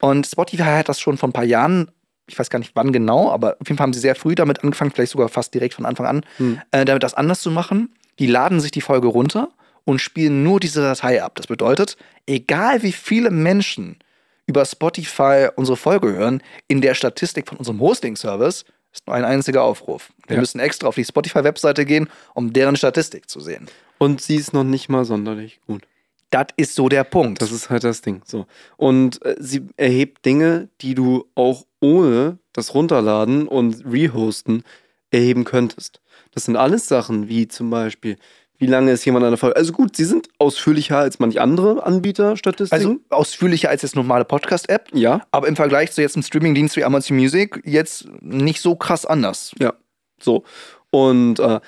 Und 0.00 0.26
Spotify 0.26 0.62
hat 0.64 0.88
das 0.88 1.00
schon 1.00 1.16
vor 1.16 1.28
ein 1.28 1.32
paar 1.32 1.44
Jahren, 1.44 1.90
ich 2.26 2.38
weiß 2.38 2.50
gar 2.50 2.58
nicht 2.58 2.72
wann 2.74 2.92
genau, 2.92 3.30
aber 3.30 3.56
auf 3.60 3.68
jeden 3.68 3.78
Fall 3.78 3.84
haben 3.86 3.92
sie 3.92 4.00
sehr 4.00 4.16
früh 4.16 4.34
damit 4.34 4.64
angefangen, 4.64 4.90
vielleicht 4.90 5.12
sogar 5.12 5.28
fast 5.28 5.54
direkt 5.54 5.74
von 5.74 5.86
Anfang 5.86 6.06
an, 6.06 6.26
Hm. 6.38 6.60
äh, 6.72 6.84
damit 6.84 7.04
das 7.04 7.14
anders 7.14 7.40
zu 7.40 7.52
machen. 7.52 7.94
Die 8.18 8.26
laden 8.26 8.60
sich 8.60 8.72
die 8.72 8.80
Folge 8.80 9.06
runter 9.06 9.48
und 9.84 10.00
spielen 10.00 10.42
nur 10.42 10.60
diese 10.60 10.80
Datei 10.80 11.22
ab. 11.22 11.34
Das 11.36 11.46
bedeutet, 11.46 11.96
egal 12.26 12.82
wie 12.82 12.92
viele 12.92 13.30
Menschen 13.30 13.98
über 14.46 14.64
Spotify 14.64 15.48
unsere 15.56 15.76
Folge 15.76 16.12
hören, 16.12 16.42
in 16.68 16.80
der 16.80 16.94
Statistik 16.94 17.48
von 17.48 17.58
unserem 17.58 17.80
Hosting-Service 17.80 18.64
ist 18.92 19.06
nur 19.06 19.16
ein 19.16 19.24
einziger 19.24 19.62
Aufruf. 19.62 20.12
Wir 20.26 20.36
Ja. 20.36 20.40
müssen 20.40 20.60
extra 20.60 20.86
auf 20.86 20.94
die 20.94 21.04
Spotify-Webseite 21.04 21.84
gehen, 21.84 22.08
um 22.34 22.52
deren 22.52 22.76
Statistik 22.76 23.28
zu 23.28 23.40
sehen. 23.40 23.66
Und 23.98 24.20
sie 24.20 24.36
ist 24.36 24.52
noch 24.52 24.64
nicht 24.64 24.88
mal 24.88 25.04
sonderlich 25.04 25.60
gut. 25.66 25.82
Das 26.30 26.46
ist 26.56 26.74
so 26.74 26.88
der 26.88 27.04
Punkt. 27.04 27.40
Das 27.42 27.52
ist 27.52 27.70
halt 27.70 27.84
das 27.84 28.00
Ding. 28.02 28.22
So. 28.24 28.46
Und 28.76 29.24
äh, 29.24 29.36
sie 29.38 29.66
erhebt 29.76 30.24
Dinge, 30.24 30.68
die 30.80 30.94
du 30.94 31.26
auch 31.34 31.64
ohne 31.80 32.38
das 32.52 32.74
Runterladen 32.74 33.46
und 33.48 33.84
Rehosten 33.86 34.64
erheben 35.10 35.44
könntest. 35.44 36.00
Das 36.32 36.44
sind 36.44 36.56
alles 36.56 36.88
Sachen, 36.88 37.28
wie 37.28 37.46
zum 37.46 37.70
Beispiel, 37.70 38.16
wie 38.58 38.66
lange 38.66 38.92
ist 38.92 39.04
jemand 39.04 39.24
an 39.24 39.32
der 39.32 39.38
Folge. 39.38 39.56
Also 39.56 39.72
gut, 39.72 39.96
sie 39.96 40.04
sind 40.04 40.28
ausführlicher 40.38 40.98
als 40.98 41.18
manch 41.18 41.40
andere 41.40 41.84
Anbieter 41.84 42.36
Statistiken. 42.36 42.74
also 42.74 42.96
ausführlicher 43.10 43.68
als 43.68 43.82
jetzt 43.82 43.96
normale 43.96 44.24
Podcast-App, 44.24 44.88
ja, 44.92 45.22
aber 45.30 45.48
im 45.48 45.56
Vergleich 45.56 45.92
zu 45.92 46.02
jetzt 46.02 46.16
einem 46.16 46.22
Streaming-Dienst 46.22 46.76
wie 46.76 46.84
Amazon 46.84 47.16
Music 47.16 47.60
jetzt 47.64 48.06
nicht 48.20 48.60
so 48.60 48.76
krass 48.76 49.06
anders. 49.06 49.52
ja. 49.60 49.74
So. 50.20 50.44
Und 50.90 51.40
äh, 51.40 51.60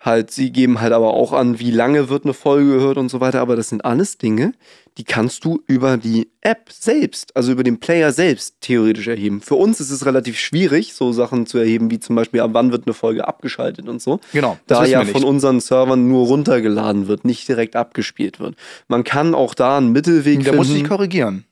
halt, 0.00 0.30
sie 0.30 0.50
geben 0.50 0.80
halt 0.80 0.92
aber 0.92 1.14
auch 1.14 1.32
an, 1.32 1.58
wie 1.60 1.70
lange 1.70 2.08
wird 2.08 2.24
eine 2.24 2.34
Folge 2.34 2.72
gehört 2.72 2.96
und 2.96 3.10
so 3.10 3.20
weiter. 3.20 3.40
Aber 3.40 3.54
das 3.56 3.68
sind 3.68 3.84
alles 3.84 4.18
Dinge, 4.18 4.52
die 4.98 5.04
kannst 5.04 5.44
du 5.44 5.62
über 5.66 5.96
die 5.98 6.28
App 6.40 6.70
selbst, 6.72 7.36
also 7.36 7.52
über 7.52 7.62
den 7.62 7.78
Player 7.80 8.12
selbst 8.12 8.56
theoretisch 8.60 9.06
erheben. 9.08 9.40
Für 9.40 9.54
uns 9.54 9.78
ist 9.80 9.90
es 9.90 10.04
relativ 10.06 10.38
schwierig, 10.38 10.94
so 10.94 11.12
Sachen 11.12 11.46
zu 11.46 11.58
erheben, 11.58 11.90
wie 11.90 12.00
zum 12.00 12.16
Beispiel, 12.16 12.40
ab 12.40 12.50
wann 12.54 12.72
wird 12.72 12.86
eine 12.86 12.94
Folge 12.94 13.28
abgeschaltet 13.28 13.88
und 13.88 14.02
so. 14.02 14.20
Genau, 14.32 14.58
Da 14.66 14.84
ja 14.84 15.04
von 15.04 15.22
unseren 15.24 15.60
Servern 15.60 16.08
nur 16.08 16.26
runtergeladen 16.26 17.06
wird, 17.06 17.24
nicht 17.24 17.46
direkt 17.48 17.76
abgespielt 17.76 18.40
wird. 18.40 18.56
Man 18.88 19.04
kann 19.04 19.34
auch 19.34 19.54
da 19.54 19.78
einen 19.78 19.92
Mittelweg 19.92 20.44
Da 20.44 20.52
musst 20.52 20.70
du 20.70 20.74
dich 20.74 20.82
finden. 20.82 20.88
korrigieren. 20.88 21.44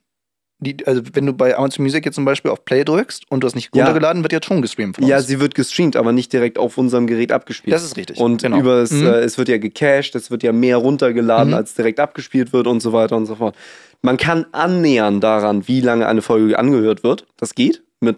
Die, 0.61 0.77
also 0.87 1.03
wenn 1.12 1.25
du 1.25 1.33
bei 1.33 1.57
Amazon 1.57 1.85
Music 1.85 2.05
jetzt 2.05 2.16
zum 2.16 2.25
Beispiel 2.25 2.51
auf 2.51 2.64
Play 2.64 2.83
drückst 2.85 3.31
und 3.31 3.40
du 3.42 3.47
hast 3.47 3.55
nicht 3.55 3.71
Ja. 3.77 3.85
runtergeladen, 3.85 4.23
wird 4.25 4.33
jetzt 4.33 4.47
schon 4.47 4.61
gestreamt 4.61 4.97
von 4.97 5.07
Ja, 5.07 5.18
uns. 5.18 5.27
sie 5.29 5.38
wird 5.38 5.55
gestreamt, 5.55 5.94
aber 5.94 6.11
nicht 6.12 6.33
direkt 6.33 6.59
auf 6.59 6.77
unserem 6.79 7.07
Gerät 7.07 7.31
abgespielt. 7.31 7.73
Das 7.75 7.85
ist 7.85 7.97
richtig. 7.97 8.18
Und 8.18 8.42
genau. 8.42 8.59
über 8.59 8.79
es, 8.83 8.90
Mhm. 8.90 9.07
äh, 9.07 9.18
es 9.21 9.38
wird 9.38 9.49
ja 9.49 9.59
gecached, 9.59 10.16
es 10.16 10.33
wird 10.33 10.42
ja 10.42 10.53
mehr 10.53 10.79
runtergeladen, 10.79 11.51
Mhm. 11.51 11.55
als 11.55 11.75
direkt 11.75 12.01
abgespielt 12.01 12.53
wird 12.53 12.66
und 12.66 12.81
so 12.81 12.92
weiter 12.92 13.16
und 13.16 13.27
so 13.27 13.37
fort. 13.37 13.55
Man 14.03 14.16
kann 14.16 14.47
annähern 14.51 15.21
daran, 15.21 15.68
wie 15.68 15.81
lange 15.81 16.09
eine 16.09 16.23
Folge 16.23 16.59
angehört 16.59 17.05
wird. 17.05 17.25
Das 17.37 17.55
geht 17.55 17.83
mit 18.01 18.16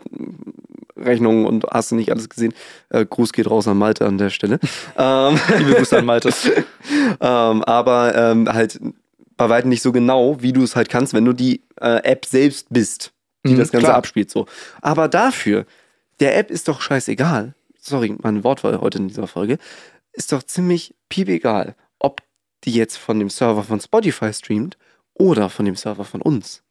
Rechnungen 0.97 1.47
und 1.47 1.65
hast 1.71 1.91
du 1.91 1.95
nicht 1.95 2.11
alles 2.11 2.29
gesehen. 2.29 2.53
Äh, 2.91 3.05
Gruß 3.07 3.33
geht 3.33 3.51
raus 3.51 3.67
an 3.69 3.79
Malte 3.79 4.07
an 4.07 4.19
der 4.19 4.31
Stelle. 4.31 4.59
ähm, 4.99 5.39
Liebe 5.59 5.73
Grüße 5.75 5.99
an 5.99 6.05
Malte. 6.05 6.31
ähm, 7.21 7.63
aber 7.65 8.15
ähm, 8.15 8.49
halt 8.53 8.79
bei 9.41 9.49
weitem 9.49 9.71
nicht 9.71 9.83
so 9.83 9.91
genau, 9.93 10.41
wie 10.43 10.53
du 10.53 10.63
es 10.63 10.77
halt 10.77 10.89
kannst, 10.89 11.15
wenn 11.15 11.25
du 11.25 11.33
die 11.33 11.63
äh, 11.81 12.03
App 12.05 12.25
selbst 12.27 12.67
bist, 12.71 13.13
die 13.47 13.55
Mhm, 13.55 13.59
das 13.59 13.73
Ganze 13.73 13.87
klar. 13.87 13.97
abspielt. 13.97 14.31
So. 14.31 14.47
Aber 14.83 15.09
dafür, 15.09 15.67
der 16.21 16.37
App 16.37 16.51
ist 16.51 16.69
doch 16.69 16.81
scheißegal. 16.81 17.55
Sorry, 17.79 18.15
mein 18.23 18.45
Wortwahl 18.45 18.81
heute 18.81 18.99
in 18.99 19.09
dieser 19.09 19.27
Folge. 19.27 19.59
Ist 20.13 20.33
doch 20.33 20.43
ziemlich 20.43 20.95
piepegal, 21.09 21.75
ob 21.99 22.21
die 22.65 22.73
jetzt 22.75 22.97
von 22.99 23.19
dem 23.19 23.31
Server 23.31 23.65
von 23.65 23.81
Spotify 23.81 24.33
streamt 24.33 24.77
oder 25.15 25.49
von 25.49 25.65
dem 25.65 25.77
Server 25.77 26.05
von 26.05 26.21
uns. 26.21 26.63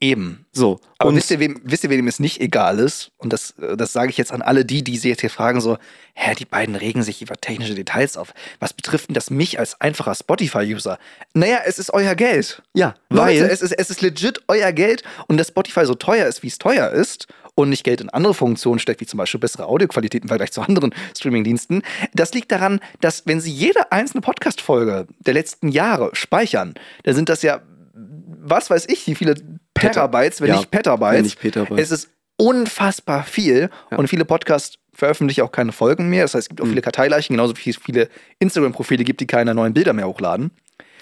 Eben. 0.00 0.46
So. 0.52 0.80
Aber 0.98 1.10
und 1.10 1.16
wisst 1.16 1.30
ihr, 1.30 1.38
wem, 1.38 1.60
wisst 1.62 1.84
ihr, 1.84 1.90
wem 1.90 2.08
es 2.08 2.18
nicht 2.18 2.40
egal 2.40 2.78
ist? 2.78 3.12
Und 3.18 3.32
das, 3.32 3.52
äh, 3.58 3.76
das 3.76 3.92
sage 3.92 4.10
ich 4.10 4.16
jetzt 4.16 4.32
an 4.32 4.42
alle 4.42 4.64
die, 4.64 4.82
die 4.82 4.96
sich 4.96 5.10
jetzt 5.10 5.20
hier 5.20 5.30
fragen, 5.30 5.60
so, 5.60 5.78
hä, 6.14 6.34
die 6.34 6.44
beiden 6.44 6.74
regen 6.74 7.02
sich 7.02 7.22
über 7.22 7.36
technische 7.36 7.74
Details 7.74 8.16
auf. 8.16 8.34
Was 8.58 8.72
betrifft 8.72 9.08
denn 9.08 9.14
das 9.14 9.30
mich 9.30 9.58
als 9.58 9.80
einfacher 9.80 10.14
Spotify-User? 10.14 10.98
Naja, 11.34 11.60
es 11.64 11.78
ist 11.78 11.92
euer 11.92 12.14
Geld. 12.14 12.62
ja, 12.74 12.94
Leute, 13.10 13.42
weil 13.42 13.50
es 13.50 13.62
ist, 13.62 13.72
es 13.72 13.90
ist 13.90 14.02
legit 14.02 14.42
euer 14.48 14.72
Geld 14.72 15.04
und 15.28 15.36
dass 15.36 15.48
Spotify 15.48 15.86
so 15.86 15.94
teuer 15.94 16.26
ist, 16.26 16.42
wie 16.42 16.48
es 16.48 16.58
teuer 16.58 16.90
ist 16.90 17.28
und 17.54 17.68
nicht 17.68 17.84
Geld 17.84 18.00
in 18.00 18.10
andere 18.10 18.34
Funktionen 18.34 18.78
steckt, 18.78 19.00
wie 19.00 19.06
zum 19.06 19.18
Beispiel 19.18 19.40
bessere 19.40 19.66
Audioqualität 19.66 20.22
im 20.22 20.28
Vergleich 20.28 20.52
zu 20.52 20.62
anderen 20.62 20.94
Streamingdiensten, 21.16 21.82
das 22.14 22.32
liegt 22.32 22.50
daran, 22.50 22.80
dass 23.00 23.26
wenn 23.26 23.40
sie 23.40 23.52
jede 23.52 23.92
einzelne 23.92 24.20
Podcast-Folge 24.20 25.06
der 25.20 25.34
letzten 25.34 25.68
Jahre 25.68 26.10
speichern, 26.14 26.74
dann 27.04 27.14
sind 27.14 27.28
das 27.28 27.42
ja, 27.42 27.62
was 27.94 28.70
weiß 28.70 28.86
ich, 28.88 29.06
wie 29.06 29.14
viele 29.14 29.34
Petabytes, 29.74 30.40
wenn 30.40 30.48
Ja, 30.48 30.56
nicht 30.56 30.70
Petabytes. 30.70 31.14
wenn 31.16 31.22
nicht 31.22 31.40
Petabytes. 31.40 31.78
Es 31.78 31.90
ist 31.90 32.10
unfassbar 32.36 33.24
viel 33.24 33.70
Ja. 33.90 33.98
und 33.98 34.08
viele 34.08 34.24
Podcasts 34.24 34.78
veröffentlichen 34.94 35.42
auch 35.42 35.52
keine 35.52 35.72
Folgen 35.72 36.08
mehr. 36.08 36.22
Das 36.24 36.34
heißt, 36.34 36.44
es 36.44 36.48
gibt 36.48 36.60
auch 36.60 36.64
Mhm. 36.66 36.70
viele 36.70 36.82
Karteileichen, 36.82 37.34
genauso 37.34 37.54
wie 37.56 37.70
es 37.70 37.76
viele 37.78 38.08
Instagram-Profile 38.40 39.04
gibt, 39.04 39.20
die 39.20 39.26
keine 39.26 39.54
neuen 39.54 39.72
Bilder 39.74 39.92
mehr 39.92 40.06
hochladen. 40.06 40.50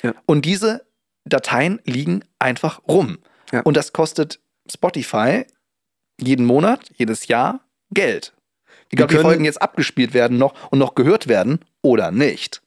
Ja. 0.03 0.15
Und 0.27 0.45
diese 0.45 0.87
Dateien 1.25 1.81
liegen 1.85 2.25
einfach 2.39 2.81
rum. 2.87 3.19
Ja. 3.53 3.61
Und 3.63 3.77
das 3.77 3.93
kostet 3.93 4.41
Spotify 4.71 5.45
jeden 6.21 6.47
Monat, 6.47 6.91
jedes 6.97 7.27
Jahr 7.27 7.61
Geld. 7.93 8.33
Egal, 8.93 9.05
ob 9.05 9.11
die 9.11 9.17
Folgen 9.19 9.45
jetzt 9.45 9.61
abgespielt 9.61 10.15
werden 10.15 10.39
noch 10.39 10.55
und 10.71 10.79
noch 10.79 10.95
gehört 10.95 11.27
werden 11.29 11.61
oder 11.83 12.11
nicht. 12.11 12.63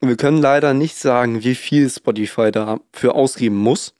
Wir 0.00 0.16
können 0.16 0.38
leider 0.38 0.74
nicht 0.74 0.96
sagen, 0.96 1.42
wie 1.42 1.54
viel 1.54 1.88
Spotify 1.90 2.50
dafür 2.52 3.14
ausgeben 3.14 3.56
muss. 3.56 3.94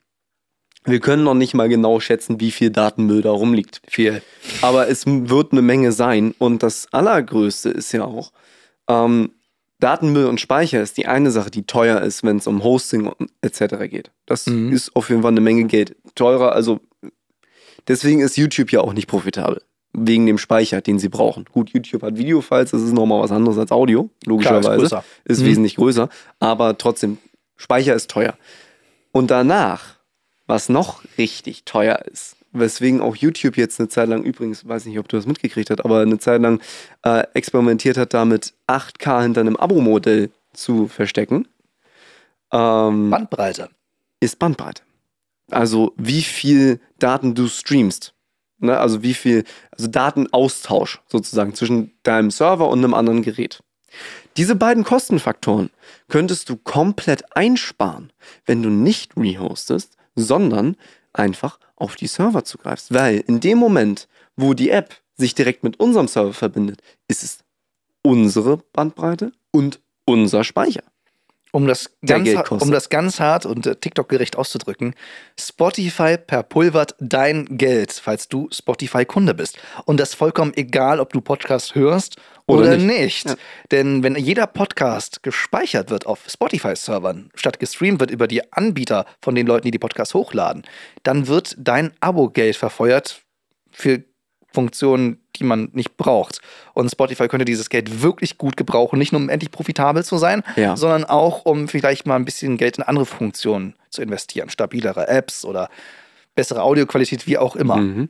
Wir 0.87 1.01
können 1.01 1.25
noch 1.25 1.35
nicht 1.35 1.55
mal 1.55 1.68
genau 1.68 2.01
schätzen, 2.01 2.40
wie 2.40 2.51
viel 2.51 2.70
Datenmüll 2.70 3.22
da 3.22 3.31
rumliegt. 3.31 3.83
Viel. 3.88 4.22
Aber 4.62 4.88
es 4.88 5.05
wird 5.07 5.53
eine 5.53 5.62
Menge 5.62 5.92
sein. 5.92 6.35
Und 6.38 6.62
das 6.62 6.87
Allergrößte 6.92 7.70
ist 7.70 7.92
ja 7.92 8.05
auch, 8.05 8.33
ähm, 8.88 9.31
Datenmüll 9.81 10.27
und 10.27 10.40
Speicher 10.40 10.81
ist 10.81 10.96
die 10.96 11.07
eine 11.07 11.31
Sache, 11.31 11.51
die 11.51 11.66
teuer 11.66 12.01
ist, 12.01 12.22
wenn 12.25 12.38
es 12.38 12.46
um 12.46 12.62
Hosting 12.64 13.11
etc. 13.42 13.88
geht. 13.90 14.11
Das 14.25 14.46
Mhm. 14.46 14.72
ist 14.72 14.94
auf 14.96 15.11
jeden 15.11 15.20
Fall 15.22 15.33
eine 15.33 15.42
Menge 15.42 15.64
Geld. 15.64 15.96
Teurer, 16.14 16.53
also 16.53 16.81
deswegen 17.88 18.20
ist 18.20 18.37
YouTube 18.37 18.72
ja 18.72 18.81
auch 18.81 18.92
nicht 18.94 19.07
profitabel. 19.07 19.61
Wegen 19.92 20.27
dem 20.27 20.38
Speicher, 20.38 20.81
den 20.81 20.99
sie 20.99 21.09
brauchen. 21.09 21.44
Gut, 21.53 21.70
YouTube 21.70 22.03
hat 22.03 22.16
Videofiles, 22.16 22.70
das 22.70 22.83
ist 22.83 22.92
nochmal 22.92 23.20
was 23.22 23.33
anderes 23.33 23.59
als 23.59 23.72
Audio, 23.72 24.05
Klar, 24.05 24.12
ist 24.20 24.27
logischerweise 24.27 25.03
ist 25.25 25.40
Mhm. 25.42 25.46
wesentlich 25.46 25.77
größer, 25.77 26.09
aber 26.38 26.77
trotzdem, 26.79 27.18
Speicher 27.57 27.94
ist 27.94 28.11
teuer. 28.11 28.35
Und 29.12 29.31
danach, 29.31 29.95
was 30.46 30.68
noch 30.68 31.02
richtig 31.18 31.64
teuer 31.64 31.98
ist, 32.11 32.37
weswegen 32.52 33.00
auch 33.00 33.16
YouTube 33.16 33.56
jetzt 33.56 33.80
eine 33.80 33.88
Zeit 33.88 34.09
lang, 34.09 34.22
übrigens, 34.22 34.66
weiß 34.66 34.87
nicht, 34.87 34.98
ob 34.98 35.09
du 35.09 35.16
das 35.16 35.26
mitgekriegt 35.26 35.70
hast, 35.70 35.85
aber 35.85 36.00
eine 36.00 36.18
Zeit 36.18 36.40
lang 36.40 36.61
äh, 37.02 37.24
experimentiert 37.35 37.96
hat, 37.96 38.14
damit 38.14 38.54
8K 38.66 39.22
hinter 39.22 39.40
einem 39.40 39.56
Abo-Modell 39.56 40.30
zu 40.52 40.88
verstecken, 40.88 41.48
ähm, 42.52 43.11
Bandbreite. 43.11 43.70
ist 44.20 44.38
Bandbreite. 44.38 44.82
Also 45.50 45.92
wie 45.96 46.22
viel 46.22 46.80
Daten 46.98 47.35
du 47.35 47.48
streamst. 47.48 48.14
Ne? 48.59 48.78
Also 48.78 49.02
wie 49.02 49.14
viel, 49.14 49.44
also 49.70 49.87
Datenaustausch 49.88 51.00
sozusagen 51.09 51.54
zwischen 51.54 51.92
deinem 52.02 52.30
Server 52.30 52.68
und 52.68 52.78
einem 52.78 52.94
anderen 52.94 53.22
Gerät. 53.22 53.62
Diese 54.37 54.56
beiden 54.56 54.85
Kostenfaktoren 54.85 55.70
könntest 56.09 56.48
du 56.48 56.56
komplett 56.56 57.37
einsparen, 57.37 58.12
wenn 58.44 58.62
du 58.62 58.68
nicht 58.68 59.16
rehostest, 59.16 59.95
sondern 60.16 60.76
einfach 61.12 61.59
auf 61.76 61.96
die 61.96 62.07
Server 62.07 62.44
zugreifst. 62.44 62.92
Weil 62.92 63.22
in 63.26 63.40
dem 63.40 63.59
Moment, 63.59 64.09
wo 64.37 64.55
die 64.55 64.70
App 64.70 64.96
sich 65.16 65.35
direkt 65.35 65.62
mit 65.62 65.79
unserem 65.79 66.09
Server 66.09 66.33
verbindet, 66.33 66.83
ist 67.09 67.22
es 67.22 67.38
unsere 68.02 68.59
Bandbreite 68.72 69.33
und 69.50 69.81
unser 70.05 70.44
Speicher. 70.44 70.83
um 71.57 71.66
das, 71.66 71.90
ganz, 72.05 72.29
um 72.50 72.70
das 72.70 72.90
ganz 72.90 73.18
hart 73.18 73.46
und 73.46 73.66
äh, 73.66 73.76
TikTok-gerecht 73.76 74.37
auszudrücken, 74.37 74.94
Spotify 75.40 76.18
perpulvert 76.18 76.94
dein 76.98 77.46
Geld, 77.57 77.92
falls 77.92 78.29
du 78.29 78.48
Spotify-Kunde 78.52 79.33
bist. 79.33 79.59
Und 79.87 79.98
das 79.98 80.12
vollkommen 80.12 80.52
egal, 80.55 81.00
ob 81.00 81.14
du 81.14 81.22
Podcast 81.22 81.74
hörst 81.74 82.16
oder, 82.48 82.62
Oder 82.62 82.76
nicht. 82.76 82.87
nicht. 82.87 83.28
Ja. 83.28 83.35
Denn 83.72 84.02
wenn 84.04 84.14
jeder 84.14 84.46
Podcast 84.46 85.22
gespeichert 85.24 85.90
wird 85.90 86.06
auf 86.06 86.20
Spotify-Servern, 86.28 87.30
statt 87.35 87.59
gestreamt 87.59 87.98
wird 87.98 88.11
über 88.12 88.28
die 88.28 88.52
Anbieter 88.52 89.04
von 89.20 89.35
den 89.35 89.46
Leuten, 89.46 89.64
die 89.64 89.72
die 89.72 89.78
Podcasts 89.80 90.14
hochladen, 90.14 90.62
dann 91.02 91.26
wird 91.26 91.56
dein 91.59 91.92
Abo-Geld 92.00 92.54
verfeuert 92.56 93.22
für 93.72 94.04
Funktionen, 94.52 95.20
die 95.37 95.44
man 95.44 95.70
nicht 95.72 95.96
braucht. 95.96 96.40
Und 96.72 96.88
Spotify 96.90 97.28
könnte 97.28 97.44
dieses 97.44 97.68
Geld 97.68 98.00
wirklich 98.00 98.38
gut 98.38 98.56
gebrauchen, 98.56 98.98
nicht 98.98 99.12
nur 99.12 99.20
um 99.20 99.28
endlich 99.28 99.50
profitabel 99.50 100.02
zu 100.04 100.16
sein, 100.16 100.42
Ja. 100.54 100.76
sondern 100.76 101.04
auch 101.04 101.44
um 101.44 101.68
vielleicht 101.68 102.06
mal 102.06 102.16
ein 102.16 102.24
bisschen 102.24 102.56
Geld 102.56 102.78
in 102.78 102.85
andere 102.85 103.04
Funktionen 103.06 103.74
zu 103.90 104.00
investieren. 104.02 104.48
Stabilere 104.50 105.09
Apps 105.09 105.44
oder 105.44 105.68
bessere 106.37 106.62
Audioqualität, 106.62 107.26
wie 107.26 107.37
auch 107.38 107.56
immer. 107.56 107.76
Mhm. 107.76 108.09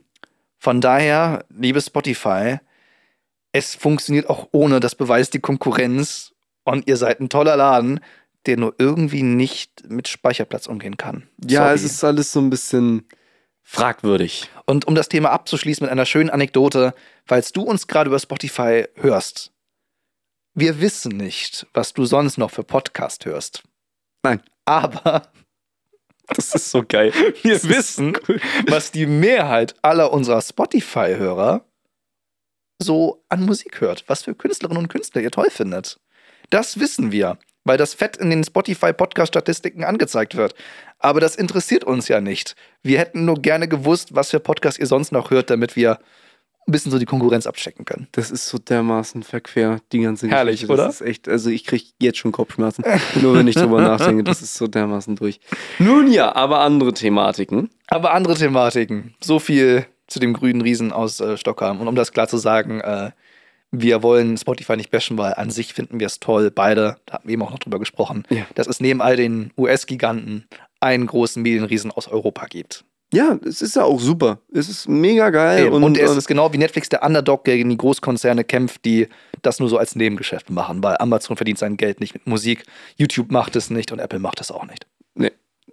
Von 0.59 0.79
daher, 0.79 1.43
liebe 1.49 1.81
Spotify, 1.81 2.59
es 3.57 3.75
funktioniert 3.75 4.29
auch 4.29 4.49
ohne, 4.51 4.79
das 4.79 4.95
beweist 4.95 5.33
die 5.33 5.39
Konkurrenz. 5.39 6.33
Und 6.63 6.87
ihr 6.87 6.97
seid 6.97 7.19
ein 7.19 7.29
toller 7.29 7.55
Laden, 7.55 8.01
der 8.45 8.57
nur 8.57 8.75
irgendwie 8.77 9.23
nicht 9.23 9.89
mit 9.89 10.07
Speicherplatz 10.07 10.67
umgehen 10.67 10.97
kann. 10.97 11.29
Ja, 11.45 11.63
Sorry. 11.63 11.75
es 11.75 11.83
ist 11.83 12.03
alles 12.03 12.31
so 12.31 12.39
ein 12.41 12.49
bisschen 12.49 13.07
fragwürdig. 13.63 14.49
Und 14.65 14.85
um 14.85 14.95
das 14.95 15.09
Thema 15.09 15.31
abzuschließen 15.31 15.85
mit 15.85 15.91
einer 15.91 16.05
schönen 16.05 16.29
Anekdote, 16.29 16.93
falls 17.25 17.51
du 17.51 17.63
uns 17.63 17.87
gerade 17.87 18.09
über 18.09 18.19
Spotify 18.19 18.85
hörst, 18.95 19.51
wir 20.53 20.81
wissen 20.81 21.15
nicht, 21.17 21.67
was 21.73 21.93
du 21.93 22.05
sonst 22.05 22.37
noch 22.37 22.51
für 22.51 22.63
Podcast 22.63 23.25
hörst. 23.25 23.63
Nein. 24.23 24.41
Aber 24.65 25.31
Das 26.27 26.53
ist 26.53 26.71
so 26.71 26.83
geil. 26.85 27.13
wir 27.41 27.63
wissen, 27.63 28.17
was 28.67 28.91
die 28.91 29.05
Mehrheit 29.05 29.75
aller 29.81 30.11
unserer 30.11 30.41
Spotify-Hörer 30.41 31.65
so 32.79 33.23
an 33.29 33.45
Musik 33.45 33.81
hört, 33.81 34.03
was 34.07 34.23
für 34.23 34.35
Künstlerinnen 34.35 34.83
und 34.83 34.87
Künstler 34.89 35.21
ihr 35.21 35.31
toll 35.31 35.49
findet. 35.49 35.99
Das 36.49 36.79
wissen 36.79 37.11
wir, 37.11 37.37
weil 37.63 37.77
das 37.77 37.93
fett 37.93 38.17
in 38.17 38.29
den 38.29 38.43
Spotify-Podcast-Statistiken 38.43 39.83
angezeigt 39.83 40.35
wird. 40.35 40.55
Aber 40.99 41.19
das 41.19 41.35
interessiert 41.35 41.83
uns 41.83 42.07
ja 42.07 42.21
nicht. 42.21 42.55
Wir 42.83 42.99
hätten 42.99 43.25
nur 43.25 43.41
gerne 43.41 43.67
gewusst, 43.67 44.15
was 44.15 44.31
für 44.31 44.39
Podcasts 44.39 44.79
ihr 44.79 44.87
sonst 44.87 45.11
noch 45.11 45.31
hört, 45.31 45.49
damit 45.49 45.75
wir 45.75 45.99
ein 46.67 46.71
bisschen 46.71 46.91
so 46.91 46.99
die 46.99 47.05
Konkurrenz 47.05 47.47
abchecken 47.47 47.85
können. 47.85 48.07
Das 48.11 48.29
ist 48.29 48.47
so 48.47 48.57
dermaßen 48.57 49.23
verquer, 49.23 49.79
die 49.93 50.01
ganze 50.01 50.27
Herrlich, 50.27 50.55
Geschichte. 50.55 50.73
oder? 50.73 50.85
Das 50.85 51.01
ist 51.01 51.07
echt, 51.07 51.29
also 51.29 51.49
ich 51.49 51.65
kriege 51.65 51.85
jetzt 52.01 52.17
schon 52.17 52.33
Kopfschmerzen. 52.33 52.83
Nur 53.21 53.35
wenn 53.35 53.47
ich 53.47 53.55
drüber 53.55 53.81
nachdenke, 53.81 54.23
das 54.23 54.41
ist 54.41 54.55
so 54.55 54.67
dermaßen 54.67 55.15
durch. 55.15 55.39
Nun 55.79 56.11
ja, 56.11 56.35
aber 56.35 56.59
andere 56.59 56.93
Thematiken. 56.93 57.69
Aber 57.87 58.13
andere 58.13 58.35
Thematiken. 58.35 59.15
So 59.21 59.39
viel 59.39 59.85
zu 60.07 60.19
dem 60.19 60.33
grünen 60.33 60.61
Riesen 60.61 60.91
aus 60.91 61.19
äh, 61.19 61.37
Stockholm. 61.37 61.79
Und 61.81 61.87
um 61.87 61.95
das 61.95 62.11
klar 62.11 62.27
zu 62.27 62.37
sagen, 62.37 62.81
äh, 62.81 63.11
wir 63.71 64.01
wollen 64.01 64.37
Spotify 64.37 64.77
nicht 64.77 64.91
bashen, 64.91 65.17
weil 65.17 65.33
an 65.33 65.51
sich 65.51 65.73
finden 65.73 65.99
wir 65.99 66.07
es 66.07 66.19
toll. 66.19 66.51
Beide, 66.51 66.97
da 67.05 67.15
haben 67.15 67.27
wir 67.27 67.33
eben 67.33 67.41
auch 67.41 67.51
noch 67.51 67.59
drüber 67.59 67.79
gesprochen, 67.79 68.23
Ja. 68.29 68.45
dass 68.55 68.67
es 68.67 68.79
neben 68.79 69.01
all 69.01 69.15
den 69.17 69.51
US-Giganten 69.57 70.45
einen 70.79 71.05
großen 71.05 71.41
Medienriesen 71.41 71.91
aus 71.91 72.07
Europa 72.07 72.45
gibt. 72.45 72.85
Ja, 73.13 73.39
es 73.45 73.61
ist 73.61 73.75
ja 73.77 73.83
auch 73.83 74.01
super. 74.01 74.39
Es 74.53 74.67
ist 74.67 74.89
mega 74.89 75.29
geil. 75.29 75.67
Eben. 75.67 75.81
und, 75.83 75.97
es 75.97 76.11
und 76.11 76.17
ist 76.17 76.27
genau 76.27 76.51
wie 76.51 76.57
Netflix 76.57 76.89
der 76.89 77.03
Underdog, 77.03 77.45
der 77.45 77.55
gegen 77.55 77.69
die 77.69 77.77
Großkonzerne 77.77 78.43
kämpft, 78.43 78.83
die 78.83 79.07
das 79.41 79.59
nur 79.59 79.69
so 79.69 79.77
als 79.77 79.95
Nebengeschäft 79.95 80.49
machen, 80.49 80.83
weil 80.83 80.97
Amazon 80.99 81.37
verdient 81.37 81.57
sein 81.57 81.77
Geld 81.77 82.01
nicht 82.01 82.13
mit 82.13 82.27
Musik, 82.27 82.63
YouTube 82.97 83.31
macht 83.31 83.55
es 83.55 83.69
nicht 83.69 83.93
und 83.93 83.99
Apple 83.99 84.19
macht 84.19 84.41
es 84.41 84.51
auch 84.51 84.65
nicht. 84.65 84.87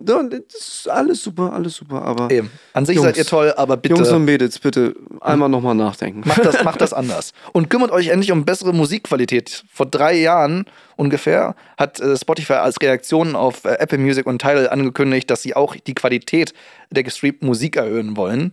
Ja, 0.01 0.23
Das 0.23 0.41
ist 0.61 0.89
alles 0.89 1.23
super, 1.23 1.53
alles 1.53 1.77
super. 1.77 2.03
Aber 2.03 2.31
Eben. 2.31 2.51
An 2.73 2.85
sich 2.85 2.97
Jungs, 2.97 3.07
seid 3.07 3.17
ihr 3.17 3.25
toll, 3.25 3.53
aber 3.57 3.77
bitte. 3.77 3.95
Jungs 3.95 4.11
und 4.11 4.25
Mädels, 4.25 4.59
bitte 4.59 4.95
einmal 5.21 5.49
nochmal 5.49 5.75
nachdenken. 5.77 6.23
Macht 6.27 6.45
das, 6.45 6.65
macht 6.65 6.81
das 6.81 6.93
anders. 6.93 7.33
Und 7.53 7.71
kümmert 7.71 7.91
euch 7.93 8.09
endlich 8.09 8.33
um 8.33 8.45
bessere 8.45 8.73
Musikqualität. 8.75 9.65
Vor 9.73 9.87
drei 9.87 10.15
Jahren 10.15 10.65
ungefähr 10.97 11.55
hat 11.79 12.01
äh, 12.01 12.17
Spotify 12.17 12.55
als 12.55 12.77
Reaktion 12.83 13.37
auf 13.37 13.65
äh, 13.65 13.75
Apple 13.79 13.99
Music 13.99 14.27
und 14.27 14.41
Tidal 14.41 14.69
angekündigt, 14.69 15.31
dass 15.31 15.43
sie 15.43 15.55
auch 15.55 15.77
die 15.77 15.95
Qualität 15.95 16.53
der 16.91 17.05
gestreamten 17.05 17.47
Musik 17.47 17.77
erhöhen 17.77 18.17
wollen. 18.17 18.53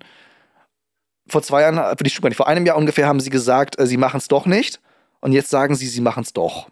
Vor 1.28 1.42
zwei 1.42 1.62
Jahren, 1.62 1.78
äh, 1.80 1.90
für 1.98 2.04
die 2.04 2.12
nicht, 2.24 2.36
vor 2.38 2.48
einem 2.48 2.66
Jahr 2.66 2.78
ungefähr 2.78 3.08
haben 3.08 3.20
sie 3.20 3.30
gesagt, 3.32 3.76
sie 3.80 3.98
machen 3.98 4.18
es 4.18 4.28
doch 4.28 4.46
nicht. 4.46 4.80
Und 5.22 5.34
jetzt 5.34 5.50
sagen 5.50 5.76
sie, 5.76 5.88
sie 5.88 6.02
machen 6.02 6.24
es 6.24 6.34
doch. 6.34 6.70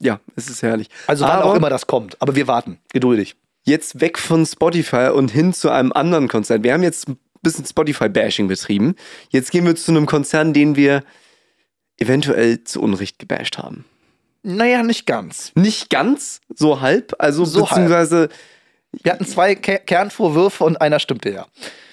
Ja, 0.00 0.20
es 0.36 0.48
ist 0.48 0.62
herrlich. 0.62 0.88
Also 1.06 1.24
wann 1.24 1.32
Aber- 1.40 1.44
auch 1.44 1.54
immer 1.54 1.70
das 1.70 1.86
kommt. 1.86 2.20
Aber 2.20 2.34
wir 2.36 2.46
warten. 2.46 2.78
Geduldig. 2.92 3.36
Jetzt 3.68 4.00
weg 4.00 4.18
von 4.18 4.44
Spotify 4.46 5.10
und 5.14 5.30
hin 5.30 5.52
zu 5.52 5.70
einem 5.70 5.92
anderen 5.92 6.28
Konzern. 6.28 6.64
Wir 6.64 6.72
haben 6.72 6.82
jetzt 6.82 7.08
ein 7.08 7.18
bisschen 7.42 7.64
Spotify-Bashing 7.66 8.48
betrieben. 8.48 8.94
Jetzt 9.30 9.50
gehen 9.50 9.64
wir 9.66 9.76
zu 9.76 9.92
einem 9.92 10.06
Konzern, 10.06 10.52
den 10.52 10.74
wir 10.76 11.02
eventuell 11.98 12.64
zu 12.64 12.80
Unrecht 12.80 13.18
gebasht 13.18 13.58
haben. 13.58 13.84
Naja, 14.42 14.82
nicht 14.82 15.06
ganz. 15.06 15.52
Nicht 15.54 15.90
ganz, 15.90 16.40
so 16.54 16.80
halb. 16.80 17.14
Also 17.18 17.44
So 17.44 17.60
halb. 17.62 17.68
beziehungsweise, 17.70 18.28
Wir 19.02 19.12
hatten 19.12 19.26
zwei 19.26 19.54
Ke 19.54 19.80
Kernvorwürfe 19.84 20.64
und 20.64 20.80
einer 20.80 20.98
stimmte 21.00 21.30
ja. 21.30 21.46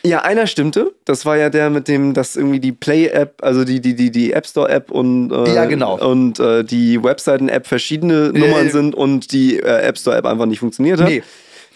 ja, 0.03 0.21
einer 0.21 0.47
stimmte. 0.47 0.93
Das 1.05 1.25
war 1.25 1.35
ja 1.37 1.49
der 1.49 1.69
mit 1.69 1.87
dem, 1.87 2.13
dass 2.13 2.35
irgendwie 2.35 2.59
die 2.59 2.71
Play-App, 2.71 3.43
also 3.43 3.65
die, 3.65 3.81
die, 3.81 3.95
die, 3.95 4.11
die 4.11 4.31
App 4.31 4.45
Store-App 4.47 4.91
und, 4.91 5.31
äh, 5.31 5.53
Ja, 5.55 5.65
genau. 5.65 5.97
und 5.99 6.39
äh, 6.39 6.63
die 6.63 7.03
Webseiten-App 7.03 7.67
verschiedene 7.67 8.31
Nummern 8.31 8.69
sind 8.69 8.95
und 8.95 9.31
die 9.33 9.59
äh, 9.59 9.81
App 9.81 9.97
Store-App 9.97 10.25
einfach 10.25 10.45
nicht 10.45 10.59
funktioniert 10.59 11.01
hat. 11.01 11.09
Nee. 11.09 11.23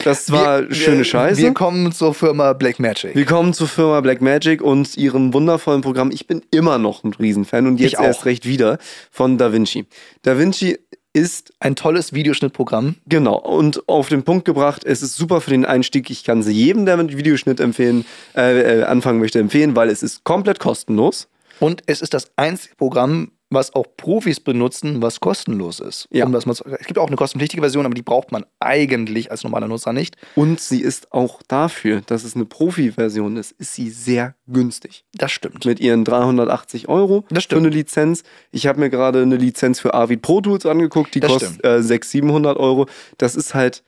Das 0.04 0.32
war 0.32 0.70
Wir- 0.70 0.74
schöne 0.76 0.98
wir, 1.00 1.04
Scheiße. 1.04 1.42
Wir 1.42 1.54
kommen 1.54 1.92
zur 1.92 2.14
Firma 2.14 2.54
Blackmagic. 2.54 3.14
Willkommen 3.16 3.54
zur 3.54 3.68
Firma 3.68 4.00
Blackmagic 4.00 4.62
und 4.62 4.96
ihrem 4.96 5.34
wundervollen 5.34 5.82
Programm. 5.82 6.10
Ich 6.12 6.26
bin 6.26 6.42
immer 6.52 6.78
noch 6.78 7.04
ein 7.04 7.14
Riesenfan 7.14 7.68
und 7.68 7.82
jetzt 7.82 8.00
erst 8.00 8.24
recht 8.26 8.46
wieder 8.46 8.78
von 9.12 9.38
DaVinci. 9.38 9.86
DaVinci 10.22 10.78
ist 11.12 11.52
Ein 11.60 11.76
tolles 11.76 12.14
Videoschnittprogramm. 12.14 12.96
genau 13.08 13.36
und 13.40 13.90
auf 13.90 14.08
den 14.08 14.24
Punkt 14.24 14.46
gebracht. 14.46 14.86
Es 14.86 15.02
ist 15.02 15.16
super 15.18 15.42
für 15.42 15.50
den 15.50 15.66
Einstieg. 15.66 16.10
Ich 16.10 16.24
kann 16.24 16.44
sie 16.44 16.54
jedem, 16.54 16.86
der 16.86 16.96
mit 16.96 17.18
Videoschnitt 17.18 17.60
empfehlen, 17.60 18.06
äh, 18.38 18.80
äh, 18.80 18.84
anfangen 18.84 19.20
möchte, 19.20 19.40
empfehlen, 19.40 19.76
weil 19.76 19.90
es 19.90 20.02
ist 20.02 20.24
komplett 20.24 20.60
kostenlos. 20.60 21.28
Und 21.60 21.82
es 21.88 22.02
ist 22.02 22.14
das 22.14 22.32
einzige 22.38 22.76
Programm, 22.76 23.32
was 23.52 23.74
auch 23.74 23.86
Profis 23.98 24.40
benutzen, 24.40 25.02
was 25.02 25.20
kostenlos 25.20 25.80
ist. 25.80 26.08
Ja. 26.12 26.26
Um 26.26 26.32
das 26.32 26.46
mal 26.46 26.54
zu, 26.54 26.64
es 26.66 26.86
gibt 26.86 27.00
auch 27.00 27.08
eine 27.08 27.16
kostenpflichtige 27.16 27.62
Version, 27.62 27.86
aber 27.86 27.96
die 27.96 28.04
braucht 28.04 28.32
man 28.32 28.46
eigentlich 28.60 29.32
als 29.32 29.44
normaler 29.44 29.68
Nutzer 29.68 29.92
nicht. 29.92 30.18
Und 30.36 30.60
sie 30.60 30.82
ist 30.82 31.12
auch 31.12 31.42
dafür, 31.48 32.02
dass 32.06 32.24
es 32.24 32.36
eine 32.36 32.46
Profi-Version 32.46 33.38
ist, 33.38 33.52
ist 33.54 33.74
sie 33.74 33.90
sehr 33.90 34.36
günstig. 34.48 35.04
Das 35.14 35.32
stimmt. 35.32 35.66
Mit 35.66 35.80
ihren 35.80 36.06
380 36.06 36.90
Euro 36.90 37.26
Das 37.30 37.38
für 37.38 37.42
stimmt. 37.42 37.66
eine 37.66 37.70
Lizenz. 37.70 38.24
Ich 38.52 38.68
habe 38.68 38.80
mir 38.80 38.90
gerade 38.92 39.22
eine 39.24 39.38
Lizenz 39.38 39.80
für 39.80 39.94
Avid 39.96 40.22
Pro 40.22 40.42
Tools 40.42 40.66
angeguckt, 40.68 41.16
die 41.16 41.20
Das 41.20 41.32
kostet 41.32 41.50
stimmt. 41.56 41.66
äh, 41.66 41.82
600, 41.82 42.04
700 42.12 42.58
Euro. 42.58 42.86
Das 43.18 43.36
ist 43.36 43.56
halt 43.56 43.84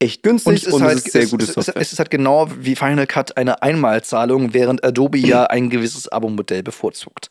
echt 0.00 0.22
günstig 0.22 0.48
Und 0.48 0.54
es 0.56 0.64
ist, 0.66 0.72
und 0.74 0.82
halt, 0.82 0.98
es 0.98 1.06
ist 1.06 1.12
sehr 1.12 1.22
es, 1.22 1.30
gute 1.30 1.44
es, 1.44 1.50
es, 1.50 1.54
Software. 1.54 1.80
es 1.80 1.92
ist 1.92 1.98
halt 1.98 2.10
genau 2.10 2.48
wie 2.60 2.74
Final 2.76 3.06
Cut 3.06 3.36
eine 3.36 3.62
Einmalzahlung, 3.62 4.52
während 4.52 4.84
Adobe 4.84 5.16
ja 5.18 5.44
ein 5.44 5.70
gewisses 5.70 6.08
Abo-Modell 6.08 6.62
bevorzugt. 6.62 7.30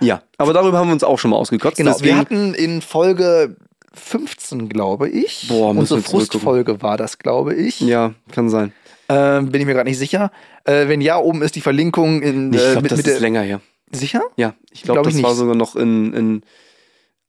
Ja, 0.00 0.22
aber 0.38 0.52
darüber 0.52 0.78
haben 0.78 0.88
wir 0.88 0.92
uns 0.92 1.04
auch 1.04 1.18
schon 1.18 1.30
mal 1.30 1.36
ausgekotzt. 1.36 1.76
Genau, 1.76 1.98
wir 2.00 2.16
hatten 2.16 2.54
in 2.54 2.82
Folge 2.82 3.56
15, 3.94 4.68
glaube 4.68 5.08
ich. 5.08 5.46
Boah, 5.48 5.70
Unsere. 5.70 6.02
Frustfolge 6.02 6.82
war 6.82 6.96
das, 6.96 7.18
glaube 7.18 7.54
ich. 7.54 7.80
ja, 7.80 8.14
kann 8.32 8.48
sein. 8.48 8.72
Ähm, 9.08 9.50
bin 9.50 9.60
ich 9.60 9.66
mir 9.66 9.74
gerade 9.74 9.88
nicht 9.88 9.98
sicher. 9.98 10.30
Äh, 10.64 10.88
wenn 10.88 11.00
ja, 11.00 11.18
oben 11.18 11.42
ist 11.42 11.54
die 11.56 11.60
Verlinkung 11.60 12.22
in, 12.22 12.52
Ich 12.52 12.60
äh, 12.60 12.72
glaube, 12.72 12.88
das 12.88 12.96
mit 12.98 13.06
ist 13.06 13.12
der. 13.14 13.20
länger 13.20 13.42
her. 13.42 13.60
Sicher? 13.92 14.22
Ja, 14.36 14.54
ich 14.72 14.82
glaube, 14.82 15.02
Glaub 15.02 15.12
das 15.12 15.22
war 15.22 15.30
nicht. 15.30 15.38
sogar 15.38 15.54
noch 15.54 15.76
in, 15.76 16.12
in 16.14 16.42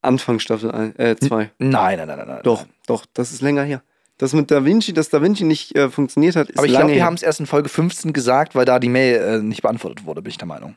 Anfang 0.02 0.40
Staffel 0.40 0.72
2. 0.72 0.94
Äh. 0.98 1.16
Nein, 1.60 1.98
nein, 1.98 1.98
nein, 1.98 2.08
nein. 2.08 2.28
nein. 2.28 2.40
Doch, 2.44 2.66
doch, 2.88 3.06
das 3.14 3.32
ist 3.34 3.42
länger 3.42 3.64
her. 3.64 3.84
Das 4.18 4.32
mit 4.34 4.50
Da 4.50 4.64
Vinci, 4.64 4.94
dass 4.94 5.10
Da 5.10 5.22
Vinci 5.22 5.44
nicht 5.44 5.76
äh, 5.76 5.90
funktioniert 5.90 6.38
hat, 6.38 6.50
ist 6.50 6.58
Aber 6.58 6.68
ich 6.68 6.74
glaube, 6.74 6.94
wir 6.94 7.04
haben 7.04 7.16
es 7.16 7.22
erst 7.24 7.42
in 7.42 7.46
Folge 7.46 7.68
15 7.68 8.14
gesagt, 8.14 8.56
weil 8.56 8.64
da 8.64 8.80
die 8.80 8.88
Mail 8.88 9.16
äh, 9.18 9.38
nicht 9.42 9.62
beantwortet 9.62 10.06
wurde, 10.06 10.22
bin 10.22 10.30
ich 10.32 10.38
der 10.38 10.48
Meinung. 10.48 10.76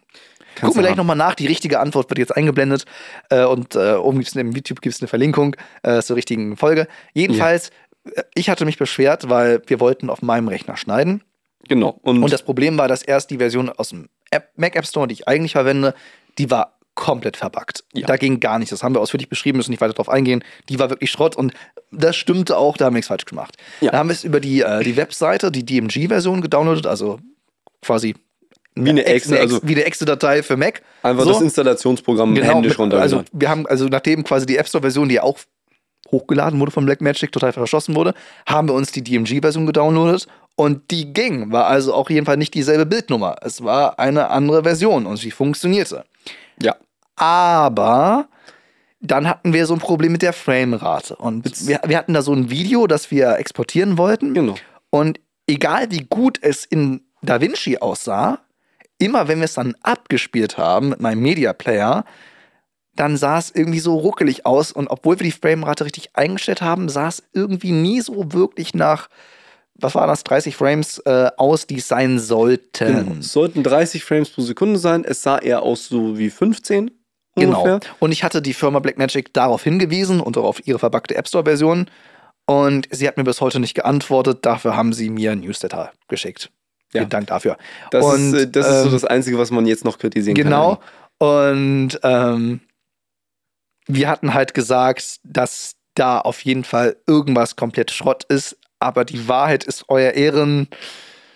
Gucken 0.60 0.76
wir 0.76 0.82
gleich 0.82 0.96
nochmal 0.96 1.16
nach. 1.16 1.34
Die 1.34 1.46
richtige 1.46 1.80
Antwort 1.80 2.10
wird 2.10 2.18
jetzt 2.18 2.36
eingeblendet. 2.36 2.84
Äh, 3.30 3.44
und 3.44 3.74
äh, 3.74 3.94
oben 3.94 4.18
gibt's 4.18 4.34
im 4.34 4.52
YouTube 4.52 4.80
gibt 4.80 4.94
es 4.94 5.00
eine 5.00 5.08
Verlinkung 5.08 5.56
äh, 5.82 6.02
zur 6.02 6.16
richtigen 6.16 6.56
Folge. 6.56 6.88
Jedenfalls, 7.14 7.70
äh, 8.14 8.22
ich 8.34 8.50
hatte 8.50 8.64
mich 8.64 8.78
beschwert, 8.78 9.28
weil 9.28 9.62
wir 9.66 9.80
wollten 9.80 10.10
auf 10.10 10.22
meinem 10.22 10.48
Rechner 10.48 10.76
schneiden. 10.76 11.22
Genau. 11.68 11.98
Und, 12.02 12.22
Und 12.22 12.32
das 12.32 12.42
Problem 12.42 12.78
war, 12.78 12.88
dass 12.88 13.02
erst 13.02 13.30
die 13.30 13.38
Version 13.38 13.68
aus 13.70 13.90
dem 13.90 14.08
App, 14.30 14.50
Mac 14.56 14.76
App 14.76 14.86
Store, 14.86 15.06
die 15.06 15.14
ich 15.14 15.28
eigentlich 15.28 15.52
verwende, 15.52 15.94
die 16.38 16.50
war 16.50 16.78
komplett 16.94 17.36
verbuggt. 17.36 17.84
Ja. 17.92 18.06
Da 18.06 18.16
ging 18.16 18.40
gar 18.40 18.58
nichts. 18.58 18.70
Das 18.70 18.82
haben 18.82 18.94
wir 18.94 19.00
ausführlich 19.00 19.28
beschrieben, 19.28 19.58
müssen 19.58 19.70
nicht 19.70 19.80
weiter 19.80 19.92
drauf 19.94 20.08
eingehen. 20.08 20.42
Die 20.68 20.80
war 20.80 20.90
wirklich 20.90 21.12
Schrott 21.12 21.36
und 21.36 21.52
das 21.92 22.16
stimmte 22.16 22.56
auch, 22.56 22.76
da 22.76 22.86
haben 22.86 22.94
wir 22.94 22.98
nichts 22.98 23.08
falsch 23.08 23.24
gemacht. 23.24 23.56
Ja. 23.80 23.92
Da 23.92 23.98
haben 23.98 24.08
wir 24.08 24.14
es 24.14 24.24
über 24.24 24.40
die, 24.40 24.62
äh, 24.62 24.82
die 24.82 24.96
Webseite, 24.96 25.52
die 25.52 25.64
DMG-Version 25.64 26.40
gedownloadet, 26.40 26.86
also 26.86 27.20
quasi 27.82 28.16
Wie 28.84 28.90
eine 28.90 29.04
Ex- 29.04 29.26
Exe, 29.26 29.40
also- 29.40 29.60
wie 29.62 29.74
eine 29.74 29.84
Exe-Datei 29.84 30.42
für 30.42 30.56
Mac. 30.56 30.82
einfach 31.02 31.24
So. 31.24 31.32
das 31.32 31.42
Installationsprogramm 31.42 32.34
händisch 32.36 32.78
mit, 32.78 32.92
also 32.94 33.16
runtergeladen. 33.16 33.26
wir 33.32 33.48
haben, 33.48 33.66
also 33.66 33.86
nachdem 33.86 34.24
quasi 34.24 34.46
die 34.46 34.56
App 34.56 34.68
Store-Version, 34.68 35.08
die 35.08 35.20
auch 35.20 35.38
hochgeladen 36.10 36.58
wurde 36.58 36.70
von 36.72 36.84
Blackmagic, 36.86 37.32
total 37.32 37.52
verschossen 37.52 37.94
wurde, 37.94 38.14
haben 38.46 38.68
wir 38.68 38.74
uns 38.74 38.92
die 38.92 39.02
DMG-Version 39.02 39.66
gedownloadet 39.66 40.26
und 40.56 40.90
die 40.90 41.12
ging. 41.12 41.52
War 41.52 41.66
also 41.66 41.92
auch 41.94 42.08
jedenfalls 42.08 42.38
nicht 42.38 42.54
dieselbe 42.54 42.86
Bildnummer. 42.86 43.36
Es 43.42 43.62
war 43.62 43.98
eine 43.98 44.30
andere 44.30 44.62
Version 44.62 45.04
und 45.06 45.18
sie 45.18 45.30
funktionierte. 45.30 46.04
Ja. 46.62 46.76
Aber 47.16 48.28
dann 49.00 49.28
hatten 49.28 49.52
wir 49.52 49.66
so 49.66 49.74
ein 49.74 49.80
Problem 49.80 50.12
mit 50.12 50.22
der 50.22 50.32
Framerate. 50.32 51.14
Und 51.16 51.66
wir, 51.68 51.80
wir 51.86 51.98
hatten 51.98 52.14
da 52.14 52.22
so 52.22 52.32
ein 52.32 52.48
Video, 52.50 52.86
das 52.86 53.10
wir 53.10 53.36
exportieren 53.38 53.98
wollten. 53.98 54.34
Genau. 54.34 54.54
Und 54.90 55.20
egal 55.46 55.90
wie 55.90 56.06
gut 56.08 56.38
es 56.40 56.64
in 56.64 57.02
DaVinci 57.22 57.78
aussah, 57.78 58.38
immer 58.98 59.28
wenn 59.28 59.38
wir 59.38 59.44
es 59.44 59.54
dann 59.54 59.74
abgespielt 59.82 60.58
haben 60.58 60.90
mit 60.90 61.00
meinem 61.00 61.20
Media 61.20 61.52
Player, 61.52 62.04
dann 62.94 63.16
sah 63.16 63.38
es 63.38 63.52
irgendwie 63.54 63.78
so 63.78 63.96
ruckelig 63.96 64.44
aus. 64.44 64.72
Und 64.72 64.88
obwohl 64.88 65.18
wir 65.18 65.24
die 65.24 65.32
Framerate 65.32 65.84
richtig 65.84 66.10
eingestellt 66.14 66.62
haben, 66.62 66.88
sah 66.88 67.08
es 67.08 67.22
irgendwie 67.32 67.70
nie 67.70 68.00
so 68.00 68.32
wirklich 68.32 68.74
nach, 68.74 69.08
was 69.74 69.94
war 69.94 70.06
das, 70.06 70.24
30 70.24 70.56
Frames 70.56 70.98
äh, 71.06 71.30
aus, 71.36 71.66
die 71.66 71.76
es 71.76 71.88
sein 71.88 72.18
sollten. 72.18 73.06
Genau. 73.06 73.20
Es 73.20 73.32
sollten 73.32 73.62
30 73.62 74.04
Frames 74.04 74.30
pro 74.30 74.42
Sekunde 74.42 74.78
sein. 74.78 75.04
Es 75.04 75.22
sah 75.22 75.38
eher 75.38 75.62
aus 75.62 75.86
so 75.86 76.18
wie 76.18 76.30
15. 76.30 76.90
Genau. 77.36 77.62
ungefähr. 77.62 77.80
Und 78.00 78.10
ich 78.10 78.24
hatte 78.24 78.42
die 78.42 78.54
Firma 78.54 78.80
Blackmagic 78.80 79.32
darauf 79.32 79.62
hingewiesen 79.62 80.20
und 80.20 80.36
auch 80.36 80.44
auf 80.44 80.66
ihre 80.66 80.80
verbackte 80.80 81.14
App 81.14 81.28
Store-Version. 81.28 81.88
Und 82.46 82.88
sie 82.90 83.06
hat 83.06 83.16
mir 83.16 83.24
bis 83.24 83.40
heute 83.40 83.60
nicht 83.60 83.74
geantwortet. 83.74 84.38
Dafür 84.42 84.74
haben 84.74 84.92
sie 84.92 85.10
mir 85.10 85.32
ein 85.32 85.40
Newsletter 85.40 85.92
geschickt. 86.08 86.50
Ja. 86.92 87.00
Vielen 87.02 87.10
Dank 87.10 87.26
dafür. 87.28 87.56
Das, 87.90 88.04
und, 88.04 88.34
ist, 88.34 88.42
äh, 88.44 88.50
das 88.50 88.66
ist 88.66 88.80
so 88.82 88.86
ähm, 88.86 88.92
das 88.92 89.04
Einzige, 89.04 89.38
was 89.38 89.50
man 89.50 89.66
jetzt 89.66 89.84
noch 89.84 89.98
kritisieren 89.98 90.34
Genau. 90.34 90.76
kann. 91.18 91.28
Und 91.28 92.00
ähm, 92.02 92.60
wir 93.86 94.08
hatten 94.08 94.34
halt 94.34 94.54
gesagt, 94.54 95.20
dass 95.24 95.74
da 95.94 96.18
auf 96.20 96.44
jeden 96.44 96.64
Fall 96.64 96.96
irgendwas 97.06 97.56
komplett 97.56 97.90
Schrott 97.90 98.24
ist. 98.24 98.56
Aber 98.80 99.04
die 99.04 99.26
Wahrheit 99.28 99.64
ist 99.64 99.84
euer 99.88 100.12
Ehren. 100.12 100.68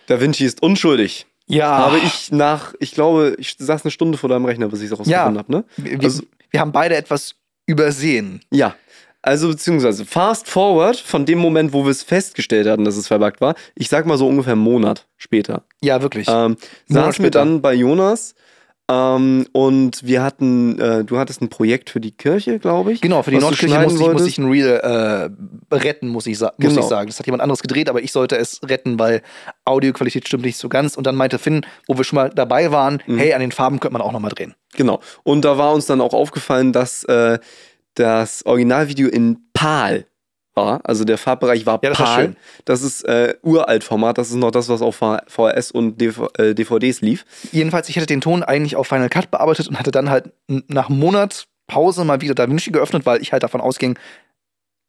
Da 0.07 0.19
Vinci 0.21 0.45
ist 0.45 0.61
unschuldig. 0.63 1.25
Ja. 1.45 1.77
Habe 1.79 1.97
ich 1.99 2.31
nach, 2.31 2.73
ich 2.79 2.93
glaube, 2.93 3.35
ich 3.37 3.55
saß 3.59 3.83
eine 3.83 3.91
Stunde 3.91 4.17
vor 4.17 4.29
deinem 4.29 4.45
Rechner, 4.45 4.69
bis 4.69 4.79
ich 4.79 4.85
es 4.85 4.91
rausgefunden 4.97 5.11
Ja. 5.35 5.39
habe, 5.39 5.51
ne? 5.51 5.65
Wir, 5.77 5.99
Also- 6.01 6.23
wir 6.51 6.59
haben 6.61 6.71
beide 6.71 6.95
etwas 6.95 7.35
übersehen. 7.65 8.41
Ja. 8.51 8.75
Also 9.25 9.47
beziehungsweise 9.47 10.05
fast 10.05 10.49
forward 10.49 10.97
von 10.97 11.25
dem 11.25 11.39
Moment, 11.39 11.71
wo 11.71 11.85
wir 11.85 11.91
es 11.91 12.03
festgestellt 12.03 12.67
hatten, 12.67 12.83
dass 12.83 12.97
es 12.97 13.07
verbuggt 13.07 13.39
war. 13.39 13.55
Ich 13.73 13.87
sag 13.87 14.05
mal 14.05 14.17
so 14.17 14.27
ungefähr 14.27 14.51
einen 14.53 14.61
Monat 14.61 15.07
später. 15.17 15.63
Ja, 15.81 16.01
wirklich. 16.01 16.27
Ähm, 16.29 16.57
saßen 16.89 17.23
wir 17.23 17.31
dann 17.31 17.61
bei 17.61 17.73
Jonas 17.73 18.35
ähm, 18.91 19.47
und 19.53 20.05
wir 20.05 20.21
hatten, 20.23 20.77
äh, 20.77 21.05
du 21.05 21.17
hattest 21.17 21.41
ein 21.41 21.47
Projekt 21.47 21.89
für 21.89 22.01
die 22.01 22.11
Kirche, 22.11 22.59
glaube 22.59 22.91
ich. 22.91 22.99
Genau, 22.99 23.23
für 23.23 23.31
die 23.31 23.37
Nordkirche 23.37 23.79
musste 23.79 23.97
ich, 24.01 24.05
wolltest. 24.05 24.27
ich 24.27 24.37
ein 24.39 24.49
Reel 24.51 24.67
äh, 25.71 25.73
retten, 25.73 26.09
muss 26.09 26.27
ich, 26.27 26.37
muss 26.41 26.51
Genau. 26.59 26.81
ich 26.81 26.87
sagen. 26.87 27.07
Das 27.07 27.17
hat 27.17 27.25
jemand 27.25 27.41
anderes 27.43 27.61
gedreht, 27.61 27.87
aber 27.87 28.01
ich 28.03 28.11
sollte 28.11 28.35
es 28.35 28.59
retten, 28.67 28.99
weil 28.99 29.21
Audioqualität 29.63 30.27
stimmt 30.27 30.43
nicht 30.43 30.57
so 30.57 30.67
ganz. 30.67 30.97
Und 30.97 31.07
dann 31.07 31.15
meinte 31.15 31.39
Finn, 31.39 31.65
wo 31.87 31.95
wir 31.95 32.03
schon 32.03 32.17
mal 32.17 32.29
dabei 32.29 32.71
waren, 32.73 33.01
Mhm. 33.07 33.17
hey, 33.19 33.33
an 33.33 33.39
den 33.39 33.53
Farben 33.53 33.79
könnte 33.79 33.93
man 33.93 34.01
auch 34.01 34.11
noch 34.11 34.19
mal 34.19 34.27
drehen. 34.29 34.53
Genau. 34.75 34.99
Und 35.23 35.45
da 35.45 35.57
war 35.57 35.73
uns 35.73 35.85
dann 35.85 36.01
auch 36.01 36.13
aufgefallen, 36.13 36.73
dass 36.73 37.05
äh, 37.05 37.39
das 37.95 38.45
Originalvideo 38.45 39.07
in 39.09 39.37
PAL 39.53 40.05
war. 40.55 40.81
Also 40.83 41.03
der 41.03 41.17
Farbbereich 41.17 41.65
war 41.65 41.79
Ja, 41.83 41.89
das 41.89 41.99
war 41.99 42.05
PAL. 42.07 42.23
schön. 42.25 42.35
Das 42.65 42.81
ist 42.83 43.03
äh, 43.05 43.35
Uralt-Format. 43.41 44.17
Das 44.17 44.29
ist 44.29 44.35
noch 44.35 44.51
das, 44.51 44.69
was 44.69 44.81
auf 44.81 44.95
VHS 44.95 45.71
und 45.71 45.99
DV 45.99 46.29
äh, 46.37 46.53
DVDs 46.53 47.01
lief. 47.01 47.25
Jedenfalls, 47.51 47.89
ich 47.89 47.95
hätte 47.95 48.05
den 48.05 48.21
Ton 48.21 48.43
eigentlich 48.43 48.75
auf 48.75 48.87
Final 48.87 49.09
Cut 49.09 49.31
bearbeitet 49.31 49.67
und 49.67 49.79
hatte 49.79 49.91
dann 49.91 50.09
halt 50.09 50.31
nach 50.47 50.89
einem 50.89 50.99
Monat 50.99 51.47
Pause 51.67 52.03
mal 52.05 52.21
wieder 52.21 52.35
DaVinci 52.35 52.71
geöffnet, 52.71 53.05
weil 53.05 53.21
ich 53.21 53.31
halt 53.31 53.41
davon 53.41 53.61
ausging, 53.61 53.97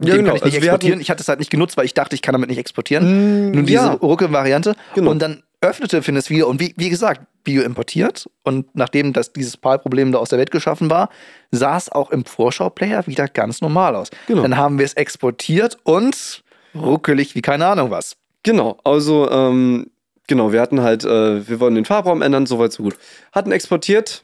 Ja, 0.02 0.16
den 0.16 0.24
genau. 0.24 0.28
kann 0.30 0.36
ich 0.38 0.44
nicht 0.44 0.54
Also 0.56 0.66
exportieren. 0.66 0.92
hatten- 0.94 1.00
ich 1.02 1.10
hatte 1.10 1.22
es 1.22 1.28
halt 1.28 1.38
nicht 1.38 1.50
genutzt, 1.50 1.76
weil 1.76 1.84
ich 1.86 1.94
dachte, 1.94 2.14
ich 2.14 2.20
kann 2.22 2.32
damit 2.32 2.48
nicht 2.50 2.58
exportieren. 2.58 3.52
Nun 3.52 3.64
diese 3.64 3.78
ja, 3.84 3.92
Rucke-Variante. 3.92 4.74
Genau. 4.94 5.10
Und 5.12 5.20
dann 5.20 5.44
öffnete 5.64 6.02
Finn 6.02 6.16
es 6.16 6.30
wieder 6.30 6.46
und 6.46 6.60
wie, 6.60 6.74
wie 6.76 6.90
gesagt, 6.90 7.22
Video 7.44 7.62
importiert. 7.62 8.28
Und 8.42 8.74
nachdem 8.74 9.12
das, 9.12 9.32
dieses 9.32 9.56
PAL-Problem 9.56 10.12
da 10.12 10.18
aus 10.18 10.30
der 10.30 10.38
Welt 10.38 10.50
geschaffen 10.50 10.90
war, 10.90 11.08
sah 11.50 11.76
es 11.76 11.90
auch 11.90 12.10
im 12.10 12.24
Vorschau-Player 12.24 13.06
wieder 13.06 13.28
ganz 13.28 13.60
normal 13.60 13.96
aus. 13.96 14.10
Genau. 14.26 14.42
Dann 14.42 14.56
haben 14.56 14.78
wir 14.78 14.84
es 14.84 14.94
exportiert 14.94 15.78
und 15.84 16.42
ruckelig 16.74 17.34
wie 17.34 17.42
keine 17.42 17.66
Ahnung 17.66 17.90
was. 17.90 18.16
Genau, 18.42 18.78
also 18.84 19.30
ähm, 19.30 19.90
genau, 20.26 20.52
wir 20.52 20.60
hatten 20.60 20.82
halt, 20.82 21.04
äh, 21.04 21.48
wir 21.48 21.60
wollten 21.60 21.76
den 21.76 21.84
Farbraum 21.84 22.22
ändern, 22.22 22.46
soweit 22.46 22.72
so 22.72 22.82
gut. 22.82 22.96
Hatten 23.32 23.52
exportiert, 23.52 24.22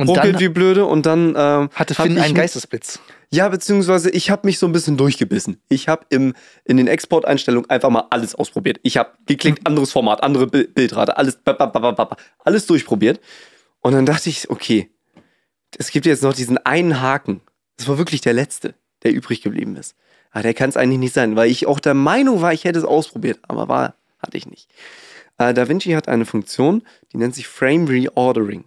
Und 0.00 0.08
ruckelt 0.08 0.34
dann 0.34 0.40
wie 0.40 0.48
blöde 0.48 0.84
und 0.86 1.06
dann 1.06 1.34
ähm, 1.36 1.70
hatte 1.74 1.94
Finn 1.94 2.12
einen 2.12 2.18
ein- 2.18 2.34
Geistesblitz. 2.34 3.00
Ja, 3.32 3.48
beziehungsweise 3.48 4.10
ich 4.10 4.28
habe 4.30 4.44
mich 4.46 4.58
so 4.58 4.66
ein 4.66 4.72
bisschen 4.72 4.96
durchgebissen. 4.96 5.60
Ich 5.68 5.86
habe 5.86 6.04
im 6.08 6.34
in 6.64 6.76
den 6.78 6.88
Exporteinstellungen 6.88 7.70
einfach 7.70 7.88
mal 7.90 8.06
alles 8.10 8.34
ausprobiert. 8.34 8.80
Ich 8.82 8.96
habe 8.96 9.10
geklickt, 9.26 9.66
anderes 9.68 9.92
Format, 9.92 10.22
andere 10.24 10.48
Bi- 10.48 10.66
Bildrate, 10.66 11.16
alles 11.16 11.38
alles 12.44 12.66
durchprobiert. 12.66 13.20
Und 13.82 13.92
dann 13.92 14.04
dachte 14.04 14.28
ich, 14.30 14.50
okay, 14.50 14.90
es 15.78 15.90
gibt 15.92 16.06
jetzt 16.06 16.24
noch 16.24 16.34
diesen 16.34 16.58
einen 16.58 17.00
Haken. 17.00 17.40
Das 17.76 17.86
war 17.88 17.98
wirklich 17.98 18.20
der 18.20 18.32
letzte, 18.32 18.74
der 19.04 19.12
übrig 19.12 19.42
geblieben 19.42 19.76
ist. 19.76 19.94
Aber 20.32 20.42
der 20.42 20.54
kann 20.54 20.68
es 20.68 20.76
eigentlich 20.76 20.98
nicht 20.98 21.14
sein, 21.14 21.36
weil 21.36 21.50
ich 21.50 21.66
auch 21.66 21.78
der 21.80 21.94
Meinung 21.94 22.40
war, 22.42 22.52
ich 22.52 22.64
hätte 22.64 22.78
es 22.80 22.84
ausprobiert, 22.84 23.38
aber 23.46 23.68
war 23.68 23.94
hatte 24.18 24.36
ich 24.36 24.46
nicht. 24.46 24.68
Äh, 25.38 25.54
DaVinci 25.54 25.92
hat 25.92 26.08
eine 26.08 26.26
Funktion, 26.26 26.82
die 27.12 27.16
nennt 27.16 27.34
sich 27.34 27.46
Frame 27.48 27.86
Reordering. 27.86 28.64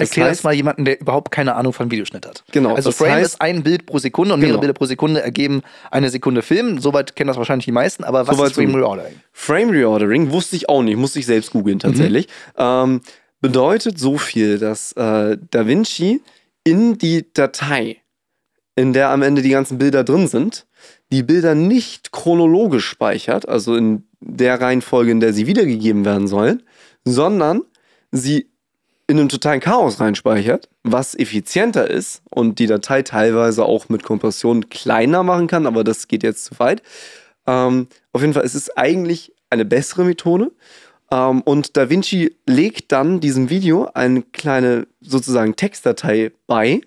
Das 0.00 0.08
Erklär 0.10 0.26
heißt- 0.26 0.30
das 0.30 0.42
mal 0.44 0.54
jemanden, 0.54 0.84
der 0.84 1.00
überhaupt 1.00 1.30
keine 1.30 1.54
Ahnung 1.54 1.72
von 1.72 1.90
Videoschnitt 1.90 2.26
hat. 2.26 2.42
Genau, 2.52 2.74
Also 2.74 2.90
Frame 2.92 3.12
heißt- 3.12 3.22
ist 3.22 3.40
ein 3.40 3.62
Bild 3.62 3.86
pro 3.86 3.98
Sekunde 3.98 4.34
und 4.34 4.40
mehrere 4.40 4.54
Genau. 4.54 4.60
Bilder 4.60 4.74
pro 4.74 4.86
Sekunde 4.86 5.22
ergeben 5.22 5.62
eine 5.90 6.10
Sekunde 6.10 6.42
Film. 6.42 6.80
Soweit 6.80 7.14
kennen 7.16 7.28
das 7.28 7.36
wahrscheinlich 7.36 7.66
die 7.66 7.72
meisten, 7.72 8.04
aber 8.04 8.26
was 8.26 8.36
Soweit 8.36 8.50
ist 8.50 8.56
Frame 8.56 8.72
so- 8.72 8.76
Reordering? 8.78 9.14
Frame 9.32 9.70
Reordering 9.70 10.30
wusste 10.32 10.56
ich 10.56 10.68
auch 10.68 10.82
nicht, 10.82 10.96
musste 10.96 11.18
ich 11.18 11.26
selbst 11.26 11.50
googeln 11.52 11.78
tatsächlich. 11.78 12.26
Ähm, 12.58 13.00
bedeutet 13.40 13.98
so 13.98 14.18
viel, 14.18 14.58
dass 14.58 14.92
äh, 14.92 15.38
DaVinci 15.50 16.20
in 16.64 16.98
die 16.98 17.26
Datei, 17.32 17.96
in 18.76 18.92
der 18.92 19.08
am 19.10 19.22
Ende 19.22 19.42
die 19.42 19.48
ganzen 19.50 19.78
Bilder 19.78 20.04
drin 20.04 20.26
sind, 20.28 20.66
die 21.12 21.22
Bilder 21.22 21.54
nicht 21.54 22.12
chronologisch 22.12 22.86
speichert, 22.86 23.48
also 23.48 23.74
in 23.76 24.04
der 24.20 24.60
Reihenfolge, 24.60 25.10
in 25.10 25.20
der 25.20 25.32
sie 25.32 25.46
wiedergegeben 25.46 26.04
werden 26.04 26.28
sollen, 26.28 26.62
sondern 27.04 27.62
sie 28.12 28.49
in 29.10 29.18
einem 29.18 29.28
totalen 29.28 29.60
Chaos 29.60 30.00
reinspeichert, 30.00 30.68
was 30.84 31.16
effizienter 31.16 31.90
ist 31.90 32.22
und 32.30 32.58
die 32.60 32.66
Datei 32.66 33.02
teilweise 33.02 33.64
auch 33.64 33.88
mit 33.88 34.04
Kompression 34.04 34.68
kleiner 34.68 35.24
machen 35.24 35.48
kann, 35.48 35.66
aber 35.66 35.82
das 35.82 36.06
geht 36.06 36.22
jetzt 36.22 36.44
zu 36.44 36.58
weit. 36.58 36.82
Ähm, 37.46 37.88
auf 38.12 38.20
jeden 38.20 38.32
Fall, 38.34 38.44
es 38.44 38.54
ist 38.54 38.78
eigentlich 38.78 39.34
eine 39.50 39.64
bessere 39.64 40.04
Methode. 40.04 40.52
Ähm, 41.10 41.40
und 41.42 41.76
DaVinci 41.76 42.36
legt 42.46 42.92
dann 42.92 43.18
diesem 43.18 43.50
Video 43.50 43.90
eine 43.94 44.22
kleine 44.22 44.86
sozusagen 45.00 45.56
Textdatei 45.56 46.30
bei. 46.46 46.80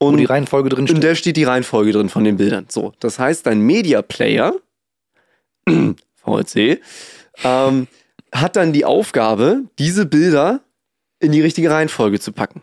Wo 0.00 0.08
Und 0.08 0.16
die 0.16 0.24
Reihenfolge 0.24 0.70
drin 0.70 0.86
in 0.86 0.88
steht. 0.88 1.02
der 1.04 1.14
steht 1.14 1.36
die 1.36 1.44
Reihenfolge 1.44 1.92
drin 1.92 2.08
von 2.08 2.24
den 2.24 2.36
Bildern. 2.36 2.66
So, 2.68 2.92
das 2.98 3.20
heißt, 3.20 3.46
dein 3.46 3.60
Media 3.60 4.02
Player, 4.02 4.54
VLC, 5.68 6.80
ähm, 7.44 7.86
hat 8.32 8.56
dann 8.56 8.72
die 8.72 8.84
Aufgabe, 8.84 9.62
diese 9.78 10.04
Bilder 10.04 10.60
in 11.20 11.32
die 11.32 11.40
richtige 11.40 11.70
Reihenfolge 11.70 12.20
zu 12.20 12.32
packen. 12.32 12.62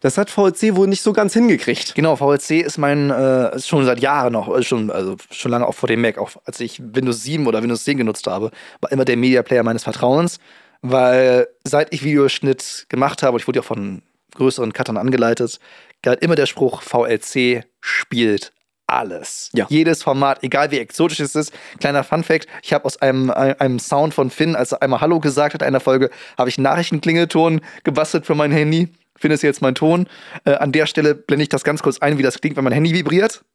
Das 0.00 0.18
hat 0.18 0.30
VLC 0.30 0.74
wohl 0.74 0.88
nicht 0.88 1.02
so 1.02 1.12
ganz 1.12 1.32
hingekriegt. 1.32 1.94
Genau, 1.94 2.16
VLC 2.16 2.62
ist 2.62 2.76
mein, 2.76 3.10
äh, 3.10 3.54
ist 3.54 3.68
schon 3.68 3.84
seit 3.84 4.00
Jahren 4.00 4.32
noch, 4.32 4.52
ist 4.54 4.66
schon, 4.66 4.90
also 4.90 5.16
schon 5.30 5.50
lange 5.50 5.66
auch 5.66 5.74
vor 5.74 5.88
dem 5.88 6.00
Mac, 6.00 6.18
auch 6.18 6.32
als 6.44 6.60
ich 6.60 6.80
Windows 6.82 7.22
7 7.22 7.46
oder 7.46 7.62
Windows 7.62 7.84
10 7.84 7.98
genutzt 7.98 8.26
habe, 8.26 8.50
war 8.80 8.92
immer 8.92 9.04
der 9.04 9.16
Media 9.16 9.42
Player 9.42 9.62
meines 9.62 9.84
Vertrauens, 9.84 10.38
weil 10.82 11.48
seit 11.64 11.92
ich 11.94 12.02
Videoschnitt 12.02 12.86
gemacht 12.88 13.22
habe, 13.22 13.34
und 13.34 13.42
ich 13.42 13.48
wurde 13.48 13.58
ja 13.58 13.62
auch 13.62 13.66
von 13.66 14.02
größeren 14.34 14.72
Cuttern 14.72 14.96
angeleitet, 14.96 15.60
galt 16.02 16.22
immer 16.22 16.34
der 16.34 16.46
Spruch, 16.46 16.82
VLC 16.82 17.64
spielt 17.80 18.52
alles. 18.92 19.50
Ja. 19.54 19.66
Jedes 19.68 20.02
Format, 20.02 20.42
egal 20.42 20.70
wie 20.70 20.78
exotisch 20.78 21.20
es 21.20 21.34
ist. 21.34 21.52
Kleiner 21.78 22.04
Fun-Fact: 22.04 22.46
Ich 22.62 22.72
habe 22.72 22.84
aus 22.84 23.00
einem, 23.00 23.30
einem 23.30 23.78
Sound 23.78 24.14
von 24.14 24.30
Finn, 24.30 24.56
als 24.56 24.72
er 24.72 24.82
einmal 24.82 25.00
Hallo 25.00 25.20
gesagt 25.20 25.54
hat 25.54 25.62
in 25.62 25.68
einer 25.68 25.80
Folge, 25.80 26.10
habe 26.36 26.48
ich 26.48 26.58
einen 26.58 26.64
Nachrichtenklingelton 26.64 27.60
gebastelt 27.84 28.26
für 28.26 28.34
mein 28.34 28.52
Handy. 28.52 28.88
Finn 29.16 29.30
ist 29.32 29.42
jetzt 29.42 29.60
mein 29.62 29.74
Ton. 29.74 30.08
Äh, 30.44 30.52
an 30.54 30.72
der 30.72 30.86
Stelle 30.86 31.14
blende 31.14 31.42
ich 31.42 31.48
das 31.50 31.62
ganz 31.64 31.82
kurz 31.82 31.98
ein, 31.98 32.16
wie 32.18 32.22
das 32.22 32.40
klingt, 32.40 32.56
wenn 32.56 32.64
mein 32.64 32.72
Handy 32.72 32.92
vibriert. 32.94 33.42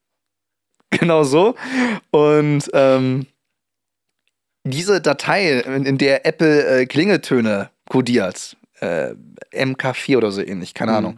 Genau 0.91 1.23
so. 1.23 1.55
Und 2.11 2.69
ähm, 2.73 3.25
diese 4.63 5.01
Datei, 5.01 5.59
in, 5.59 5.85
in 5.85 5.97
der 5.97 6.25
Apple 6.25 6.81
äh, 6.81 6.85
Klingeltöne 6.85 7.69
kodiert, 7.89 8.55
äh, 8.79 9.13
MK4 9.51 10.17
oder 10.17 10.31
so 10.31 10.41
ähnlich, 10.41 10.73
keine 10.73 10.91
Mhm. 10.91 10.97
Ahnung, 10.97 11.17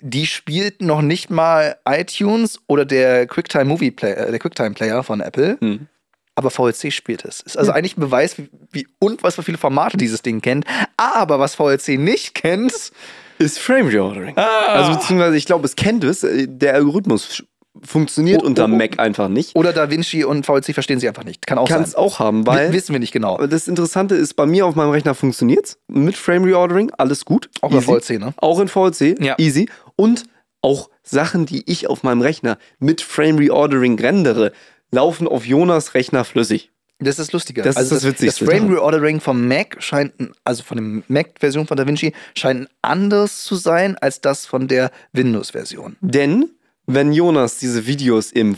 die 0.00 0.26
spielt 0.26 0.82
noch 0.82 1.02
nicht 1.02 1.30
mal 1.30 1.76
iTunes 1.86 2.60
oder 2.66 2.84
der 2.84 3.26
QuickTime 3.26 3.64
Movie 3.66 3.90
Player, 3.90 4.16
äh, 4.28 4.30
der 4.30 4.38
QuickTime 4.38 4.72
Player 4.72 5.02
von 5.02 5.20
Apple, 5.20 5.58
Hm. 5.60 5.86
aber 6.34 6.50
VLC 6.50 6.92
spielt 6.92 7.24
es. 7.24 7.40
Ist 7.40 7.58
also 7.58 7.72
eigentlich 7.72 7.96
ein 7.96 8.00
Beweis, 8.00 8.38
wie, 8.38 8.48
wie 8.72 8.86
und 8.98 9.22
was 9.22 9.34
für 9.34 9.42
viele 9.42 9.58
Formate 9.58 9.96
dieses 9.96 10.22
Ding 10.22 10.40
kennt. 10.40 10.64
Aber 10.96 11.38
was 11.38 11.54
VLC 11.54 11.98
nicht 11.98 12.34
kennt, 12.34 12.92
Ist 13.38 13.58
Frame 13.58 13.88
Reordering. 13.88 14.36
Ah. 14.36 14.66
Also 14.68 14.92
beziehungsweise 14.92 15.36
ich 15.36 15.46
glaube, 15.46 15.64
es 15.66 15.74
kennt 15.76 16.04
es. 16.04 16.26
Der 16.30 16.74
Algorithmus 16.74 17.42
funktioniert 17.84 18.42
unter. 18.42 18.68
Mac 18.68 18.98
einfach 18.98 19.28
nicht. 19.28 19.56
Oder 19.56 19.72
Da 19.72 19.90
Vinci 19.90 20.24
und 20.24 20.46
VLC 20.46 20.74
verstehen 20.74 21.00
sie 21.00 21.08
einfach 21.08 21.24
nicht. 21.24 21.46
Kann 21.46 21.58
auch 21.58 21.68
Kann 21.68 21.82
es 21.82 21.92
sein. 21.92 22.00
auch 22.00 22.18
haben, 22.18 22.46
weil 22.46 22.72
Wissen 22.72 22.92
wir 22.92 23.00
nicht 23.00 23.12
genau. 23.12 23.38
Das 23.46 23.68
Interessante 23.68 24.14
ist, 24.14 24.34
bei 24.34 24.46
mir 24.46 24.66
auf 24.66 24.74
meinem 24.74 24.90
Rechner 24.90 25.14
funktioniert's 25.14 25.78
mit 25.88 26.16
Frame 26.16 26.44
Reordering, 26.44 26.90
alles 26.98 27.24
gut. 27.24 27.48
Auch 27.62 27.72
easy. 27.72 27.82
VLC, 27.84 28.18
ne? 28.20 28.34
Auch 28.36 28.60
in 28.60 28.68
VLC, 28.68 29.16
Ja. 29.22 29.34
easy. 29.38 29.68
Und 29.96 30.24
auch 30.62 30.90
Sachen, 31.02 31.46
die 31.46 31.62
ich 31.70 31.88
auf 31.88 32.02
meinem 32.02 32.20
Rechner 32.20 32.58
mit 32.78 33.00
Frame 33.00 33.38
Reordering 33.38 33.98
rendere, 33.98 34.52
laufen 34.90 35.26
auf 35.26 35.46
Jonas 35.46 35.94
Rechner 35.94 36.24
flüssig. 36.24 36.70
Das 37.02 37.18
ist 37.18 37.32
lustige. 37.32 37.62
Das 37.62 37.76
ist 37.76 37.78
also 37.78 37.94
das 37.94 38.04
Witzigste 38.04 38.44
Das 38.44 38.54
Frame. 38.54 38.68
Reordering 38.74 39.20
vom 39.20 39.48
Mac 39.48 39.76
scheint, 39.78 40.20
ein- 40.20 40.32
also 40.44 40.62
von 40.62 40.76
dem 40.76 41.02
Mac-Version 41.08 41.66
von 41.66 41.78
DaVinci, 41.78 42.12
scheint 42.36 42.68
anders 42.82 43.42
zu 43.44 43.54
sein 43.54 43.96
als 43.96 44.20
das 44.20 44.44
von 44.44 44.68
der 44.68 44.90
Windows-Version. 45.14 45.96
Denn 46.02 46.50
wenn 46.94 47.12
Jonas 47.12 47.58
diese 47.58 47.86
Videos 47.86 48.32
im 48.32 48.56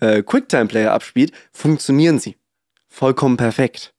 äh, 0.00 0.22
QuickTime-Player 0.22 0.92
abspielt, 0.92 1.32
funktionieren 1.52 2.18
sie. 2.18 2.36
Vollkommen 2.88 3.36
perfekt. 3.36 3.94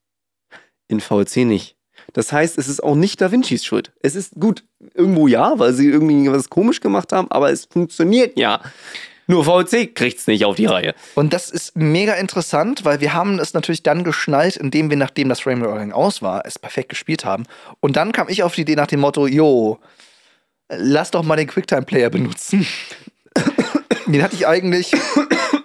In 0.87 0.99
VLC 0.99 1.37
nicht. 1.37 1.77
Das 2.13 2.31
heißt, 2.31 2.57
es 2.57 2.67
ist 2.67 2.83
auch 2.83 2.95
nicht 2.95 3.21
Da 3.21 3.31
Vincis 3.31 3.63
Schuld. 3.63 3.93
Es 4.01 4.15
ist 4.15 4.33
gut, 4.39 4.65
irgendwo 4.93 5.27
ja, 5.27 5.57
weil 5.59 5.73
sie 5.73 5.87
irgendwie 5.87 6.29
was 6.29 6.49
komisch 6.49 6.81
gemacht 6.81 7.13
haben, 7.13 7.29
aber 7.31 7.51
es 7.51 7.65
funktioniert 7.65 8.37
ja. 8.37 8.61
Nur 9.27 9.45
VLC 9.45 9.95
kriegt's 9.95 10.27
nicht 10.27 10.43
auf 10.43 10.55
die 10.55 10.65
Reihe. 10.65 10.93
Und 11.15 11.31
das 11.31 11.49
ist 11.49 11.77
mega 11.77 12.15
interessant, 12.15 12.83
weil 12.83 12.99
wir 12.99 13.13
haben 13.13 13.39
es 13.39 13.53
natürlich 13.53 13.81
dann 13.81 14.03
geschnallt, 14.03 14.57
indem 14.57 14.89
wir, 14.89 14.97
nachdem 14.97 15.29
das 15.29 15.39
Frame 15.39 15.61
Reordering 15.61 15.93
aus 15.93 16.21
war, 16.21 16.45
es 16.45 16.59
perfekt 16.59 16.89
gespielt 16.89 17.23
haben. 17.23 17.45
Und 17.79 17.95
dann 17.95 18.11
kam 18.11 18.27
ich 18.27 18.43
auf 18.43 18.55
die 18.55 18.61
Idee 18.61 18.75
nach 18.75 18.87
dem 18.87 18.99
Motto, 18.99 19.27
jo, 19.27 19.79
lass 20.69 21.11
doch 21.11 21.23
mal 21.23 21.37
den 21.37 21.47
QuickTime-Player 21.47 22.09
benutzen. 22.09 22.67
Den 24.07 24.21
hatte 24.23 24.35
ich 24.35 24.47
eigentlich. 24.47 24.91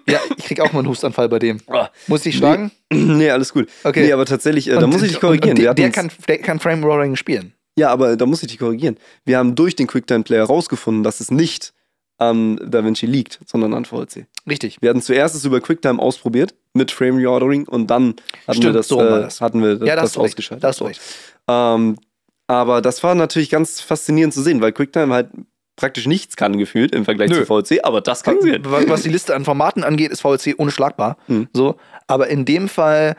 Ja, 0.08 0.20
ich 0.36 0.44
krieg 0.44 0.60
auch 0.60 0.72
mal 0.72 0.80
einen 0.80 0.88
Hustanfall 0.88 1.28
bei 1.28 1.38
dem. 1.40 1.60
Muss 2.06 2.24
ich 2.26 2.36
schlagen? 2.36 2.70
nee, 2.92 3.28
alles 3.30 3.52
gut. 3.52 3.68
Okay. 3.82 4.04
Nee, 4.06 4.12
aber 4.12 4.24
tatsächlich, 4.24 4.68
äh, 4.68 4.74
da 4.74 4.84
Und- 4.84 4.90
muss 4.90 5.02
ich 5.02 5.10
dich 5.12 5.20
korrigieren. 5.20 5.56
Wir 5.56 5.64
der, 5.64 5.74
der, 5.74 5.90
kann, 5.90 6.10
der 6.28 6.38
kann 6.38 6.60
Frame 6.60 6.84
Reordering 6.84 7.16
spielen. 7.16 7.52
Ja, 7.78 7.90
aber 7.90 8.16
da 8.16 8.24
muss 8.24 8.42
ich 8.42 8.48
dich 8.48 8.58
korrigieren. 8.58 8.96
Wir 9.24 9.38
haben 9.38 9.54
durch 9.54 9.74
den 9.76 9.86
QuickTime-Player 9.86 10.44
rausgefunden, 10.44 11.02
dass 11.02 11.20
es 11.20 11.30
nicht 11.30 11.72
an 12.18 12.56
DaVinci 12.64 13.04
liegt, 13.04 13.40
sondern 13.46 13.74
an 13.74 13.84
VLC. 13.84 14.26
Richtig. 14.48 14.78
Wir 14.80 14.88
hatten 14.90 15.02
zuerst 15.02 15.34
es 15.34 15.44
über 15.44 15.60
QuickTime 15.60 15.98
ausprobiert 16.00 16.54
mit 16.72 16.90
Frame 16.90 17.16
Reordering 17.18 17.66
und 17.68 17.88
dann 17.90 18.14
hatten 18.46 18.46
wir 18.46 18.54
Stimmt, 18.54 18.76
das, 18.76 18.88
so 18.88 19.00
äh, 19.00 19.22
das. 19.22 19.40
hatten 19.42 19.60
wir 19.62 19.76
das, 19.76 19.88
Ja, 19.88 19.96
da 19.96 20.02
das 20.02 20.12
recht. 20.16 20.24
ausgeschaltet. 20.24 20.64
Da 20.80 20.84
recht. 20.86 21.00
Ähm, 21.48 21.98
aber 22.46 22.80
das 22.80 23.02
war 23.02 23.14
natürlich 23.14 23.50
ganz 23.50 23.80
faszinierend 23.80 24.32
zu 24.32 24.40
sehen, 24.42 24.60
weil 24.62 24.72
QuickTime 24.72 25.12
halt 25.12 25.28
praktisch 25.76 26.06
nichts 26.06 26.36
kann 26.36 26.56
gefühlt 26.58 26.94
im 26.94 27.04
Vergleich 27.04 27.30
Nö. 27.30 27.36
zu 27.36 27.46
VLC, 27.46 27.80
aber 27.84 28.00
das 28.00 28.22
kann 28.22 28.40
sie. 28.40 28.58
Was 28.64 28.88
was 28.88 29.02
die 29.02 29.10
Liste 29.10 29.34
an 29.34 29.44
Formaten 29.44 29.84
angeht, 29.84 30.10
ist 30.10 30.20
VLC 30.22 30.54
unschlagbar. 30.56 31.16
Mhm. 31.28 31.48
So, 31.52 31.76
aber 32.06 32.28
in 32.28 32.44
dem 32.44 32.68
Fall 32.68 33.16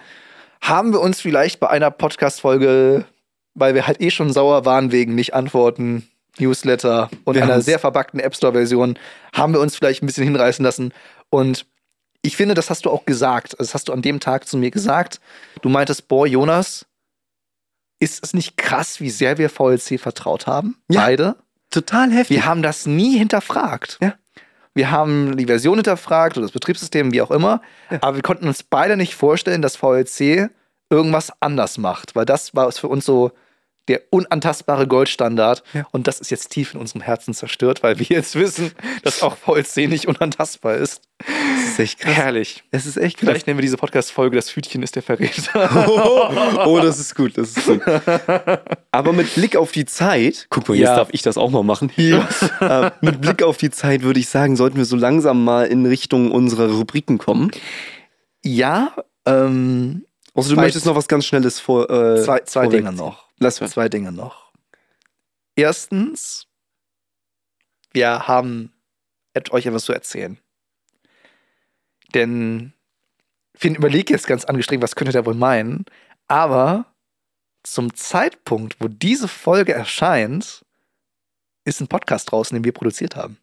haben 0.61 0.91
wir 0.91 0.99
uns 1.01 1.21
vielleicht 1.21 1.59
bei 1.59 1.69
einer 1.69 1.91
Podcast-Folge, 1.91 3.05
weil 3.53 3.75
wir 3.75 3.85
halt 3.87 4.01
eh 4.01 4.09
schon 4.11 4.33
sauer 4.33 4.65
waren 4.65 4.91
wegen 4.91 5.13
nicht 5.15 5.33
antworten, 5.35 6.07
Newsletter 6.39 7.09
und 7.25 7.35
Wir 7.35 7.43
einer 7.43 7.53
haben's- 7.53 7.65
sehr 7.65 7.79
verbackten 7.79 8.19
App 8.19 8.35
Store-Version, 8.35 8.97
haben 9.33 9.53
wir 9.53 9.59
uns 9.59 9.75
vielleicht 9.75 10.01
ein 10.03 10.07
bisschen 10.07 10.23
hinreißen 10.23 10.63
lassen. 10.65 10.93
Und 11.29 11.65
ich 12.23 12.35
finde, 12.35 12.55
das 12.55 12.69
hast 12.69 12.85
du 12.85 12.89
auch 12.89 13.05
gesagt. 13.05 13.53
Also 13.59 13.69
das 13.69 13.73
hast 13.75 13.87
du 13.87 13.93
an 13.93 14.01
dem 14.01 14.19
Tag 14.19 14.47
zu 14.47 14.57
mir 14.57 14.71
gesagt. 14.71 15.19
Du 15.61 15.69
meintest, 15.69 16.07
boah, 16.07 16.25
Jonas, 16.27 16.85
ist 17.99 18.23
es 18.23 18.33
nicht 18.33 18.57
krass, 18.57 18.99
wie 18.99 19.09
sehr 19.09 19.37
wir 19.37 19.49
VLC 19.49 19.99
vertraut 19.99 20.45
haben? 20.47 20.77
Ja. 20.89 21.01
Beide? 21.01 21.35
Total 21.77 22.11
heftig. 22.11 22.37
Wir 22.37 22.45
haben 22.45 22.63
das 22.63 22.87
nie 22.87 23.19
hinterfragt. 23.19 23.99
Ja. 24.01 24.15
Wir 24.73 24.89
haben 24.89 25.37
die 25.37 25.45
Version 25.45 25.75
hinterfragt 25.75 26.35
oder 26.35 26.45
das 26.45 26.51
Betriebssystem, 26.51 27.11
wie 27.11 27.21
auch 27.21 27.29
immer. 27.29 27.61
Aber 28.01 28.15
wir 28.15 28.23
konnten 28.23 28.47
uns 28.47 28.63
beide 28.63 28.97
nicht 28.97 29.13
vorstellen, 29.13 29.61
dass 29.61 29.75
VLC 29.75 30.49
irgendwas 30.89 31.31
anders 31.39 31.77
macht, 31.77 32.15
weil 32.15 32.25
das 32.25 32.55
war 32.55 32.71
für 32.71 32.87
uns 32.87 33.05
so 33.05 33.31
der 33.87 34.01
unantastbare 34.09 34.87
Goldstandard. 34.87 35.63
Ja. 35.73 35.87
Und 35.91 36.07
das 36.07 36.19
ist 36.19 36.29
jetzt 36.29 36.49
tief 36.49 36.73
in 36.73 36.79
unserem 36.79 37.01
Herzen 37.01 37.33
zerstört, 37.33 37.83
weil 37.83 37.99
wir 37.99 38.05
jetzt 38.09 38.35
wissen, 38.35 38.71
dass 39.03 39.23
auch 39.23 39.37
VLC 39.37 39.87
nicht 39.89 40.07
unantastbar 40.07 40.75
ist. 40.75 41.01
Das 41.19 41.67
ist 41.69 41.79
echt 41.79 41.99
krass. 41.99 42.13
Herrlich. 42.15 42.63
Es 42.71 42.85
ist 42.85 42.97
echt 42.97 43.17
krass. 43.17 43.29
Vielleicht 43.29 43.47
nennen 43.47 43.57
wir 43.57 43.63
diese 43.63 43.77
Podcast-Folge 43.77 44.35
Das 44.35 44.55
Hütchen 44.55 44.83
ist 44.83 44.95
der 44.95 45.03
Verräter. 45.03 45.87
oh, 46.67 46.79
das 46.79 46.99
ist 46.99 47.15
gut, 47.15 47.37
das 47.37 47.55
ist 47.57 47.65
gut. 47.65 47.81
Aber 48.91 49.13
mit 49.13 49.33
Blick 49.35 49.55
auf 49.55 49.71
die 49.71 49.85
Zeit, 49.85 50.47
guck 50.49 50.67
mal, 50.69 50.75
jetzt 50.75 50.87
Ja. 50.89 50.95
darf 50.95 51.09
ich 51.11 51.21
das 51.21 51.37
auch 51.37 51.49
mal 51.49 51.63
machen. 51.63 51.91
äh, 51.97 52.91
mit 53.01 53.21
Blick 53.21 53.41
auf 53.43 53.57
die 53.57 53.69
Zeit 53.71 54.03
würde 54.03 54.19
ich 54.19 54.29
sagen, 54.29 54.55
sollten 54.55 54.77
wir 54.77 54.85
so 54.85 54.95
langsam 54.95 55.43
mal 55.43 55.65
in 55.67 55.85
Richtung 55.85 56.31
unserer 56.31 56.69
Rubriken 56.71 57.17
kommen. 57.17 57.51
ja, 58.43 58.93
ähm, 59.25 60.05
Also 60.37 60.49
du 60.49 60.55
Zwei- 60.55 60.61
möchtest 60.61 60.85
noch 60.85 60.95
was 60.95 61.07
ganz 61.07 61.25
Schnelles 61.25 61.59
vor. 61.59 61.89
Äh, 61.89 62.23
zwei, 62.23 62.39
zwei 62.41 62.67
Dinge 62.67 62.91
noch. 62.93 63.27
Lass 63.39 63.59
hören. 63.59 63.71
Zwei 63.71 63.89
Dinge 63.89 64.11
noch. 64.11 64.53
Erstens, 65.55 66.47
wir 67.91 68.27
haben 68.27 68.71
euch 69.49 69.65
etwas 69.65 69.83
zu 69.85 69.93
erzählen. 69.93 70.39
Denn 72.13 72.73
Finn 73.55 73.73
überlegt 73.75 74.11
jetzt 74.11 74.27
ganz 74.27 74.45
angestrengt, 74.45 74.83
was 74.83 74.95
könnte 74.95 75.11
der 75.11 75.25
wohl 75.25 75.33
meinen. 75.33 75.85
Aber 76.27 76.85
zum 77.63 77.95
Zeitpunkt, 77.95 78.79
wo 78.79 78.87
diese 78.87 79.27
Folge 79.27 79.73
erscheint, 79.73 80.63
ist 81.65 81.81
ein 81.81 81.87
Podcast 81.87 82.31
draußen, 82.31 82.55
den 82.55 82.63
wir 82.63 82.71
produziert 82.73 83.15
haben. 83.15 83.37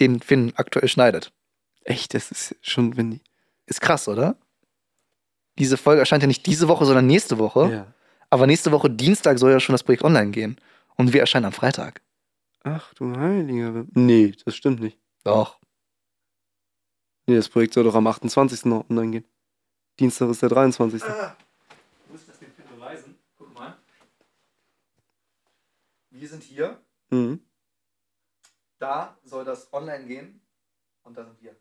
Den 0.00 0.20
Finn 0.20 0.52
aktuell 0.56 0.88
schneidet. 0.88 1.32
Echt, 1.84 2.14
das 2.14 2.32
ist 2.32 2.56
schon, 2.62 2.96
wenn 2.96 3.12
die. 3.12 3.20
Ist 3.66 3.80
krass, 3.80 4.08
oder? 4.08 4.36
Diese 5.58 5.76
Folge 5.76 6.00
erscheint 6.00 6.22
ja 6.22 6.26
nicht 6.26 6.46
diese 6.46 6.68
Woche, 6.68 6.84
sondern 6.84 7.06
nächste 7.06 7.38
Woche. 7.38 7.70
Ja. 7.70 7.94
Aber 8.30 8.46
nächste 8.46 8.72
Woche 8.72 8.90
Dienstag 8.90 9.38
soll 9.38 9.52
ja 9.52 9.60
schon 9.60 9.72
das 9.72 9.82
Projekt 9.82 10.04
online 10.04 10.30
gehen. 10.30 10.60
Und 10.96 11.12
wir 11.12 11.20
erscheinen 11.20 11.46
am 11.46 11.52
Freitag. 11.52 12.02
Ach 12.62 12.92
du 12.94 13.16
Heiliger. 13.16 13.84
Nee, 13.92 14.34
das 14.44 14.56
stimmt 14.56 14.80
nicht. 14.80 14.98
Doch. 15.24 15.60
Nee, 17.26 17.36
das 17.36 17.48
Projekt 17.48 17.74
soll 17.74 17.84
doch 17.84 17.94
am 17.94 18.06
28. 18.06 18.64
noch 18.66 18.88
online 18.88 19.10
gehen. 19.10 19.24
Dienstag 19.98 20.28
ist 20.30 20.42
der 20.42 20.48
23. 20.48 21.02
Du 21.02 21.08
musst 22.12 22.28
das 22.28 22.38
dem 22.38 22.52
Film 22.52 22.68
beweisen. 22.68 23.18
Guck 23.36 23.54
mal. 23.54 23.76
Wir 26.10 26.28
sind 26.28 26.42
hier. 26.42 26.80
Mhm. 27.10 27.40
Da 28.78 29.16
soll 29.24 29.44
das 29.44 29.72
online 29.72 30.06
gehen. 30.06 30.40
Und 31.02 31.16
da 31.16 31.24
sind 31.24 31.40
wir. 31.40 31.56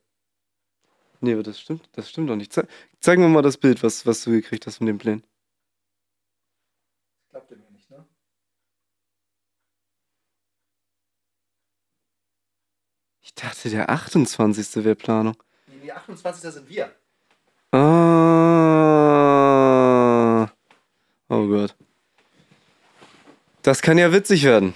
Nee, 1.25 1.33
aber 1.33 1.41
das 1.41 1.59
stimmt, 1.59 1.89
das 1.93 2.07
stimmt 2.07 2.29
doch 2.29 2.35
nicht. 2.35 2.53
Ze 2.53 2.67
zeig 2.99 3.17
mir 3.17 3.27
mal 3.27 3.41
das 3.41 3.57
Bild, 3.57 3.81
was, 3.81 4.05
was 4.05 4.23
du 4.23 4.29
gekriegt 4.29 4.67
hast 4.67 4.77
von 4.77 4.85
dem 4.85 4.99
Plan. 4.99 5.23
Klappt 7.31 7.49
ja 7.49 7.57
mir 7.57 7.71
nicht, 7.71 7.89
ne? 7.89 8.05
Ich 13.23 13.33
dachte, 13.33 13.71
der 13.71 13.89
28. 13.89 14.85
wäre 14.85 14.93
Planung. 14.93 15.35
Nee, 15.65 15.79
die 15.81 15.91
28. 15.91 16.51
sind 16.51 16.69
wir. 16.69 16.93
Ah. 17.71 17.85
Oh 21.29 21.47
Gott. 21.47 21.75
Das 23.63 23.81
kann 23.81 23.97
ja 23.97 24.13
witzig 24.13 24.43
werden. 24.43 24.75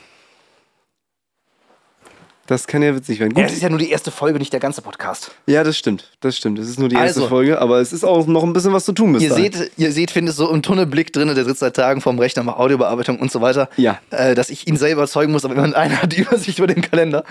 Das 2.50 2.66
kann 2.66 2.82
ja 2.82 2.96
witzig 2.96 3.20
werden. 3.20 3.36
Ja, 3.38 3.44
Gut. 3.44 3.52
es 3.52 3.58
ist 3.58 3.62
ja 3.62 3.70
nur 3.70 3.78
die 3.78 3.92
erste 3.92 4.10
Folge, 4.10 4.40
nicht 4.40 4.52
der 4.52 4.60
ganze 4.60 4.82
Podcast. 4.82 5.30
Ja, 5.46 5.64
das 5.64 5.78
stimmt. 5.78 6.10
Das 6.20 6.36
stimmt. 6.36 6.58
Das 6.58 6.68
ist 6.68 6.80
nur 6.80 6.90
die 6.90 6.96
erste 6.96 7.20
Also. 7.20 7.28
Folge, 7.28 7.62
aber 7.62 7.80
es 7.80 7.94
ist 7.94 8.04
auch 8.04 8.26
noch 8.26 8.44
ein 8.44 8.54
bisschen 8.54 8.74
was 8.74 8.86
zu 8.86 8.92
tun 8.92 9.14
bis 9.14 9.22
Ihr 9.22 9.30
dahin. 9.30 9.54
seht, 9.54 9.72
ihr 9.78 9.92
seht, 9.92 10.10
Finn 10.10 10.26
ist 10.26 10.38
so 10.38 10.50
im 10.50 10.64
Tunnelblick 10.64 11.14
drin, 11.14 11.28
der 11.28 11.46
sitzt 11.46 11.60
seit 11.60 11.76
Tagen 11.76 12.02
vorm 12.02 12.18
Rechner, 12.18 12.42
macht 12.42 12.58
Audiobearbeitung 12.58 13.20
und 13.20 13.32
so 13.32 13.42
weiter. 13.42 13.70
Ja. 13.78 14.00
äh, 14.10 14.34
dass 14.34 14.50
ich 14.50 14.68
ihn 14.68 14.78
selber 14.78 15.02
überzeugen 15.04 15.32
muss, 15.32 15.46
aber 15.46 15.54
immerhin 15.54 15.76
einer 15.76 16.02
hat 16.02 16.12
die 16.12 16.22
Übersicht 16.22 16.58
über 16.58 16.66
den 16.66 16.82
Kalender. 16.82 17.24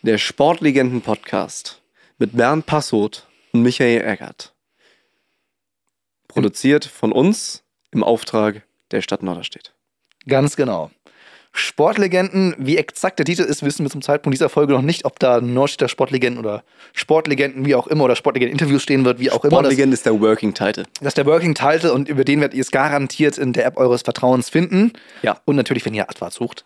der 0.03 0.17
Sportlegenden-Podcast 0.17 1.81
mit 2.17 2.35
Bernd 2.35 2.65
Passoth 2.65 3.27
und 3.53 3.61
Michael 3.61 4.01
Eggert. 4.01 4.55
Produziert 6.27 6.85
von 6.85 7.11
uns 7.11 7.63
im 7.91 8.03
Auftrag 8.03 8.63
der 8.91 9.01
Stadt 9.01 9.21
Norderstedt. 9.21 9.73
Ganz 10.27 10.55
genau. 10.55 10.91
Sportlegenden. 11.53 12.55
Wie 12.57 12.77
exakt 12.77 13.19
der 13.19 13.25
Titel 13.25 13.41
ist, 13.41 13.61
wissen 13.63 13.83
wir 13.83 13.89
zum 13.89 14.01
Zeitpunkt 14.01 14.33
dieser 14.35 14.47
Folge 14.47 14.73
noch 14.73 14.81
nicht, 14.81 15.03
ob 15.03 15.19
da 15.19 15.41
Nordstädter 15.41 15.89
Sportlegenden 15.89 16.39
oder 16.39 16.63
Sportlegenden, 16.93 17.65
wie 17.65 17.75
auch 17.75 17.87
immer, 17.87 18.05
oder 18.05 18.15
Sportlegenden-Interviews 18.15 18.81
stehen 18.81 19.03
wird, 19.03 19.19
wie 19.19 19.31
auch 19.31 19.43
immer. 19.43 19.57
Das, 19.57 19.59
Sportlegende 19.59 19.93
ist 19.93 20.05
der 20.05 20.19
Working 20.21 20.53
Title. 20.53 20.85
das 20.99 21.09
ist 21.09 21.17
der 21.17 21.25
Working 21.25 21.53
Title 21.53 21.93
und 21.93 22.07
über 22.07 22.23
den 22.23 22.39
werdet 22.39 22.55
ihr 22.55 22.61
es 22.61 22.71
garantiert 22.71 23.37
in 23.37 23.51
der 23.51 23.65
App 23.65 23.77
eures 23.77 24.03
Vertrauens 24.03 24.49
finden. 24.49 24.93
Ja. 25.23 25.39
Und 25.43 25.57
natürlich, 25.57 25.85
wenn 25.85 25.93
ihr 25.93 26.09
Advart 26.09 26.33
sucht. 26.33 26.63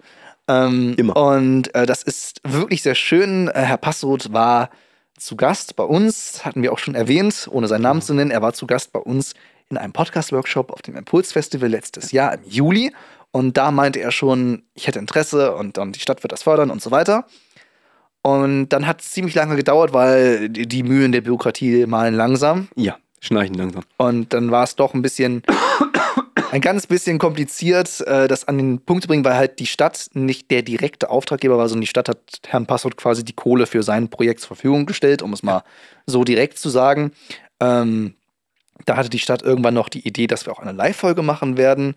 Ähm, 0.47 0.93
Immer. 0.97 1.18
Und 1.18 1.74
äh, 1.74 1.88
das 1.88 2.03
ist 2.03 2.39
wirklich 2.43 2.84
sehr 2.84 2.95
schön. 2.95 3.47
Äh, 3.47 3.62
Herr 3.62 3.78
Passroth 3.78 4.32
war 4.32 4.70
zu 5.18 5.36
Gast 5.36 5.76
bei 5.76 5.84
uns, 5.84 6.45
hatten 6.45 6.62
wir 6.62 6.72
auch 6.72 6.78
schon 6.78 6.93
erwähnt, 6.93 7.47
ohne 7.49 7.68
seinen 7.68 7.82
Namen 7.82 8.01
zu 8.03 8.14
nennen. 8.14 8.30
Er 8.30 8.43
war 8.43 8.53
zu 8.53 8.68
Gast 8.68 8.91
bei 8.91 8.99
uns 8.99 9.34
in 9.70 9.78
einem 9.78 9.93
Podcast-Workshop 9.93 10.72
auf 10.72 10.82
dem 10.84 10.95
Impuls-Festival 10.95 11.70
letztes 11.70 12.12
Jahr 12.12 12.36
im 12.36 12.41
Juli. 12.47 12.91
Und 13.36 13.57
da 13.57 13.69
meinte 13.69 13.99
er 13.99 14.11
schon, 14.11 14.63
ich 14.75 14.88
hätte 14.88 14.97
Interesse 14.97 15.55
und, 15.55 15.77
und 15.77 15.97
die 15.97 15.99
Stadt 15.99 16.23
wird 16.23 16.31
das 16.31 16.43
fördern 16.43 16.69
und 16.71 16.81
so 16.81 16.91
weiter. 16.91 17.25
Und 18.21 18.69
dann 18.69 18.88
hat 18.88 19.01
es 19.01 19.11
ziemlich 19.11 19.36
lange 19.36 19.57
gedauert, 19.57 19.91
weil 19.91 20.47
die, 20.47 20.65
die 20.65 20.83
Mühlen 20.83 21.11
der 21.11 21.19
Bürokratie 21.19 21.86
malen 21.86 22.13
langsam. 22.13 22.69
Ja, 22.77 22.95
schnarchen 23.19 23.55
langsam. 23.55 23.83
Und 23.97 24.31
dann 24.31 24.51
war 24.51 24.63
es 24.63 24.77
doch 24.77 24.93
ein 24.93 25.01
bisschen, 25.01 25.43
ein 26.51 26.61
ganz 26.61 26.88
bisschen 26.88 27.19
kompliziert, 27.19 27.99
äh, 28.07 28.29
das 28.29 28.47
an 28.47 28.57
den 28.57 28.79
Punkt 28.79 29.03
zu 29.03 29.09
bringen, 29.09 29.25
weil 29.25 29.36
halt 29.36 29.59
die 29.59 29.65
Stadt 29.65 30.11
nicht 30.13 30.49
der 30.49 30.61
direkte 30.61 31.09
Auftraggeber 31.09 31.57
war, 31.57 31.67
sondern 31.67 31.81
die 31.81 31.88
Stadt 31.88 32.07
hat 32.07 32.39
Herrn 32.47 32.67
Passwort 32.67 32.95
quasi 32.95 33.25
die 33.25 33.33
Kohle 33.33 33.65
für 33.65 33.83
sein 33.83 34.07
Projekt 34.07 34.39
zur 34.39 34.55
Verfügung 34.55 34.86
gestellt, 34.86 35.21
um 35.21 35.33
es 35.33 35.43
mal 35.43 35.63
so 36.05 36.23
direkt 36.23 36.57
zu 36.57 36.69
sagen. 36.69 37.11
Ähm, 37.59 38.15
da 38.86 38.97
hatte 38.97 39.09
die 39.09 39.19
Stadt 39.19 39.41
irgendwann 39.41 39.73
noch 39.73 39.89
die 39.89 40.07
Idee, 40.07 40.27
dass 40.27 40.45
wir 40.45 40.53
auch 40.53 40.59
eine 40.59 40.71
Live-Folge 40.71 41.21
machen 41.21 41.57
werden. 41.57 41.95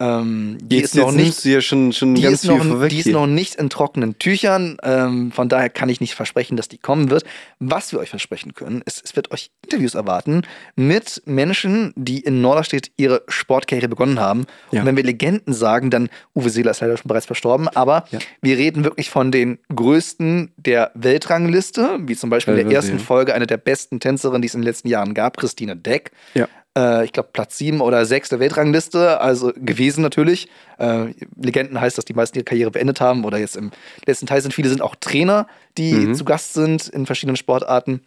Ähm, 0.00 0.56
die 0.62 0.78
Jetzt, 0.78 0.94
ist 0.94 1.00
noch 1.00 1.12
nicht 1.12 1.44
ja 1.44 1.60
schon, 1.60 1.92
schon 1.92 2.14
die 2.14 2.24
ist, 2.24 2.44
noch, 2.44 2.88
die 2.88 2.98
ist 3.00 3.08
noch 3.08 3.26
nicht 3.26 3.56
in 3.56 3.68
trockenen 3.68 4.18
Tüchern. 4.18 4.78
Ähm, 4.82 5.30
von 5.30 5.48
daher 5.50 5.68
kann 5.68 5.90
ich 5.90 6.00
nicht 6.00 6.14
versprechen, 6.14 6.56
dass 6.56 6.68
die 6.68 6.78
kommen 6.78 7.10
wird. 7.10 7.24
Was 7.58 7.92
wir 7.92 7.98
euch 7.98 8.08
versprechen 8.08 8.54
können, 8.54 8.82
ist, 8.86 9.04
es 9.04 9.14
wird 9.14 9.30
euch 9.30 9.50
Interviews 9.62 9.94
erwarten 9.94 10.42
mit 10.74 11.22
Menschen, 11.26 11.92
die 11.96 12.20
in 12.20 12.40
Norderstedt 12.40 12.90
ihre 12.96 13.22
Sportkarriere 13.28 13.88
begonnen 13.88 14.18
haben. 14.18 14.46
Ja. 14.72 14.80
Und 14.80 14.86
wenn 14.86 14.96
wir 14.96 15.04
Legenden 15.04 15.52
sagen, 15.52 15.90
dann 15.90 16.08
Uwe 16.34 16.48
Seeler 16.48 16.70
ist 16.70 16.80
leider 16.80 16.96
schon 16.96 17.08
bereits 17.08 17.26
verstorben, 17.26 17.68
aber 17.68 18.04
Ja. 18.10 18.20
wir 18.40 18.56
reden 18.56 18.84
wirklich 18.84 19.10
von 19.10 19.30
den 19.30 19.58
größten 19.74 20.52
der 20.56 20.92
Weltrangliste, 20.94 21.98
wie 22.06 22.16
zum 22.16 22.30
Beispiel 22.30 22.56
in 22.56 22.68
der 22.68 22.74
ersten. 22.76 22.98
Folge 22.98 23.34
eine 23.34 23.46
der 23.46 23.56
besten 23.58 24.00
Tänzerinnen, 24.00 24.40
die 24.42 24.48
es 24.48 24.54
in 24.54 24.60
den 24.60 24.66
letzten 24.66 24.88
Jahren 24.88 25.14
gab, 25.14 25.36
Christine 25.36 25.76
Deck 25.76 26.10
Ja. 26.34 26.48
Äh, 26.76 27.04
ich 27.04 27.12
glaube, 27.12 27.30
Platz 27.32 27.58
7 27.58 27.80
oder 27.80 28.04
6 28.06 28.28
der 28.30 28.40
Weltrangliste, 28.40 29.20
also 29.20 29.52
gewesen 29.56 30.02
natürlich. 30.02 30.48
Äh, 30.78 31.14
Legenden 31.40 31.80
heißt, 31.80 31.98
dass 31.98 32.04
die 32.04 32.14
meisten 32.14 32.38
ihre 32.38 32.44
Karriere 32.44 32.70
beendet 32.70 33.00
haben 33.00 33.24
oder 33.24 33.38
jetzt 33.38 33.56
im 33.56 33.70
letzten 34.06 34.26
Teil 34.26 34.40
sind. 34.42 34.52
Viele 34.54 34.68
sind 34.68 34.82
auch 34.82 34.94
Trainer, 34.96 35.46
die 35.78 35.92
Mhm. 35.94 36.14
zu 36.14 36.24
Gast 36.24 36.54
sind 36.54 36.88
in 36.88 37.06
verschiedenen 37.06 37.36
Sportarten. 37.36 38.02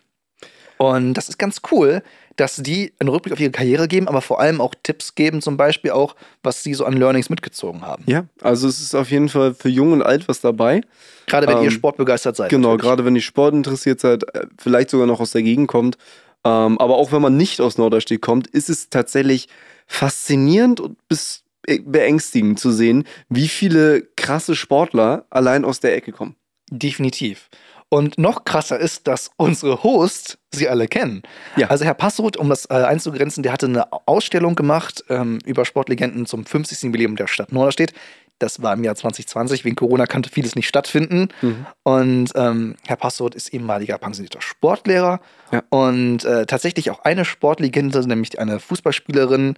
Und 0.78 1.14
das 1.14 1.30
ist 1.30 1.38
ganz 1.38 1.62
cool, 1.72 2.02
dass 2.36 2.56
die 2.58 2.94
einen 3.00 3.10
Rückblick 3.10 3.32
auf 3.34 3.40
ihre 3.40 3.52
Karriere 3.52 3.88
geben, 3.88 4.08
aber 4.08 4.22
vor 4.22 4.40
allem 4.40 4.60
auch 4.60 4.74
Tipps 4.82 5.14
geben, 5.14 5.40
zum 5.42 5.56
Beispiel 5.56 5.92
auch, 5.92 6.16
was 6.42 6.64
sie 6.64 6.74
so 6.74 6.84
an 6.86 6.94
Learnings 6.94 7.30
mitgezogen 7.30 7.84
haben. 7.84 8.04
Ja, 8.08 8.26
also 8.42 8.68
es 8.68 8.82
ist 8.82 8.96
auf 8.96 9.12
jeden 9.12 9.30
Fall 9.30 9.54
für 9.54 9.70
Jung 9.70 9.92
und 9.94 10.02
Alt 10.02 10.28
was 10.28 10.42
dabei. 10.42 10.82
Gerade 11.28 11.48
wenn 11.48 11.58
Ähm, 11.60 11.64
ihr 11.66 11.72
sportbegeistert 11.72 12.36
seid. 12.36 12.50
Genau, 12.50 12.70
natürlich. 12.70 12.82
gerade 12.82 13.06
wenn 13.06 13.16
ihr 13.16 13.22
Sport 13.22 13.54
interessiert 13.54 14.00
seid, 14.00 14.24
äh, 14.36 14.48
vielleicht 14.58 14.90
sogar 14.90 15.06
noch 15.06 15.20
aus 15.20 15.32
der 15.32 15.44
Gegend 15.44 15.68
kommt. 15.68 15.98
Ähm, 16.46 16.78
aber 16.78 16.96
auch 16.98 17.12
wenn 17.12 17.22
man 17.22 17.38
nicht 17.38 17.62
aus 17.62 17.78
Norderstedt 17.78 18.22
kommt, 18.22 18.48
ist 18.48 18.70
es 18.70 18.90
tatsächlich 18.90 19.48
faszinierend 19.88 20.80
und 20.80 21.08
bis 21.08 21.44
äh, 21.68 21.80
beängstigend 21.80 22.60
zu 22.60 22.72
sehen, 22.72 23.06
wie 23.30 23.48
viele 23.48 24.04
krasse 24.16 24.56
Sportler 24.56 25.26
allein 25.30 25.66
aus 25.66 25.80
der 25.80 25.96
Ecke 25.96 26.12
kommen. 26.12 26.36
Definitiv. 26.70 27.50
Und 27.94 28.18
noch 28.18 28.44
krasser 28.44 28.80
ist, 28.80 29.08
dass 29.08 29.30
unsere 29.38 29.84
Hosts 29.84 30.40
sie 30.52 30.68
alle 30.68 30.88
kennen. 30.88 31.22
Ja. 31.58 31.68
Also 31.68 31.86
Herr 31.86 31.94
Passoth, 31.94 32.38
um 32.38 32.50
das 32.50 32.66
äh, 32.66 32.74
einzugrenzen, 32.74 33.44
der 33.44 33.54
hatte 33.54 33.68
eine 33.68 33.86
Ausstellung 34.08 34.56
gemacht 34.56 35.04
ähm, 35.10 35.38
über 35.46 35.64
Sportlegenden 35.64 36.26
zum 36.26 36.44
50. 36.44 36.82
Jubiläum 36.82 37.16
der 37.16 37.28
Stadt 37.28 37.52
Norderstedt. 37.52 37.94
Das 38.40 38.62
war 38.62 38.74
im 38.74 38.84
Jahr 38.84 38.96
2020. 38.96 39.64
Wegen 39.64 39.76
Corona 39.76 40.06
konnte 40.06 40.30
vieles 40.30 40.56
nicht 40.56 40.68
stattfinden. 40.68 41.30
Mhm. 41.42 41.66
Und 41.84 42.32
ähm, 42.36 42.76
Herr 42.86 42.98
Passoth 42.98 43.36
ist 43.36 43.54
ehemaliger 43.54 43.98
pensionierter 43.98 44.42
Sportlehrer 44.42 45.20
Ja. 45.52 45.64
und 45.70 46.26
äh, 46.26 46.46
tatsächlich 46.46 46.92
auch 46.92 47.00
eine 47.06 47.26
Sportlegende, 47.26 48.06
nämlich 48.08 48.40
eine 48.40 48.60
Fußballspielerin, 48.60 49.56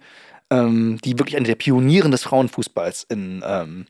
ähm, 0.50 0.98
die 1.04 1.18
wirklich 1.18 1.36
eine 1.36 1.46
der 1.46 1.56
Pionieren 1.56 2.12
des 2.12 2.22
Frauenfußballs 2.22 3.04
in, 3.08 3.42
ähm, 3.44 3.86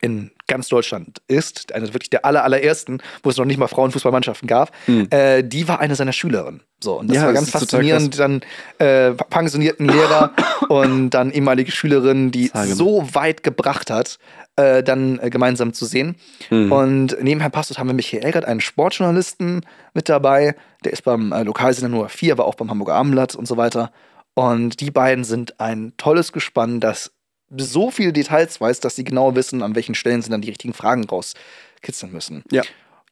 in 0.00 0.30
ganz 0.46 0.68
Deutschland 0.68 1.20
ist. 1.28 1.72
Eine 1.72 1.92
wirklich 1.92 2.10
der 2.10 2.24
aller, 2.24 2.44
allerersten, 2.44 3.02
wo 3.22 3.30
es 3.30 3.36
noch 3.36 3.44
nicht 3.44 3.58
mal 3.58 3.66
Frauenfußballmannschaften 3.66 4.46
gab. 4.46 4.70
Mhm. 4.86 5.08
Äh, 5.10 5.42
die 5.42 5.68
war 5.68 5.80
eine 5.80 5.94
seiner 5.96 6.12
Schülerinnen. 6.12 6.62
So, 6.82 6.98
und 7.00 7.08
das 7.08 7.16
Ja, 7.16 7.22
war 7.26 7.32
das 7.32 7.34
ganz 7.34 7.50
total 7.52 7.60
faszinierend. 7.60 8.18
Dann 8.18 8.40
äh, 8.78 9.12
pensionierten 9.12 9.88
Lehrer 9.88 10.32
und 10.68 11.10
dann 11.10 11.30
ehemalige 11.30 11.70
Schülerin, 11.72 12.30
die 12.30 12.50
so 12.74 13.08
weit 13.12 13.42
gebracht 13.42 13.90
hat, 13.90 14.18
äh, 14.56 14.82
dann 14.82 15.18
äh, 15.20 15.30
gemeinsam 15.30 15.72
zu 15.72 15.84
sehen. 15.84 16.16
Mhm. 16.50 16.72
Und 16.72 17.16
neben 17.20 17.40
Herrn 17.40 17.52
Pastor 17.52 17.76
haben 17.78 17.88
wir 17.88 17.94
Michael 17.94 18.24
Elgert, 18.24 18.44
einen 18.44 18.60
Sportjournalisten, 18.60 19.64
mit 19.94 20.08
dabei. 20.08 20.54
Der 20.84 20.92
ist 20.92 21.02
beim 21.04 21.32
äh, 21.32 21.42
Lokalsender 21.42 21.88
Nummer 21.88 22.08
4, 22.08 22.32
aber 22.32 22.46
auch 22.46 22.54
beim 22.54 22.70
Hamburger 22.70 22.94
Abendblatt 22.94 23.34
und 23.34 23.46
so 23.46 23.56
weiter. 23.56 23.90
Und 24.34 24.80
die 24.80 24.90
beiden 24.90 25.24
sind 25.24 25.60
ein 25.60 25.92
tolles 25.96 26.32
Gespann, 26.32 26.80
das 26.80 27.12
so 27.56 27.90
viele 27.90 28.12
Details 28.12 28.60
weiß, 28.60 28.80
dass 28.80 28.96
sie 28.96 29.04
genau 29.04 29.34
wissen, 29.36 29.62
an 29.62 29.74
welchen 29.74 29.94
Stellen 29.94 30.20
sie 30.20 30.30
dann 30.30 30.40
die 30.40 30.48
richtigen 30.48 30.74
Fragen 30.74 31.04
rauskitzeln 31.04 32.12
müssen. 32.12 32.42
Ja. 32.50 32.62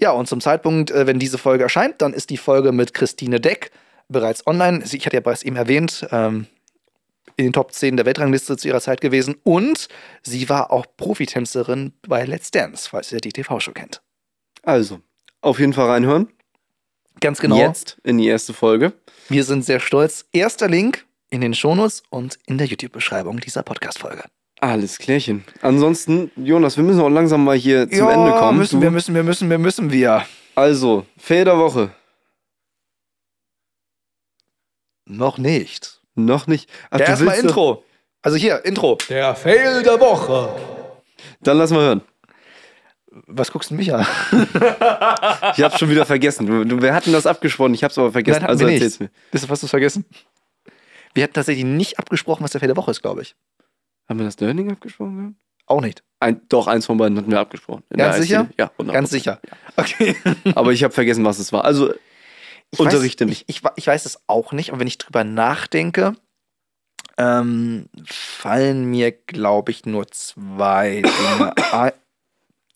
Ja, 0.01 0.11
und 0.11 0.27
zum 0.29 0.41
Zeitpunkt, 0.41 0.91
äh, 0.91 1.07
wenn 1.07 1.19
diese 1.21 1.39
Folge 1.39 1.63
erscheint, 1.63 2.03
dann 2.03 2.13
ist 2.15 2.31
die 2.31 2.37
Folge 2.37 2.73
mit 2.73 2.95
Christine 2.95 3.41
Deck 3.41 3.71
bereits 4.09 4.45
online. 4.47 4.85
Sie- 4.85 4.97
Ich 4.97 5.07
hatte 5.07 5.17
ja 5.17 5.21
bereits 5.21 5.45
eben 5.45 5.55
erwähnt, 5.57 6.07
ähm, 6.11 6.47
in 7.37 7.47
den 7.47 7.53
Top 7.53 7.73
10 7.73 7.97
der 7.97 8.07
Weltrangliste 8.07 8.57
zu 8.57 8.69
ihrer 8.69 8.81
Zeit 8.81 9.01
gewesen. 9.01 9.37
Und 9.43 9.89
sie 10.23 10.49
war 10.49 10.71
auch 10.71 10.87
Profitänzerin 10.97 11.93
bei 12.07 12.25
Let's 12.25 12.51
Dance, 12.51 12.89
falls 12.91 13.13
ihr 13.13 13.21
die 13.21 13.33
TV-Show 13.33 13.73
kennt. 13.73 14.03
Also, 14.63 15.01
auf 15.41 15.59
jeden 15.59 15.73
Fall 15.73 15.89
reinhören. 15.89 16.29
Ganz 17.21 17.41
genau. 17.41 17.57
Jetzt 17.57 17.99
in 18.03 18.19
die 18.19 18.27
erste 18.27 18.53
Folge. 18.53 18.93
Wir 19.29 19.45
sind 19.45 19.65
sehr 19.65 19.81
stolz. 19.81 20.27
Erster 20.33 20.69
Link 20.69 21.07
in 21.31 21.41
den 21.41 21.55
Shownotes 21.55 22.03
und 22.11 22.39
in 22.47 22.59
der 22.59 22.67
YouTube-Beschreibung 22.67 23.41
dieser 23.41 23.63
Podcast-Folge. 23.63 24.25
Alles 24.61 24.99
klärchen. 24.99 25.45
Ansonsten, 25.61 26.31
Jonas, 26.37 26.77
wir 26.77 26.85
müssen 26.85 27.01
auch 27.01 27.11
langsam 27.11 27.45
mal 27.45 27.57
hier 27.57 27.89
zum 27.91 28.09
Ende 28.09 28.31
kommen. 28.33 28.59
müssen 28.59 28.81
wir, 28.81 28.91
müssen 28.91 29.15
wir, 29.15 29.23
müssen 29.23 29.51
wir, 29.51 29.59
müssen 29.59 29.93
wir. 29.93 30.25
Also, 30.55 31.07
Fail 31.19 31.45
der 31.45 31.59
Woche. 31.59 31.91
Noch 35.07 35.39
nicht. 35.39 36.01
Noch 36.15 36.47
nicht. 36.47 36.69
Ach, 36.91 36.99
Der 36.99 37.07
du 37.07 37.11
erstmal 37.13 37.39
Intro. 37.39 37.85
Also 38.23 38.37
hier, 38.37 38.65
Intro. 38.65 38.99
Der 39.09 39.35
Fail 39.35 39.83
der 39.83 40.01
Woche. 40.01 40.49
Dann 41.43 41.59
lass 41.59 41.71
mal 41.71 41.81
hören. 41.81 42.01
Was 43.27 43.53
guckst 43.53 43.71
du 43.71 43.75
mich 43.75 43.95
an? 43.95 44.07
Ich 45.57 45.63
hab's 45.63 45.79
schon 45.79 45.89
wieder 45.91 46.05
vergessen. 46.05 46.81
Wir 46.83 46.95
hatten 46.95 47.13
das 47.13 47.27
abgesprochen, 47.27 47.75
ich 47.75 47.85
hab's 47.85 47.97
aber 47.97 48.11
vergessen. 48.11 48.41
Nein, 48.41 48.49
also 48.51 48.67
erzähl's 48.67 48.99
nicht. 48.99 49.13
mir. 49.13 49.19
Bist 49.31 49.45
du 49.45 49.49
fast 49.49 49.69
vergessen? 49.69 50.05
Wir 51.15 51.23
hatten 51.23 51.35
tatsächlich 51.35 51.65
nicht 51.65 51.99
abgesprochen, 51.99 52.43
was 52.43 52.51
der 52.51 52.61
Feld 52.61 52.71
der 52.71 52.77
Woche 52.77 52.91
ist, 52.91 53.03
glaube 53.03 53.23
ich. 53.23 53.37
Haben 54.09 54.19
wir 54.19 54.27
das 54.27 54.41
Learning 54.41 54.71
abgesprochen? 54.73 55.17
gehabt? 55.17 55.35
Auch 55.67 55.81
nicht. 55.81 56.03
Ein, 56.21 56.41
doch, 56.49 56.67
eins 56.67 56.87
von 56.87 56.99
beiden 56.99 57.17
hatten 57.17 57.31
wir 57.31 57.39
abgesprochen. 57.41 57.85
Ganz 57.91 58.17
sicher? 58.17 58.49
IC. 58.51 58.59
Ja, 58.59 58.71
100%. 58.79 58.93
Ganz 58.93 59.11
sicher. 59.11 59.41
Okay. 59.77 60.17
Aber 60.55 60.73
ich 60.73 60.83
habe 60.85 60.93
vergessen, 60.93 61.25
was 61.25 61.39
es 61.39 61.53
war. 61.53 61.65
Also, 61.65 61.95
Ich 62.71 62.81
Unterrichte 62.81 63.25
weiß, 63.25 63.29
mich. 63.31 63.45
Ich, 63.47 63.57
ich, 63.63 63.71
ich 63.77 63.87
weiß 63.87 64.05
es 64.07 64.19
auch 64.27 64.53
nicht, 64.53 64.73
und 64.73 64.81
wenn 64.81 64.87
ich 64.87 64.99
drüber 64.99 65.25
nachdenke, 65.25 66.15
ähm, 67.17 67.87
fallen 68.07 68.87
mir, 68.87 69.13
glaube 69.13 69.71
ich, 69.71 69.87
nur 69.87 70.07
zwei 70.09 71.03
Dinge 71.03 71.55
ein. 71.73 71.93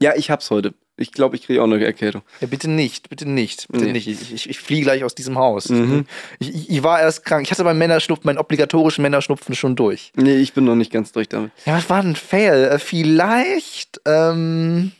ja, 0.00 0.14
ich 0.16 0.30
hab's 0.30 0.50
heute. 0.50 0.74
Ich 1.00 1.12
glaube, 1.12 1.36
ich 1.36 1.42
kriege 1.44 1.60
auch 1.60 1.66
eine 1.66 1.84
Erkältung. 1.84 2.22
Ja, 2.40 2.48
bitte 2.48 2.68
nicht, 2.68 3.08
bitte 3.08 3.28
nicht, 3.28 3.68
bitte 3.68 3.84
Nee. 3.84 3.92
nicht. 3.92 4.08
Ich, 4.08 4.32
ich, 4.32 4.50
ich 4.50 4.58
fliege 4.58 4.82
gleich 4.82 5.04
aus 5.04 5.14
diesem 5.14 5.38
Haus. 5.38 5.68
Mhm. 5.68 6.06
Ich, 6.40 6.68
ich, 6.70 6.82
war 6.82 7.00
erst 7.00 7.24
krank. 7.24 7.46
Ich 7.46 7.52
hatte 7.52 7.62
meinen 7.62 7.78
Männerschnupfen, 7.78 8.26
meinen 8.26 8.38
obligatorischen 8.38 9.02
Männerschnupfen 9.02 9.54
schon 9.54 9.76
durch. 9.76 10.12
Nee, 10.16 10.38
ich 10.38 10.54
bin 10.54 10.64
noch 10.64 10.74
nicht 10.74 10.90
ganz 10.92 11.12
durch 11.12 11.28
damit. 11.28 11.52
Ja, 11.66 11.76
was 11.76 11.88
war 11.88 12.02
denn 12.02 12.16
Fail? 12.16 12.64
Äh, 12.64 12.78
Vielleicht, 12.80 14.00
ähm, 14.06 14.90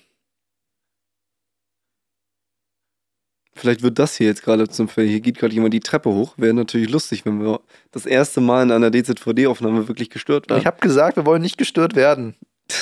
Vielleicht 3.59 3.82
wird 3.82 3.98
das 3.98 4.16
hier 4.16 4.28
jetzt 4.28 4.42
gerade 4.42 4.68
zum 4.68 4.88
Fall. 4.88 5.04
Hier 5.04 5.20
geht 5.20 5.38
gerade 5.38 5.52
jemand 5.52 5.74
die 5.74 5.80
Treppe 5.80 6.11
hoch. 6.11 6.34
Wäre 6.36 6.54
natürlich 6.54 6.90
lustig, 6.90 7.26
wenn 7.26 7.42
wir 7.42 7.61
das 7.90 8.06
erste 8.06 8.40
Mal 8.40 8.62
in 8.62 8.70
einer 8.72 8.90
DZVD-Aufnahme 8.90 9.88
wirklich 9.88 10.11
gestört 10.11 10.48
werden. 10.48 10.61
ich 10.61 10.66
habe 10.66 10.80
gesagt, 10.80 11.16
wir 11.16 11.26
wollen 11.26 11.42
nicht 11.42 11.59
gestört 11.59 11.94
werden. 11.94 12.34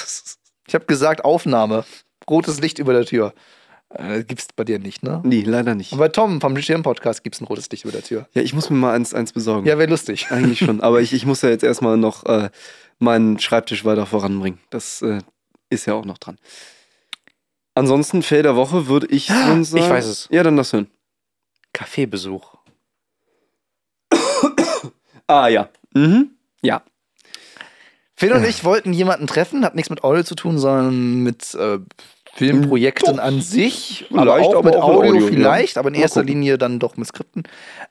Ich 0.69 0.75
habe 0.75 0.87
gesagt, 0.87 1.25
Aufnahme. 1.25 1.85
Rotes 2.29 2.61
Licht 2.61 2.81
über 2.81 2.93
der 2.93 3.05
Tür. 3.05 3.33
Äh, 3.89 4.25
gibt's 4.25 4.49
bei 4.55 4.65
dir 4.65 4.81
nicht, 4.81 5.05
ne? 5.05 5.21
nee, 5.25 5.43
leider 5.43 5.77
nicht. 5.77 5.93
Und 5.93 5.99
bei 5.99 6.09
Tom 6.09 6.41
vom 6.41 6.61
Schirm-Podcast 6.61 7.23
gibt's 7.23 7.41
ein 7.41 7.45
rotes 7.45 7.71
Licht 7.71 7.85
über 7.85 7.93
der 7.93 8.03
Tür. 8.03 8.29
Ja, 8.35 8.43
ich 8.43 8.53
muss 8.53 8.69
mir 8.69 8.77
mal 8.77 8.93
eins, 8.93 9.15
eins 9.15 9.33
besorgen. 9.33 9.65
Ja, 9.65 9.79
wäre 9.79 9.89
lustig. 9.89 10.27
Eigentlich 10.31 10.59
schon. 10.59 10.81
Aber 10.81 11.01
ich, 11.01 11.13
ich 11.13 11.25
muss 11.25 11.43
ja 11.43 11.51
jetzt 11.51 11.63
erstmal 11.63 11.97
noch 11.97 12.27
äh, 12.27 12.51
meinen 12.99 13.39
Schreibtisch 13.39 13.85
weiter 13.85 14.07
voranbringen. 14.07 14.59
Das 14.71 15.03
äh, 15.03 15.21
ist 15.71 15.87
ja 15.87 15.95
auch 15.95 16.05
noch 16.05 16.19
dran. 16.19 16.37
Ansonsten, 17.77 18.23
Fail 18.23 18.43
der 18.43 18.57
Woche 18.57 18.89
würde 18.89 19.07
ich 19.09 19.27
schon 19.27 19.63
sagen. 19.65 19.85
Ich 19.85 19.91
weiß 19.91 20.07
es. 20.07 20.29
Ja, 20.31 20.43
dann 20.43 20.57
lass 20.57 20.73
hören. 20.73 20.89
Kaffeebesuch. 21.73 22.57
Ah, 25.29 25.49
ja. 25.49 25.69
Mhm. 25.93 26.31
Ja. 26.63 26.83
Phil 28.15 28.33
und 28.33 28.45
ich 28.45 28.63
wollten 28.63 28.93
jemanden 28.93 29.27
treffen, 29.27 29.65
hat 29.65 29.75
nichts 29.75 29.91
mit 29.91 30.05
Audio 30.05 30.23
zu 30.23 30.37
tun, 30.37 30.57
sondern 30.57 31.25
mit 31.25 31.53
äh, 31.57 31.81
Filmprojekten 32.37 33.17
Doch. 33.17 33.23
an 33.25 33.41
sich. 33.41 34.05
Vielleicht, 34.07 34.21
aber 34.21 34.41
auch 34.41 34.55
aber 34.55 34.71
mit 34.71 34.77
auch 34.77 34.89
mit 34.89 34.99
Audio, 34.99 35.11
Audio, 35.11 35.27
ja. 35.27 35.33
vielleicht, 35.33 35.79
aber 35.79 35.89
in 35.89 35.97
erster. 35.97 36.23
Linie 36.23 36.59
dann 36.59 36.79
doch 36.79 36.97
mit 36.97 37.09
Skripten. 37.09 37.43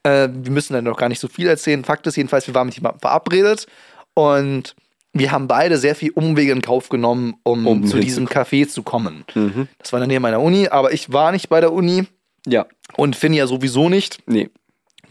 Äh, 0.03 0.29
wir 0.31 0.51
müssen 0.51 0.73
dann 0.73 0.85
noch 0.85 0.95
gar 0.95 1.09
nicht 1.09 1.19
so 1.19 1.27
viel 1.27 1.47
erzählen. 1.47 1.83
Fakt 1.83 2.07
ist 2.07 2.15
jedenfalls, 2.15 2.47
wir 2.47 2.55
waren 2.55 2.67
mit 2.67 2.75
jemandem 2.75 3.01
verabredet 3.01 3.67
und 4.13 4.75
wir 5.17 5.31
haben 5.31 5.47
beide 5.47 5.77
sehr 5.77 5.95
viel 5.95 6.11
Umwege 6.11 6.51
in 6.51 6.61
Kauf 6.61 6.89
genommen, 6.89 7.35
um, 7.43 7.65
Um 7.65 7.85
zu 7.87 7.99
diesem 7.99 8.27
Café 8.27 8.67
zu 8.67 8.83
kommen. 8.83 9.23
Mhm. 9.33 9.67
Das 9.79 9.93
war 9.93 9.97
in 9.97 10.01
der 10.01 10.07
Nähe 10.07 10.19
meiner 10.19 10.41
Uni, 10.41 10.67
aber 10.67 10.91
ich 10.91 11.11
war 11.13 11.31
nicht 11.31 11.47
bei 11.49 11.61
der 11.61 11.71
Uni 11.71 12.03
Ja. 12.45 12.65
und 12.97 13.15
Finn 13.15 13.33
ja 13.33 13.47
sowieso 13.47 13.87
nicht. 13.89 14.19
Nee. 14.27 14.49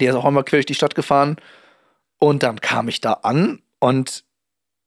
Der 0.00 0.10
ist 0.10 0.16
auch 0.16 0.24
einmal 0.26 0.44
quer 0.44 0.58
durch 0.58 0.66
die 0.66 0.74
Stadt 0.74 0.94
gefahren. 0.94 1.36
Und 2.18 2.42
dann 2.42 2.60
kam 2.60 2.88
ich 2.88 3.00
da 3.00 3.14
an 3.22 3.62
und 3.80 4.24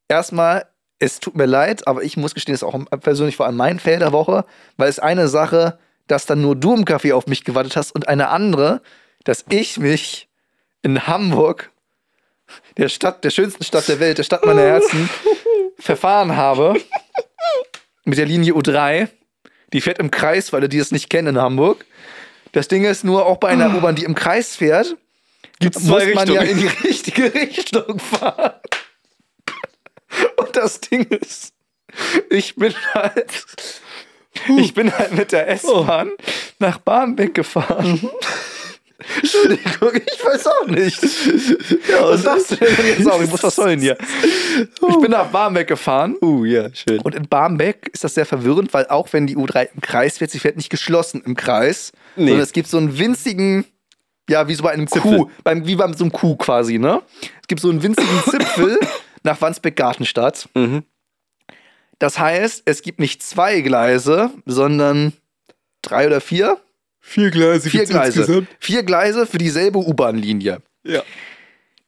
erstmal, 0.08 0.66
es 1.00 1.20
tut 1.20 1.36
mir 1.36 1.46
leid, 1.46 1.88
aber 1.88 2.04
ich 2.04 2.16
muss 2.18 2.34
gestehen, 2.36 2.54
das 2.54 2.62
ist 2.62 2.68
auch 2.68 2.80
persönlich 3.02 3.36
vor 3.38 3.46
allem 3.48 3.56
mein 3.58 3.80
Fail 3.80 4.00
der 4.00 4.12
Woche, 4.12 4.46
weil 4.78 4.90
es 4.90 5.00
eine 5.00 5.28
Sache, 5.28 5.80
dass 6.08 6.26
dann 6.28 6.42
nur 6.42 6.56
du 6.56 6.74
im 6.76 6.86
Café 6.86 7.14
auf 7.14 7.26
mich 7.28 7.44
gewartet 7.44 7.76
hast 7.76 7.92
und 7.92 8.08
eine 8.08 8.30
andere, 8.30 8.82
dass 9.24 9.46
ich 9.50 9.78
mich 9.80 10.30
in 10.84 11.08
Hamburg, 11.08 11.72
der 12.78 12.90
Stadt, 12.90 13.24
der 13.24 13.30
schönsten 13.30 13.64
Stadt 13.64 13.88
der 13.88 14.00
Welt, 14.00 14.18
der 14.18 14.24
Stadt 14.24 14.46
meiner 14.46 14.62
Herzen, 14.62 15.10
verfahren 15.80 16.36
habe 16.36 16.80
mit 18.06 18.18
der 18.18 18.26
Linie 18.26 18.54
U3. 18.54 19.10
Die 19.74 19.82
fährt 19.82 20.00
im 20.00 20.12
Kreis, 20.12 20.54
weil 20.54 20.68
die 20.70 20.78
es 20.78 20.92
nicht 20.92 21.10
kennen 21.10 21.36
in 21.36 21.42
Hamburg. 21.42 21.86
Das 22.54 22.68
Ding 22.68 22.86
ist 22.86 23.04
nur, 23.04 23.26
auch 23.26 23.38
bei 23.38 23.50
einer 23.50 23.76
U-Bahn, 23.76 23.96
die 23.96 24.06
im 24.06 24.16
Kreis 24.16 24.56
fährt, 24.56 24.96
Gibt's 25.60 25.84
muss 25.84 26.04
zwei 26.04 26.14
man 26.14 26.32
ja 26.32 26.42
in 26.42 26.58
Richtungen. 26.60 26.76
die 26.82 26.88
richtige 26.88 27.34
Richtung 27.34 28.00
fahren. 28.00 28.54
Und 30.38 30.56
das 30.56 30.80
Ding 30.80 31.04
ist, 31.04 31.54
ich 32.30 32.56
bin 32.56 32.74
halt, 32.94 33.46
ich 34.58 34.74
bin 34.74 34.98
halt 34.98 35.14
mit 35.14 35.32
der 35.32 35.50
S-Bahn 35.50 36.12
nach 36.60 36.78
Barmbek 36.78 37.34
gefahren. 37.34 38.10
Entschuldigung, 39.22 39.92
ich 39.96 40.26
weiß 40.26 40.48
auch 40.48 40.68
nicht. 40.68 41.00
Ja, 41.90 42.04
was 42.04 42.24
sagst 42.24 42.52
du 42.52 42.56
denn 42.56 42.86
jetzt 42.98 43.10
auch? 43.10 43.22
Ich 43.22 43.30
muss 43.30 43.44
was 43.44 43.56
sollen 43.56 43.80
hier. 43.80 43.98
Ich 44.00 44.98
bin 45.00 45.12
nach 45.12 45.28
Barmbek 45.28 45.68
gefahren. 45.68 46.16
Uh, 46.22 46.44
ja, 46.46 46.74
schön. 46.74 47.00
Und 47.00 47.16
in 47.16 47.28
Barmbek 47.28 47.90
ist 47.94 48.04
das 48.04 48.14
sehr 48.16 48.26
verwirrend, 48.26 48.74
weil 48.74 48.88
auch 48.88 49.12
wenn 49.14 49.28
die 49.28 49.38
U3 49.38 49.70
im 49.74 49.82
Kreis 49.82 50.18
fährt, 50.18 50.32
sie 50.32 50.40
fährt 50.40 50.58
nicht 50.58 50.70
geschlossen 50.70 51.22
im 51.26 51.36
Kreis, 51.36 51.92
Nee. 52.16 52.28
sondern 52.28 52.44
es 52.44 52.52
gibt 52.54 52.68
so 52.68 52.78
einen 52.78 52.98
winzigen, 52.98 53.66
ja, 54.30 54.48
wie 54.48 54.56
so 54.56 54.64
bei 54.64 54.72
einem 54.72 54.88
Zipfel. 54.88 55.18
Kuh, 55.18 55.30
beim, 55.44 55.66
wie 55.66 55.76
bei 55.76 55.92
so 55.94 56.04
einem 56.04 56.12
Kuh 56.12 56.36
quasi, 56.36 56.78
ne? 56.80 57.02
Es 57.42 57.48
gibt 57.48 57.62
so 57.62 57.70
einen 57.70 57.82
winzigen 57.84 58.20
Zipfel 58.30 58.80
nach 59.24 59.40
Wandsbek-Gartenstadt. 59.40 60.50
Mhm. 60.56 60.84
Das 62.00 62.20
heißt, 62.20 62.64
es 62.66 62.82
gibt 62.82 63.00
nicht 63.00 63.24
zwei 63.24 63.62
Gleise, 63.62 64.32
sondern 64.46 65.14
drei 65.82 66.08
oder 66.08 66.22
vier? 66.22 66.58
Vier 67.10 67.32
Gleise. 67.32 67.70
Vier 67.70 67.86
Gleise. 67.86 68.20
insgesamt. 68.20 68.48
Vier 68.60 68.84
Gleise 68.84 69.26
für 69.26 69.38
dieselbe 69.38 69.80
U-Bahn-Linie. 69.80 70.58
Ja. 70.84 71.02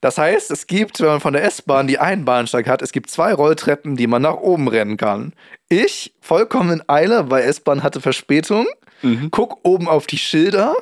Das 0.01 0.17
heißt, 0.17 0.49
es 0.49 0.65
gibt, 0.65 1.01
wenn 1.01 1.07
man 1.07 1.19
von 1.19 1.33
der 1.33 1.43
S-Bahn 1.43 1.87
die 1.87 1.99
einen 1.99 2.23
Bahnsteig 2.23 2.67
hat, 2.69 2.81
es 2.81 2.93
gibt 2.93 3.09
zwei 3.09 3.33
Rolltreppen, 3.33 3.97
die 3.97 4.07
man 4.07 4.21
nach 4.21 4.35
oben 4.37 4.69
rennen 4.69 4.95
kann. 4.95 5.33
Ich, 5.67 6.13
vollkommen 6.21 6.71
in 6.71 6.83
Eile, 6.87 7.29
weil 7.29 7.43
S-Bahn 7.43 7.83
hatte 7.83 7.99
Verspätung, 7.99 8.65
Mhm. 9.01 9.27
guck 9.31 9.59
oben 9.63 9.87
auf 9.89 10.07
die 10.07 10.17
Schilder 10.17 10.73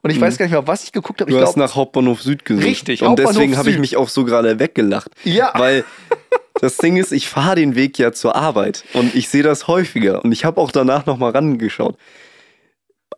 und 0.00 0.10
ich 0.10 0.18
weiß 0.20 0.38
gar 0.38 0.46
nicht 0.46 0.52
mehr, 0.52 0.66
was 0.66 0.84
ich 0.84 0.92
geguckt 0.92 1.20
habe. 1.20 1.30
Du 1.30 1.36
Ich 1.36 1.42
hast 1.42 1.56
nach 1.56 1.74
Hauptbahnhof 1.74 2.22
Süd 2.22 2.44
gesucht. 2.46 2.64
Richtig, 2.66 3.02
Und 3.02 3.08
Hauptbahnhof 3.08 3.32
deswegen 3.34 3.56
habe 3.58 3.70
ich 3.70 3.78
mich 3.78 3.96
auch 3.98 4.08
so 4.08 4.24
gerade 4.24 4.58
weggelacht. 4.58 5.10
Ja. 5.24 5.52
Weil 5.54 5.84
das 6.62 6.78
Ding 6.78 6.96
ist, 6.96 7.12
ich 7.12 7.28
fahre 7.28 7.56
den 7.56 7.74
Weg 7.74 7.98
ja 7.98 8.12
zur 8.12 8.36
Arbeit 8.36 8.84
und 8.94 9.14
ich 9.14 9.28
sehe 9.28 9.42
das 9.42 9.68
häufiger. 9.68 10.24
Und 10.24 10.32
ich 10.32 10.44
habe 10.46 10.60
auch 10.60 10.70
danach 10.70 11.04
nochmal 11.06 11.32
rangeschaut. 11.32 11.96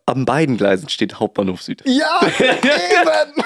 An 0.06 0.24
beiden 0.24 0.56
Gleisen 0.56 0.88
steht 0.88 1.18
Hauptbahnhof 1.18 1.62
Süd. 1.62 1.82
ja, 1.86 2.20
eben. 2.38 3.44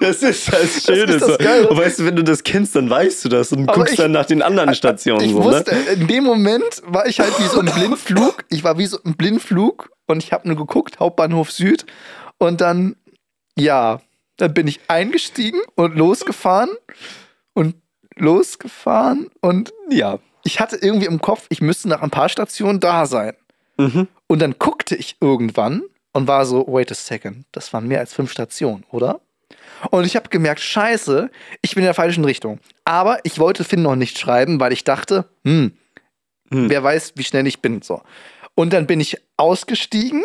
Das 0.00 0.22
ist 0.22 0.52
das 0.52 0.84
Schöne 0.84 1.14
ist 1.14 1.20
das 1.22 1.30
so. 1.32 1.36
Geile. 1.38 1.68
Und 1.68 1.76
weißt 1.76 1.98
du, 1.98 2.04
wenn 2.06 2.14
du 2.16 2.22
das 2.22 2.44
kennst, 2.44 2.76
dann 2.76 2.88
weißt 2.88 3.24
du 3.24 3.28
das 3.28 3.50
und 3.52 3.68
Aber 3.68 3.78
guckst 3.78 3.94
ich- 3.94 3.98
dann 3.98 4.12
nach 4.12 4.26
den 4.26 4.42
anderen 4.42 4.74
Stationen. 4.74 5.20
Ich 5.24 5.32
so, 5.32 5.42
wusste, 5.42 5.74
ne? 5.74 5.80
in 5.94 6.06
dem 6.06 6.24
Moment 6.24 6.82
war 6.84 7.06
ich 7.06 7.18
halt 7.20 7.36
wie 7.40 7.46
so 7.48 7.60
im 7.60 7.66
Blindflug. 7.74 8.44
Ich 8.50 8.62
war 8.64 8.78
wie 8.78 8.86
so 8.86 8.98
im 9.04 9.16
Blindflug 9.16 9.90
und 10.06 10.22
ich 10.22 10.32
habe 10.32 10.46
nur 10.46 10.56
geguckt, 10.56 11.00
Hauptbahnhof 11.00 11.50
Süd. 11.50 11.84
Und 12.38 12.60
dann, 12.60 12.94
ja, 13.56 14.00
dann 14.36 14.54
bin 14.54 14.68
ich 14.68 14.78
eingestiegen 14.86 15.60
und 15.74 15.96
losgefahren 15.96 16.70
und 17.54 17.74
losgefahren 18.14 19.28
und 19.40 19.72
Ja. 19.90 20.18
ich 20.44 20.60
hatte 20.60 20.76
irgendwie 20.76 21.06
im 21.06 21.20
Kopf, 21.20 21.46
ich 21.48 21.60
müsste 21.60 21.88
nach 21.88 22.02
ein 22.02 22.10
paar 22.10 22.28
Stationen 22.28 22.78
da 22.78 23.06
sein. 23.06 23.34
Mhm. 23.78 24.08
Und 24.26 24.40
dann 24.40 24.56
guckte 24.58 24.94
ich 24.94 25.16
irgendwann 25.20 25.82
und 26.12 26.26
war 26.26 26.44
so, 26.44 26.66
wait 26.68 26.90
a 26.92 26.94
second, 26.94 27.46
das 27.52 27.72
waren 27.72 27.88
mehr 27.88 28.00
als 28.00 28.12
fünf 28.12 28.30
Stationen, 28.30 28.84
oder? 28.90 29.20
Und 29.90 30.04
ich 30.04 30.16
habe 30.16 30.28
gemerkt, 30.28 30.60
scheiße, 30.60 31.30
ich 31.62 31.74
bin 31.74 31.82
in 31.82 31.86
der 31.86 31.94
falschen 31.94 32.24
Richtung. 32.24 32.58
Aber 32.84 33.20
ich 33.24 33.38
wollte 33.38 33.64
Finn 33.64 33.82
noch 33.82 33.96
nicht 33.96 34.18
schreiben, 34.18 34.60
weil 34.60 34.72
ich 34.72 34.84
dachte, 34.84 35.28
hm, 35.44 35.72
Hm. 36.50 36.70
wer 36.70 36.82
weiß, 36.82 37.12
wie 37.16 37.24
schnell 37.24 37.46
ich 37.46 37.60
bin. 37.60 37.82
So. 37.82 38.02
Und 38.54 38.72
dann 38.72 38.86
bin 38.86 39.00
ich 39.00 39.18
ausgestiegen, 39.36 40.24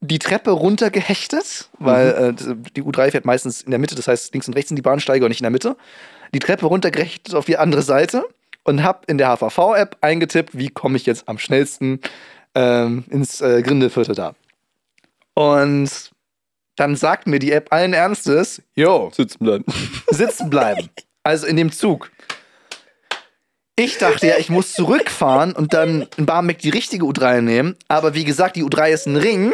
die 0.00 0.18
Treppe 0.18 0.50
runtergehechtet, 0.50 1.68
weil 1.78 2.34
äh, 2.36 2.54
die 2.74 2.82
U3 2.82 3.12
fährt 3.12 3.24
meistens 3.24 3.62
in 3.62 3.70
der 3.70 3.78
Mitte, 3.78 3.94
das 3.94 4.08
heißt 4.08 4.32
links 4.34 4.48
und 4.48 4.54
rechts 4.54 4.68
sind 4.68 4.76
die 4.76 4.82
Bahnsteige 4.82 5.24
und 5.24 5.28
nicht 5.28 5.40
in 5.40 5.44
der 5.44 5.50
Mitte. 5.50 5.76
Die 6.34 6.40
Treppe 6.40 6.66
runtergehechtet 6.66 7.34
auf 7.34 7.44
die 7.44 7.58
andere 7.58 7.82
Seite 7.82 8.24
und 8.64 8.82
habe 8.82 9.00
in 9.06 9.18
der 9.18 9.36
HVV-App 9.36 9.96
eingetippt, 10.00 10.56
wie 10.56 10.68
komme 10.68 10.96
ich 10.96 11.06
jetzt 11.06 11.28
am 11.28 11.38
schnellsten 11.38 12.00
ähm, 12.54 13.04
ins 13.10 13.40
äh, 13.40 13.62
Grindelviertel 13.62 14.14
da. 14.14 14.34
Und 15.34 16.10
dann 16.76 16.96
sagt 16.96 17.26
mir 17.26 17.38
die 17.38 17.52
App 17.52 17.72
allen 17.72 17.92
Ernstes, 17.92 18.62
yo, 18.74 19.10
Sitzen 19.14 19.38
bleiben. 19.44 19.64
sitzen 20.10 20.50
bleiben. 20.50 20.88
Also 21.24 21.46
in 21.46 21.54
dem 21.54 21.70
Zug. 21.70 22.10
Ich 23.76 23.98
dachte 23.98 24.26
ja, 24.26 24.38
ich 24.38 24.50
muss 24.50 24.72
zurückfahren 24.72 25.52
und 25.52 25.72
dann 25.72 26.08
in 26.16 26.26
Barmbek 26.26 26.58
die 26.58 26.70
richtige 26.70 27.04
U3 27.04 27.40
nehmen. 27.42 27.76
Aber 27.86 28.14
wie 28.14 28.24
gesagt, 28.24 28.56
die 28.56 28.64
U3 28.64 28.90
ist 28.90 29.06
ein 29.06 29.14
Ring. 29.14 29.52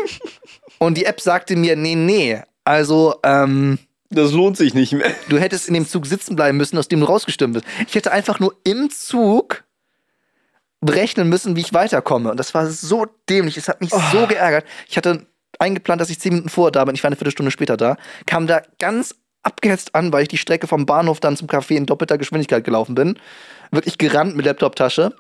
Und 0.78 0.96
die 0.96 1.04
App 1.04 1.20
sagte 1.20 1.56
mir, 1.56 1.76
nee, 1.76 1.94
nee. 1.94 2.40
Also, 2.64 3.16
ähm, 3.22 3.78
Das 4.10 4.32
lohnt 4.32 4.56
sich 4.56 4.74
nicht 4.74 4.92
mehr. 4.92 5.10
du 5.28 5.38
hättest 5.38 5.68
in 5.68 5.74
dem 5.74 5.86
Zug 5.86 6.06
sitzen 6.06 6.34
bleiben 6.36 6.56
müssen, 6.56 6.78
aus 6.78 6.88
dem 6.88 7.00
du 7.00 7.06
rausgestimmt 7.06 7.54
bist. 7.54 7.66
Ich 7.86 7.94
hätte 7.94 8.12
einfach 8.12 8.40
nur 8.40 8.56
im 8.64 8.90
Zug 8.90 9.64
berechnen 10.80 11.28
müssen, 11.28 11.56
wie 11.56 11.60
ich 11.60 11.74
weiterkomme. 11.74 12.30
Und 12.30 12.38
das 12.38 12.54
war 12.54 12.66
so 12.70 13.06
dämlich. 13.28 13.56
Es 13.56 13.68
hat 13.68 13.80
mich 13.80 13.90
so 13.90 14.26
geärgert. 14.26 14.64
Ich 14.88 14.96
hatte 14.96 15.26
eingeplant, 15.58 16.00
dass 16.00 16.10
ich 16.10 16.20
zehn 16.20 16.32
Minuten 16.32 16.48
vorher 16.48 16.70
da 16.72 16.84
bin. 16.84 16.94
Ich 16.94 17.02
war 17.02 17.08
eine 17.08 17.16
Viertelstunde 17.16 17.50
später 17.50 17.76
da. 17.76 17.96
Kam 18.26 18.46
da 18.46 18.62
ganz 18.78 19.14
abgehetzt 19.42 19.94
an, 19.94 20.12
weil 20.12 20.22
ich 20.22 20.28
die 20.28 20.38
Strecke 20.38 20.66
vom 20.66 20.86
Bahnhof 20.86 21.20
dann 21.20 21.36
zum 21.36 21.48
Café 21.48 21.76
in 21.76 21.86
doppelter 21.86 22.18
Geschwindigkeit 22.18 22.64
gelaufen 22.64 22.94
bin. 22.94 23.18
Wirklich 23.70 23.98
gerannt 23.98 24.36
mit 24.36 24.46
Laptoptasche. 24.46 25.14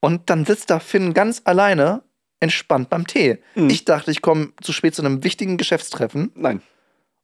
Und 0.00 0.30
dann 0.30 0.44
sitzt 0.46 0.70
da 0.70 0.78
Finn 0.78 1.12
ganz 1.12 1.42
alleine 1.44 2.02
entspannt 2.40 2.88
beim 2.88 3.06
Tee. 3.06 3.38
Ich 3.54 3.84
dachte, 3.84 4.10
ich 4.10 4.22
komme 4.22 4.52
zu 4.62 4.72
spät 4.72 4.94
zu 4.94 5.02
einem 5.02 5.24
wichtigen 5.24 5.58
Geschäftstreffen. 5.58 6.32
Nein. 6.34 6.62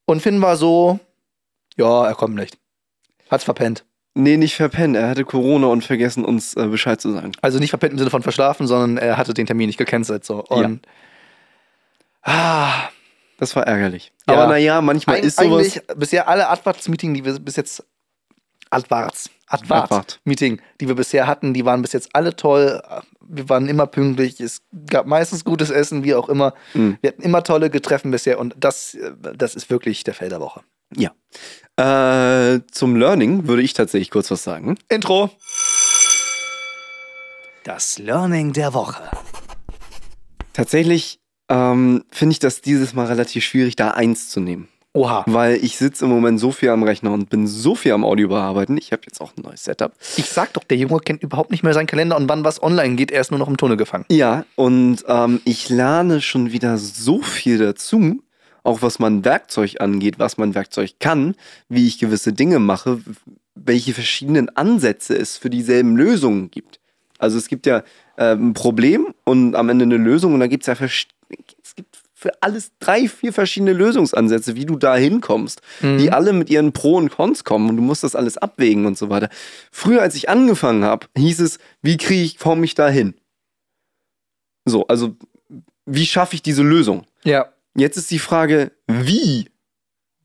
Und 0.07 0.23
Finn 0.23 0.41
war 0.41 0.57
so, 0.57 0.99
ja, 1.77 2.07
er 2.07 2.15
kommt 2.15 2.35
nicht. 2.37 2.57
Hat's 3.31 3.45
verpennt. 3.45 3.85
Nee, 4.15 4.39
nicht 4.39 4.55
verpennen. 4.55 4.95
Er 4.95 5.11
hatte 5.11 5.25
Corona 5.25 5.67
und 5.67 5.85
vergessen, 5.85 6.25
uns 6.25 6.55
äh, 6.55 6.69
Bescheid 6.69 6.99
zu 7.01 7.13
sagen. 7.13 7.33
Also 7.43 7.59
nicht 7.59 7.69
verpennt 7.71 7.93
im 7.93 7.99
Sinne 7.99 8.11
von 8.11 8.23
verschlafen, 8.23 8.67
sondern 8.67 8.97
er 8.97 9.19
hatte 9.19 9.35
den 9.35 9.45
Termin 9.45 9.67
nicht 9.67 9.77
gecancelt. 9.77 10.25
So. 10.25 10.43
Und 10.43 10.87
ah, 12.23 12.89
Das 13.39 13.55
war 13.57 13.67
ärgerlich. 13.67 14.13
Ja. 14.27 14.35
Aber 14.35 14.47
naja, 14.47 14.81
manchmal 14.81 15.17
eig 15.17 15.25
ist 15.25 15.39
sowas. 15.39 15.51
eigentlich 15.51 15.83
bisher 15.97 16.29
alle 16.29 16.49
Advarts-Meeting, 16.49 17.13
die 17.13 17.25
wir 17.27 17.39
bis 17.39 17.57
jetzt 17.57 17.85
Advarts, 18.71 19.29
Advart. 19.49 19.85
Advart-Meeting, 19.85 20.63
die 20.81 20.89
wir 20.89 20.95
bisher 20.95 21.27
hatten, 21.27 21.53
die 21.53 21.65
waren 21.65 21.83
bis 21.83 21.93
jetzt 21.93 22.15
alle 22.15 22.35
toll. 22.35 22.83
Wir 23.29 23.49
waren 23.49 23.69
immer 23.69 23.87
pünktlich. 23.87 24.41
Es 24.41 24.63
gab 24.89 25.07
meistens 25.07 25.45
gutes 25.45 25.71
Essen, 25.71 26.05
wie 26.05 26.15
auch 26.15 26.29
immer. 26.29 26.55
Mhm. 26.75 26.99
Wir 27.01 27.09
hatten 27.09 27.23
immer 27.23 27.43
tolle 27.43 27.71
Getreffen 27.71 28.11
bisher 28.11 28.39
und 28.39 28.55
das, 28.59 28.95
äh, 28.95 29.13
das 29.37 29.55
ist 29.55 29.71
wirklich 29.71 30.05
der 30.05 30.15
Fell 30.15 30.29
der 30.29 30.41
Woche. 30.41 30.63
Ja. 30.95 31.13
Äh, 31.77 32.61
zum 32.71 32.97
Learning 32.97 33.47
würde 33.49 33.63
ich 33.63 33.75
tatsächlich 33.75 34.11
kurz 34.11 34.31
was 34.31 34.45
sagen. 34.45 34.79
Intro. 34.89 35.31
Das 37.65 37.99
Learning 37.99 38.53
der 38.53 38.75
Woche. 38.75 39.03
Tatsächlich 40.53 41.21
ähm, 41.49 42.05
finde 42.11 42.33
ich 42.33 42.39
das 42.39 42.61
dieses 42.61 42.95
Mal 42.95 43.07
relativ 43.07 43.45
schwierig, 43.45 43.77
da 43.77 43.91
eins 43.91 44.31
zu 44.31 44.41
nehmen. 44.41 44.69
Oha. 44.97 45.25
weil 45.27 45.57
ich 45.63 45.77
sitze 45.77 46.05
im 46.07 46.11
Moment 46.11 46.41
so 46.41 46.51
viel 46.53 46.71
am 46.71 46.83
Rechner 46.83 47.13
und 47.13 47.29
bin 47.31 47.47
so 47.47 47.75
viel 47.75 47.93
am 47.93 48.05
Audio 48.05 48.29
bearbeiten. 48.29 48.77
Ich 48.79 48.93
habe 48.93 49.03
jetzt 49.07 49.21
auch 49.21 49.33
ein 49.37 49.43
neues 49.43 49.65
Setup. 49.65 49.93
Ich 50.17 50.27
sag 50.31 50.53
doch, 50.55 50.65
der 50.65 50.77
Junge 50.79 50.99
kennt 51.01 51.23
überhaupt 51.23 51.51
nicht 51.51 51.63
mehr 51.63 51.75
seinen 51.75 51.87
Kalender 51.87 52.17
und 52.17 52.29
wann 52.29 52.45
was 52.45 52.63
online 52.63 52.97
geht, 52.97 53.11
er 53.11 53.21
ist 53.21 53.31
nur 53.31 53.39
noch 53.39 53.49
im 53.49 53.57
Tunnel 53.57 53.77
gefangen. 53.77 54.07
Ja, 54.11 54.45
und 54.55 55.05
ähm, 55.07 55.41
ich 55.45 55.69
lerne 55.69 56.21
schon 56.21 56.53
wieder 56.53 56.79
so 56.79 57.21
viel 57.23 57.59
dazu, 57.59 58.23
auch 58.63 58.83
was 58.83 58.99
mein 58.99 59.25
Werkzeug 59.25 59.81
angeht, 59.81 60.19
was 60.19 60.39
mein 60.39 60.55
Werkzeug 60.55 60.93
kann, 60.99 61.35
wie 61.69 61.87
ich 61.87 61.99
gewisse 61.99 62.33
Dinge 62.33 62.59
mache, 62.59 63.01
welche 63.55 63.93
verschiedenen 63.95 64.49
Ansätze 64.57 65.17
es 65.17 65.37
für 65.37 65.51
dieselben 65.51 65.97
Lösungen 65.97 66.51
gibt. 66.51 66.81
Also 67.19 67.39
es 67.39 67.49
gibt 67.49 67.65
ja 67.67 67.83
äh, 68.17 68.33
ein 68.35 68.53
Problem 68.55 69.15
und 69.25 69.55
am 69.55 69.69
Ende 69.69 69.85
eine 69.85 69.97
Lösung 69.97 70.35
und 70.35 70.41
dann 70.41 70.51
gibt 70.51 70.65
es 70.65 70.67
ja 70.67 70.75
vers- 70.75 71.07
für 72.27 72.43
alles 72.43 72.73
drei, 72.81 73.09
vier 73.09 73.33
verschiedene 73.33 73.73
Lösungsansätze, 73.73 74.57
wie 74.57 74.67
du 74.67 74.77
da 74.77 74.97
hinkommst, 74.97 75.61
die 75.81 76.11
alle 76.11 76.33
mit 76.33 76.51
ihren 76.51 76.73
Pro 76.73 76.97
und 76.97 77.11
Cons 77.11 77.45
kommen 77.45 77.71
und 77.71 77.77
du 77.77 77.83
musst 77.83 78.03
das 78.03 78.17
alles 78.17 78.37
abwägen 78.37 78.85
und 78.85 78.99
so 78.99 79.11
weiter. 79.11 79.29
Früher, 79.71 80.03
als 80.03 80.17
ich 80.17 80.29
angefangen 80.29 80.83
habe, 80.83 81.07
hieß 81.17 81.39
es, 81.41 81.59
wie 81.83 81.97
kriege 81.97 82.23
ich, 82.23 82.39
komme 82.39 82.65
ich 82.65 82.75
da 82.75 82.89
hin? 82.89 83.15
So, 84.65 84.89
also 84.89 85.15
wie 85.85 86.05
schaffe 86.05 86.35
ich 86.35 86.43
diese 86.43 86.65
Lösung? 86.65 87.07
Ja. 87.23 87.53
Jetzt 87.77 87.97
ist 87.97 88.11
die 88.11 88.19
Frage, 88.19 88.73
wie 88.89 89.49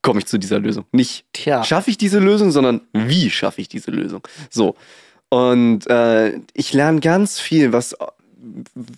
komme 0.02 0.22
ich 0.22 0.26
zu 0.26 0.40
dieser 0.40 0.58
Lösung? 0.58 0.86
Nicht 0.92 1.26
Tja. 1.34 1.64
schaffe 1.64 1.92
ich 1.92 2.00
diese 2.00 2.18
Lösung, 2.18 2.50
sondern 2.50 2.82
wie 2.94 3.30
schaffe 3.30 3.62
ich 3.62 3.70
diese 3.70 3.92
Lösung? 3.92 4.28
So. 4.50 4.76
Und 5.30 5.88
äh, 5.88 6.40
ich 6.54 6.74
lerne 6.74 7.00
ganz 7.00 7.40
viel, 7.40 7.72
was, 7.74 7.96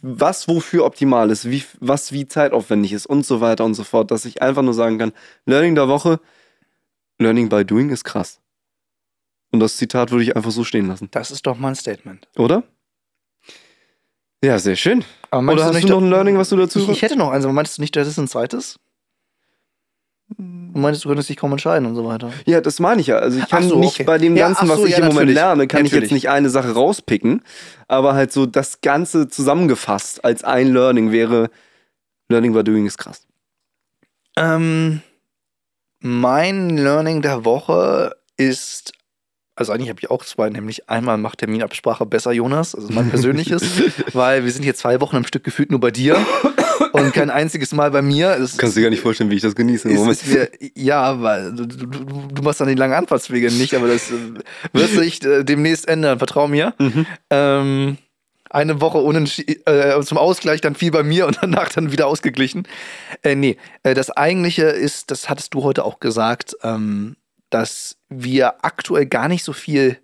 was 0.02 0.48
wofür 0.48 0.86
optimal 0.86 1.30
ist, 1.32 1.50
wie, 1.50 1.64
was 1.80 2.12
wie 2.12 2.28
zeitaufwendig 2.28 2.94
ist 2.94 3.06
und 3.06 3.26
so 3.26 3.41
weiter 3.41 3.66
und 3.66 3.74
so 3.74 3.84
fort, 3.84 4.12
dass 4.12 4.26
ich 4.26 4.41
einfach 4.41 4.62
nur 4.62 4.74
sagen 4.74 4.98
kann, 4.98 5.12
Learning 5.46 5.76
der 5.76 5.88
Woche, 5.88 6.20
Learning 7.20 7.50
by 7.50 7.66
Doing 7.66 7.89
ist 7.89 8.04
krass. 8.04 8.39
Und 9.52 9.60
das 9.60 9.78
Zitat 9.78 10.12
würde 10.12 10.24
ich 10.24 10.36
einfach 10.36 10.52
so 10.52 10.64
stehen 10.64 10.88
lassen, 10.88 11.10
Das 11.12 11.30
ist 11.32 11.46
doch 11.46 11.58
mal 11.58 11.70
ein 11.70 11.76
Statement. 11.76 12.28
oder? 12.38 12.64
Ja, 14.44 14.60
sehr 14.60 14.76
schön. 14.76 15.06
Oder 15.32 15.64
hast 15.66 15.74
nicht, 15.74 15.88
du 15.88 15.94
noch 15.94 16.02
ein 16.02 16.10
Learning, 16.10 16.38
was 16.38 16.50
du 16.50 16.58
dazu 16.58 16.80
Ich, 16.80 16.89
ich 16.89 17.02
hätte 17.02 17.16
noch 17.16 17.32
eins, 17.32 17.46
aber 17.46 17.54
meinst 17.54 17.78
du 17.78 17.82
nicht, 17.82 17.96
das 17.96 18.08
ist 18.08 18.18
ein 18.18 18.28
zweites? 18.28 18.78
Du 20.38 20.79
meinst, 20.79 21.03
du 21.03 21.09
könntest 21.09 21.29
dich 21.29 21.38
kaum 21.38 21.51
entscheiden 21.51 21.86
und 21.88 21.95
so 21.95 22.05
weiter. 22.05 22.31
Ja, 22.45 22.61
das 22.61 22.79
meine 22.79 23.01
ich 23.01 23.07
ja. 23.07 23.17
Also 23.17 23.39
ich 23.39 23.47
kann 23.47 23.67
so, 23.67 23.79
nicht 23.79 23.95
okay. 23.95 24.03
bei 24.03 24.17
dem 24.17 24.36
Ja, 24.36 24.47
Ganzen, 24.47 24.69
ach 24.71 24.77
so, 24.77 24.84
was 24.84 24.89
ich 24.89 24.97
ja, 24.97 24.99
im 24.99 25.13
Moment 25.13 25.31
lerne, 25.31 25.67
kann 25.67 25.86
ich 25.86 25.91
Natürlich. 25.91 26.09
jetzt 26.09 26.13
nicht 26.13 26.29
eine 26.29 26.49
Sache 26.49 26.71
rauspicken. 26.73 27.43
Aber 27.88 28.15
halt 28.15 28.31
so 28.31 28.45
das 28.45 28.81
Ganze 28.81 29.27
zusammengefasst 29.27 30.25
als 30.25 30.43
ein 30.43 30.73
Learning 30.73 31.11
wäre, 31.11 31.49
Learning 32.29 32.53
by 32.53 32.63
Doing 32.63 32.86
ist 32.86 32.97
krass. 32.97 33.27
Ähm, 34.36 35.01
mein 35.99 36.77
Learning 36.77 37.21
der 37.21 37.45
Woche 37.45 38.15
ist, 38.38 38.93
also 39.55 39.71
eigentlich 39.71 39.89
habe 39.89 39.99
ich 40.01 40.09
auch 40.09 40.25
zwei, 40.25 40.49
nämlich 40.49 40.89
einmal 40.89 41.17
macht 41.17 41.39
Terminabsprache 41.39 42.05
besser, 42.05 42.31
Jonas, 42.31 42.73
also 42.73 42.91
mein 42.91 43.09
persönliches, 43.09 43.63
weil 44.13 44.43
wir 44.43 44.51
sind 44.51 44.63
hier 44.63 44.75
zwei 44.75 44.99
Wochen 45.01 45.17
am 45.17 45.25
Stück 45.25 45.43
gefühlt 45.43 45.69
nur 45.69 45.79
bei 45.79 45.91
dir 45.91 46.17
und 46.91 47.13
kein 47.13 47.29
einziges 47.29 47.71
Mal 47.71 47.91
bei 47.91 48.01
mir. 48.01 48.31
Es, 48.31 48.57
Kannst 48.57 48.75
du 48.75 48.79
dir 48.79 48.86
gar 48.86 48.89
nicht 48.89 49.01
vorstellen, 49.01 49.29
wie 49.29 49.36
ich 49.36 49.41
das 49.41 49.55
genieße 49.55 49.89
im 49.89 49.95
Moment. 49.95 50.27
mir, 50.27 50.49
ja, 50.75 51.21
weil 51.21 51.53
du, 51.53 51.65
du, 51.65 51.86
du 51.88 52.27
du 52.34 52.41
machst 52.41 52.61
dann 52.61 52.67
die 52.67 52.75
langen 52.75 52.93
Anfahrtswege 52.93 53.51
nicht, 53.51 53.75
aber 53.75 53.88
das 53.88 54.11
äh, 54.11 54.15
wird 54.73 54.89
sich 54.89 55.23
äh, 55.23 55.43
demnächst 55.43 55.88
ändern, 55.88 56.17
vertrau 56.17 56.47
mir. 56.47 56.73
Mhm. 56.79 57.05
Ähm, 57.29 57.97
eine 58.49 58.81
Woche 58.81 59.01
ohne 59.01 59.27
äh, 59.65 60.01
zum 60.03 60.17
Ausgleich 60.17 60.61
dann 60.61 60.75
viel 60.75 60.91
bei 60.91 61.03
mir 61.03 61.25
und 61.27 61.39
danach 61.41 61.69
dann 61.69 61.91
wieder 61.91 62.07
ausgeglichen. 62.07 62.67
Äh, 63.23 63.36
nee, 63.36 63.57
äh, 63.84 63.93
das 63.93 64.11
eigentliche 64.11 64.63
ist, 64.63 65.11
das 65.11 65.29
hattest 65.29 65.53
du 65.53 65.63
heute 65.63 65.84
auch 65.84 65.99
gesagt, 65.99 66.55
ähm, 66.63 67.15
dass 67.49 67.97
wir 68.09 68.63
aktuell 68.63 69.05
gar 69.05 69.27
nicht 69.27 69.43
so 69.43 69.53
viel 69.53 69.97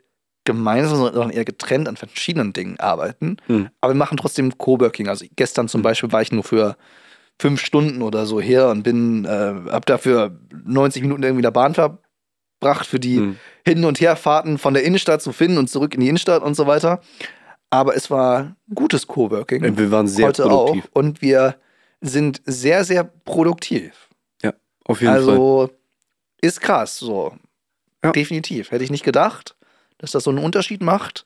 gemeinsam, 0.54 0.98
sondern 0.98 1.30
eher 1.30 1.46
getrennt 1.46 1.88
an 1.88 1.96
verschiedenen 1.98 2.54
Dingen 2.54 2.80
arbeiten. 2.80 3.38
Hm. 3.48 3.70
Aber 3.82 3.94
wir 3.94 3.98
machen 3.98 4.18
trotzdem 4.18 4.58
Coworking. 4.58 5.08
Also 5.08 5.26
gestern 5.36 5.68
zum 5.68 5.82
Beispiel 5.82 6.12
war 6.12 6.22
ich 6.22 6.32
nur 6.32 6.44
für 6.44 6.76
fünf 7.40 7.62
Stunden 7.62 8.02
oder 8.02 8.26
so 8.26 8.42
her 8.42 8.70
und 8.70 8.84
bin, 8.84 9.26
äh, 9.26 9.54
hab 9.72 9.86
dafür 9.86 10.38
90 10.66 11.02
Minuten 11.04 11.24
irgendwie 11.24 11.40
in 11.40 11.44
der 11.44 11.52
Bahn 11.52 11.74
verbracht 11.74 12.86
für 12.86 13.00
die 13.00 13.18
Hm. 13.18 13.36
Hin- 13.66 13.86
und 13.86 14.02
Herfahrten 14.02 14.58
von 14.58 14.74
der 14.74 14.84
Innenstadt 14.84 15.22
zu 15.22 15.32
finden 15.32 15.58
und 15.58 15.70
zurück 15.70 15.94
in 15.94 16.00
die 16.02 16.08
Innenstadt 16.10 16.42
und 16.44 16.56
so 16.56 16.66
weiter. 16.68 17.02
Aber 17.70 17.96
es 17.96 18.10
war 18.10 18.56
gutes 18.74 19.06
Coworking. 19.08 19.78
Wir 19.78 19.92
waren 19.92 20.08
sehr 20.08 20.28
heute 20.28 20.44
produktiv. 20.44 20.86
auch. 20.86 20.96
Und 21.00 21.22
wir 21.22 21.56
sind 22.02 22.42
sehr, 22.46 22.84
sehr 22.84 23.04
produktiv. 23.04 24.08
Auf 24.86 25.02
jeden 25.02 25.14
Fall. 25.14 25.20
Also 25.22 25.70
ist 26.42 26.62
krass, 26.62 26.98
so. 26.98 27.36
Ja. 28.04 28.12
Definitiv. 28.12 28.72
Hätte 28.72 28.84
ich 28.84 28.90
nicht 28.90 29.04
gedacht, 29.04 29.56
dass 30.00 30.12
das 30.12 30.24
so 30.24 30.32
einen 30.32 30.40
Unterschied 30.40 30.82
macht. 30.82 31.26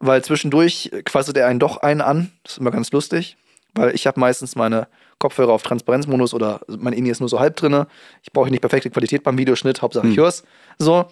Weil 0.00 0.24
zwischendurch 0.24 0.90
quasselt 1.04 1.36
er 1.36 1.46
einen 1.46 1.60
doch 1.60 1.76
einen 1.76 2.00
an. 2.00 2.32
Das 2.42 2.54
ist 2.54 2.58
immer 2.58 2.72
ganz 2.72 2.90
lustig. 2.90 3.36
Weil 3.74 3.94
ich 3.94 4.06
habe 4.06 4.18
meistens 4.18 4.56
meine 4.56 4.88
Kopfhörer 5.18 5.52
auf 5.52 5.62
Transparenzmodus 5.62 6.34
oder 6.34 6.60
mein 6.66 6.92
Ini 6.92 7.10
ist 7.10 7.20
nur 7.20 7.28
so 7.28 7.38
halb 7.38 7.54
drinne. 7.56 7.86
Ich 8.22 8.32
brauche 8.32 8.50
nicht 8.50 8.60
perfekte 8.60 8.90
Qualität 8.90 9.22
beim 9.22 9.38
Videoschnitt, 9.38 9.80
Hauptsache 9.80 10.08
ich 10.08 10.16
Hm. 10.16 10.24
hör's. 10.24 10.42
So. 10.78 11.06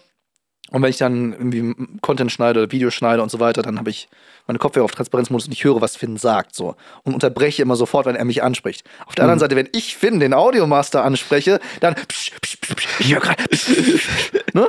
Und 0.70 0.82
wenn 0.82 0.90
ich 0.90 0.98
dann 0.98 1.32
irgendwie 1.32 1.74
Content 2.00 2.30
schneide 2.32 2.70
Videos 2.72 2.94
schneide 2.94 3.22
und 3.22 3.30
so 3.30 3.40
weiter, 3.40 3.62
dann 3.62 3.78
habe 3.78 3.90
ich 3.90 4.08
meine 4.46 4.58
Kopfhörer 4.58 4.84
auf 4.84 4.92
Transparenzmodus 4.92 5.46
und 5.46 5.52
ich 5.52 5.64
höre, 5.64 5.80
was 5.80 5.96
Finn 5.96 6.16
sagt. 6.16 6.54
So. 6.54 6.76
Und 7.04 7.14
unterbreche 7.14 7.62
immer 7.62 7.76
sofort, 7.76 8.06
wenn 8.06 8.16
er 8.16 8.24
mich 8.24 8.42
anspricht. 8.42 8.84
Auf 9.06 9.14
der 9.14 9.24
anderen 9.24 9.38
Mhm. 9.38 9.40
Seite, 9.40 9.56
wenn 9.56 9.68
ich 9.72 9.96
Finn, 9.96 10.20
den 10.20 10.32
Audiomaster, 10.34 11.04
anspreche, 11.04 11.60
dann. 11.80 11.94
Psch, 11.94 12.32
psch, 12.40 12.56
psch, 12.60 12.86
ich 13.00 13.12
höre 13.14 13.20
gerade. 13.20 13.42
Ne? 14.54 14.68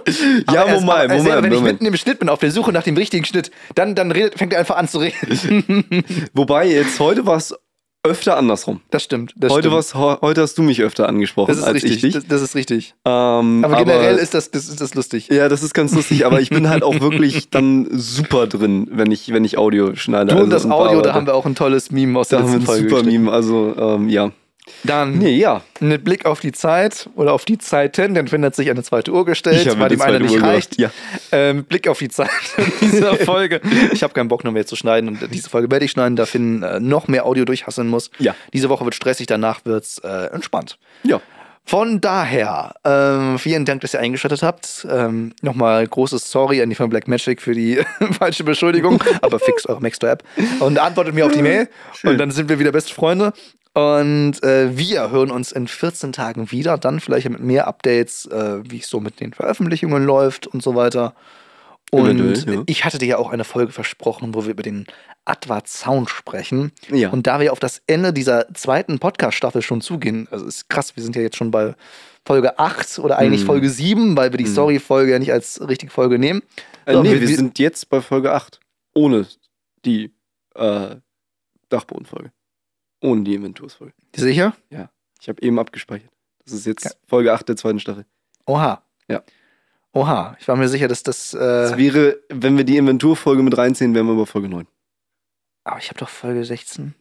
Ja, 0.51 0.61
Aber 0.61 0.69
er- 0.71 0.81
Moment, 0.81 1.11
er 1.11 1.19
selber, 1.19 1.35
Moment, 1.35 1.43
Wenn 1.43 1.53
ich 1.53 1.61
mitten 1.61 1.85
im 1.85 1.97
Schnitt 1.97 2.19
bin, 2.19 2.29
auf 2.29 2.39
der 2.39 2.51
Suche 2.51 2.71
nach 2.71 2.83
dem 2.83 2.97
richtigen 2.97 3.25
Schnitt, 3.25 3.49
dann, 3.75 3.95
dann 3.95 4.11
redet, 4.11 4.37
fängt 4.37 4.53
er 4.53 4.59
einfach 4.59 4.77
an 4.77 4.87
zu 4.87 4.99
reden. 4.99 6.03
Wobei, 6.33 6.67
jetzt 6.67 6.99
heute 6.99 7.25
war 7.25 7.37
es 7.37 7.55
öfter 8.03 8.37
andersrum. 8.37 8.81
Das 8.89 9.03
stimmt. 9.03 9.33
Das 9.35 9.51
Heute, 9.51 9.63
stimmt. 9.69 9.75
war's, 9.75 9.95
ho- 9.95 10.17
heute 10.21 10.41
hast 10.41 10.57
du 10.57 10.63
mich 10.63 10.81
öfter 10.81 11.07
angesprochen 11.07 11.49
Das 11.49 11.57
ist 11.57 11.63
als 11.63 11.75
richtig. 11.75 11.91
ich 11.97 12.01
dich. 12.01 12.13
Das, 12.15 12.27
das 12.27 12.41
ist 12.41 12.55
richtig. 12.55 12.95
Ähm, 13.05 13.63
Aber 13.63 13.75
generell 13.77 14.17
ist 14.17 14.33
das, 14.33 14.49
das, 14.49 14.69
ist 14.69 14.81
das 14.81 14.95
lustig. 14.95 15.27
Ja, 15.29 15.49
das 15.49 15.61
ist 15.61 15.73
ganz 15.73 15.93
lustig, 15.93 16.25
aber 16.25 16.41
ich 16.41 16.49
bin 16.49 16.67
halt 16.69 16.81
auch 16.83 16.99
wirklich 16.99 17.49
dann 17.51 17.87
super 17.91 18.47
drin, 18.47 18.87
wenn 18.91 19.11
ich, 19.11 19.31
wenn 19.33 19.45
ich 19.45 19.57
Audio 19.57 19.95
schneide. 19.95 20.35
Du 20.35 20.41
und 20.41 20.49
das 20.49 20.65
Audio, 20.69 21.01
da 21.01 21.13
haben 21.13 21.27
wir 21.27 21.35
auch 21.35 21.45
ein 21.45 21.53
tolles 21.55 21.91
Meme 21.91 22.17
aus 22.19 22.29
da 22.29 22.37
der 22.37 22.45
haben 22.45 22.51
wir 22.53 22.59
letzten 22.59 22.71
ein 22.71 22.75
Folge. 22.75 22.89
super 22.89 23.01
gestellt. 23.03 23.21
Meme, 23.21 23.31
also 23.31 23.75
ähm, 23.77 24.09
ja. 24.09 24.31
Dann 24.83 25.17
Nee, 25.19 25.35
ja. 25.37 25.61
mit 25.79 26.03
Blick 26.03 26.25
auf 26.25 26.39
die 26.39 26.51
Zeit 26.51 27.09
oder 27.15 27.33
auf 27.33 27.45
die 27.45 27.57
Zeiten, 27.57 28.13
denn 28.13 28.27
Finn 28.27 28.43
hat 28.43 28.55
sich 28.55 28.69
eine 28.69 28.83
zweite 28.83 29.11
Uhr 29.11 29.25
gestellt, 29.25 29.65
weil 29.79 29.89
die 29.89 29.95
ihm 29.95 30.01
eine 30.01 30.17
zweite 30.17 30.23
nicht 30.23 30.41
Uhr 30.41 30.47
reicht. 30.47 30.77
ja. 30.79 30.89
Ähm, 31.31 31.63
Blick 31.65 31.87
auf 31.87 31.99
die 31.99 32.09
Zeit 32.09 32.29
dieser 32.81 33.15
Folge. 33.15 33.61
Ich 33.91 34.03
habe 34.03 34.13
keinen 34.13 34.27
Bock 34.27 34.43
noch 34.43 34.51
mehr 34.51 34.65
zu 34.65 34.75
schneiden 34.75 35.07
und 35.09 35.33
diese 35.33 35.49
Folge 35.49 35.69
werde 35.71 35.85
ich 35.85 35.91
schneiden, 35.91 36.15
da 36.15 36.25
Finn 36.25 36.63
äh, 36.63 36.79
noch 36.79 37.07
mehr 37.07 37.25
Audio 37.25 37.45
durchhasseln 37.45 37.87
muss. 37.87 38.09
Ja. 38.19 38.35
Diese 38.53 38.69
Woche 38.69 38.85
wird 38.85 38.95
stressig, 38.95 39.27
danach 39.27 39.65
wird 39.65 39.83
es 39.83 39.97
äh, 39.99 40.07
entspannt. 40.33 40.77
Ja. 41.03 41.21
Von 41.63 42.01
daher, 42.01 42.73
ähm, 42.83 43.37
vielen 43.37 43.65
Dank, 43.65 43.81
dass 43.81 43.93
ihr 43.93 43.99
eingeschaltet 43.99 44.41
habt. 44.41 44.85
Ähm, 44.89 45.33
Nochmal 45.43 45.85
großes 45.87 46.29
Sorry 46.31 46.59
an 46.61 46.69
die 46.69 46.75
von 46.75 46.89
Black 46.89 47.07
Magic 47.07 47.39
für 47.39 47.53
die 47.53 47.79
falsche 48.19 48.43
Beschuldigung, 48.43 49.01
aber 49.21 49.39
fixt 49.39 49.69
eure 49.69 49.79
Maxtor-App 49.79 50.23
und 50.59 50.79
antwortet 50.79 51.13
mir 51.13 51.25
auf 51.27 51.31
die 51.33 51.43
Mail 51.43 51.69
und 52.03 52.17
dann 52.17 52.31
sind 52.31 52.49
wir 52.49 52.57
wieder 52.57 52.71
beste 52.71 52.93
Freunde. 52.93 53.31
Und 53.73 54.43
äh, 54.43 54.77
wir 54.77 55.11
hören 55.11 55.31
uns 55.31 55.51
in 55.51 55.67
14 55.67 56.11
Tagen 56.11 56.51
wieder, 56.51 56.77
dann 56.77 56.99
vielleicht 56.99 57.29
mit 57.29 57.39
mehr 57.39 57.67
Updates, 57.67 58.25
äh, 58.25 58.59
wie 58.69 58.79
es 58.79 58.89
so 58.89 58.99
mit 58.99 59.19
den 59.21 59.33
Veröffentlichungen 59.33 60.03
läuft 60.05 60.45
und 60.47 60.61
so 60.61 60.75
weiter. 60.75 61.13
Und 61.89 62.45
ja. 62.47 62.63
ich 62.67 62.85
hatte 62.85 62.97
dir 62.99 63.05
ja 63.07 63.17
auch 63.17 63.31
eine 63.31 63.43
Folge 63.43 63.71
versprochen, 63.73 64.33
wo 64.33 64.43
wir 64.45 64.51
über 64.51 64.63
den 64.63 64.87
Advat 65.25 65.67
Sound 65.67 66.09
sprechen. 66.09 66.71
Ja. 66.89 67.09
Und 67.09 67.27
da 67.27 67.39
wir 67.39 67.51
auf 67.51 67.59
das 67.59 67.81
Ende 67.87 68.13
dieser 68.13 68.53
zweiten 68.53 68.99
Podcast-Staffel 68.99 69.61
schon 69.61 69.81
zugehen, 69.81 70.27
also 70.31 70.45
ist 70.45 70.69
krass, 70.69 70.95
wir 70.95 71.03
sind 71.03 71.15
ja 71.17 71.21
jetzt 71.21 71.35
schon 71.37 71.51
bei 71.51 71.75
Folge 72.25 72.59
8 72.59 72.99
oder 72.99 73.17
eigentlich 73.17 73.41
Mhm. 73.43 73.47
Folge 73.47 73.69
7, 73.69 74.15
weil 74.15 74.31
wir 74.31 74.37
die 74.37 74.45
Story-Folge 74.47 75.11
ja 75.11 75.19
nicht 75.19 75.33
als 75.33 75.59
richtige 75.67 75.91
Folge 75.91 76.17
nehmen. 76.19 76.41
Äh, 76.85 76.93
So, 76.93 77.03
nee, 77.03 77.11
wir- 77.11 77.21
wir, 77.21 77.27
wir- 77.29 77.35
sind 77.35 77.59
jetzt 77.59 77.89
bei 77.89 77.99
Folge 78.01 78.31
8. 78.33 78.59
Ohne 78.93 79.27
die 79.85 80.13
äh, 80.55 80.95
Dachbodenfolge. 81.69 82.31
Ohne 83.01 83.23
die 83.23 83.35
Inventursfolge. 83.35 83.93
Sicher? 84.15 84.53
Ich 85.19 85.27
habe 85.29 85.41
eben 85.41 85.59
abgespeichert. 85.59 86.09
Das 86.45 86.53
ist 86.53 86.65
jetzt 86.65 86.97
Folge 87.07 87.33
8 87.33 87.47
der 87.49 87.55
zweiten 87.57 87.79
Staffel. 87.79 88.05
Oha. 88.45 88.81
Ja. 89.07 89.21
Oha. 89.93 90.35
Ich 90.39 90.47
war 90.47 90.55
mir 90.55 90.67
sicher, 90.69 90.87
dass 90.87 91.03
das. 91.03 91.31
Das 91.31 91.73
Äh, 91.73 91.77
wäre, 91.77 92.17
wenn 92.29 92.57
wir 92.57 92.63
die 92.63 92.77
Inventurfolge 92.77 93.43
mit 93.43 93.57
reinziehen, 93.57 93.93
wären 93.93 94.07
wir 94.07 94.15
bei 94.15 94.25
Folge 94.25 94.49
9. 94.49 94.65
aber 95.63 95.77
ich 95.79 95.89
habe 95.89 95.99
doch 95.99 96.09
Folge 96.09 96.43
16. 96.45 96.95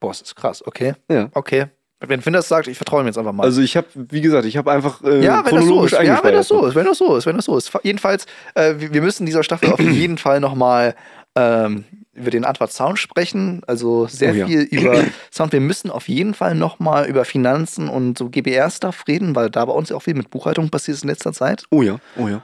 Boah, 0.00 0.10
das 0.10 0.22
ist 0.22 0.34
krass. 0.36 0.66
Okay. 0.66 0.94
Ja. 1.10 1.28
Okay. 1.34 1.66
Wenn 2.02 2.22
Finn 2.22 2.32
das 2.32 2.48
sagt, 2.48 2.66
ich 2.66 2.78
vertraue 2.78 3.02
ihm 3.02 3.06
jetzt 3.06 3.18
einfach 3.18 3.32
mal. 3.32 3.42
Also 3.42 3.60
ich 3.60 3.76
habe, 3.76 3.86
wie 3.94 4.22
gesagt, 4.22 4.46
ich 4.46 4.56
habe 4.56 4.72
einfach 4.72 5.02
äh, 5.02 5.22
ja, 5.22 5.44
wenn 5.44 5.54
das 5.56 5.66
so 5.66 5.84
ist. 5.84 5.92
Ja, 5.92 6.24
wenn 6.24 6.32
das 6.34 6.48
so 6.48 6.64
ist, 6.66 6.74
wenn 6.74 6.86
das 6.86 6.96
so 6.98 7.16
ist, 7.16 7.26
wenn 7.26 7.36
das 7.36 7.44
so 7.44 7.56
ist. 7.58 7.70
Jedenfalls, 7.82 8.24
äh, 8.54 8.74
wir 8.78 8.94
wir 8.94 9.02
müssen 9.02 9.26
dieser 9.26 9.42
Staffel 9.42 9.70
auf 9.72 9.80
jeden 9.80 10.16
Fall 10.16 10.40
nochmal 10.40 10.94
ähm, 11.36 11.84
über 12.12 12.30
den 12.30 12.44
Antwort 12.44 12.72
Sound 12.72 12.98
sprechen. 12.98 13.62
Also 13.66 14.06
sehr 14.06 14.32
Oh 14.32 14.36
ja. 14.36 14.46
viel 14.46 14.60
über 14.62 15.04
Sound. 15.32 15.52
Wir 15.52 15.60
müssen 15.60 15.90
auf 15.90 16.08
jeden 16.08 16.34
Fall 16.34 16.54
nochmal 16.54 17.06
über 17.08 17.24
Finanzen 17.24 17.88
und 17.88 18.18
so 18.18 18.28
GBR-Stuff 18.30 19.04
reden, 19.06 19.34
weil 19.36 19.50
da 19.50 19.64
bei 19.64 19.72
uns 19.72 19.90
ja 19.90 19.96
auch 19.96 20.02
viel 20.02 20.14
mit 20.14 20.30
Buchhaltung 20.30 20.70
passiert 20.70 20.96
ist 20.96 21.02
in 21.04 21.08
letzter 21.10 21.32
Zeit. 21.32 21.64
Oh 21.70 21.82
ja, 21.82 21.98
oh 22.16 22.28
ja. 22.28 22.42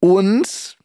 Und 0.00 0.76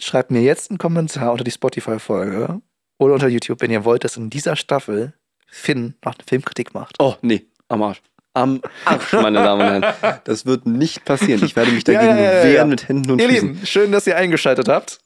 schreibt 0.00 0.30
mir 0.30 0.42
jetzt 0.42 0.70
einen 0.70 0.78
Kommentar 0.78 1.32
unter 1.32 1.44
die 1.44 1.50
Spotify-Folge 1.50 2.60
oder 2.98 3.14
unter 3.14 3.28
YouTube, 3.28 3.60
wenn 3.60 3.70
ihr 3.70 3.84
wollt, 3.84 4.04
dass 4.04 4.16
in 4.16 4.30
dieser 4.30 4.56
Staffel 4.56 5.14
Finn 5.46 5.94
noch 6.04 6.14
eine 6.14 6.24
Filmkritik 6.26 6.74
macht. 6.74 6.96
Oh, 6.98 7.14
nee, 7.22 7.46
am 7.68 7.82
Arsch. 7.82 8.02
Am 8.36 8.60
Arsch, 8.84 9.12
meine 9.12 9.38
Damen 9.38 9.60
und 9.76 9.82
Herren. 9.84 10.20
Das 10.24 10.44
wird 10.46 10.66
nicht 10.66 11.04
passieren. 11.04 11.44
Ich 11.44 11.54
werde 11.54 11.70
mich 11.70 11.84
dagegen 11.84 12.16
ja, 12.16 12.20
ja, 12.20 12.38
ja, 12.38 12.44
wehren 12.44 12.68
mit 12.68 12.88
Händen 12.88 13.12
und 13.12 13.20
Ihr 13.20 13.28
Füßen. 13.28 13.48
Lieben, 13.54 13.66
schön, 13.66 13.92
dass 13.92 14.08
ihr 14.08 14.16
eingeschaltet 14.16 14.66
habt. 14.68 14.98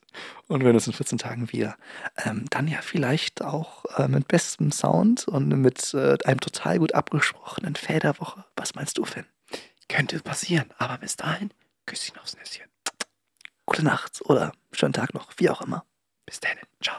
Und 0.48 0.60
wir 0.60 0.66
hören 0.66 0.76
uns 0.76 0.86
in 0.86 0.94
14 0.94 1.18
Tagen 1.18 1.52
wieder. 1.52 1.76
Ähm, 2.16 2.46
dann 2.50 2.66
ja 2.68 2.80
vielleicht 2.80 3.42
auch 3.42 3.84
äh, 3.98 4.08
mit 4.08 4.28
bestem 4.28 4.72
Sound 4.72 5.28
und 5.28 5.48
mit 5.48 5.94
äh, 5.94 6.16
einem 6.24 6.40
total 6.40 6.78
gut 6.78 6.94
abgesprochenen 6.94 7.76
Federwoche. 7.76 8.44
Was 8.56 8.74
meinst 8.74 8.98
du, 8.98 9.04
Finn? 9.04 9.26
Könnte 9.88 10.20
passieren, 10.20 10.72
aber 10.78 10.98
bis 10.98 11.16
dahin, 11.16 11.50
Küsschen 11.86 12.18
aufs 12.18 12.36
Nüsschen. 12.36 12.66
Gute 13.66 13.84
Nacht 13.84 14.20
oder 14.24 14.52
schönen 14.72 14.94
Tag 14.94 15.14
noch, 15.14 15.32
wie 15.36 15.50
auch 15.50 15.60
immer. 15.60 15.84
Bis 16.24 16.40
dann. 16.40 16.56
Ciao. 16.82 16.96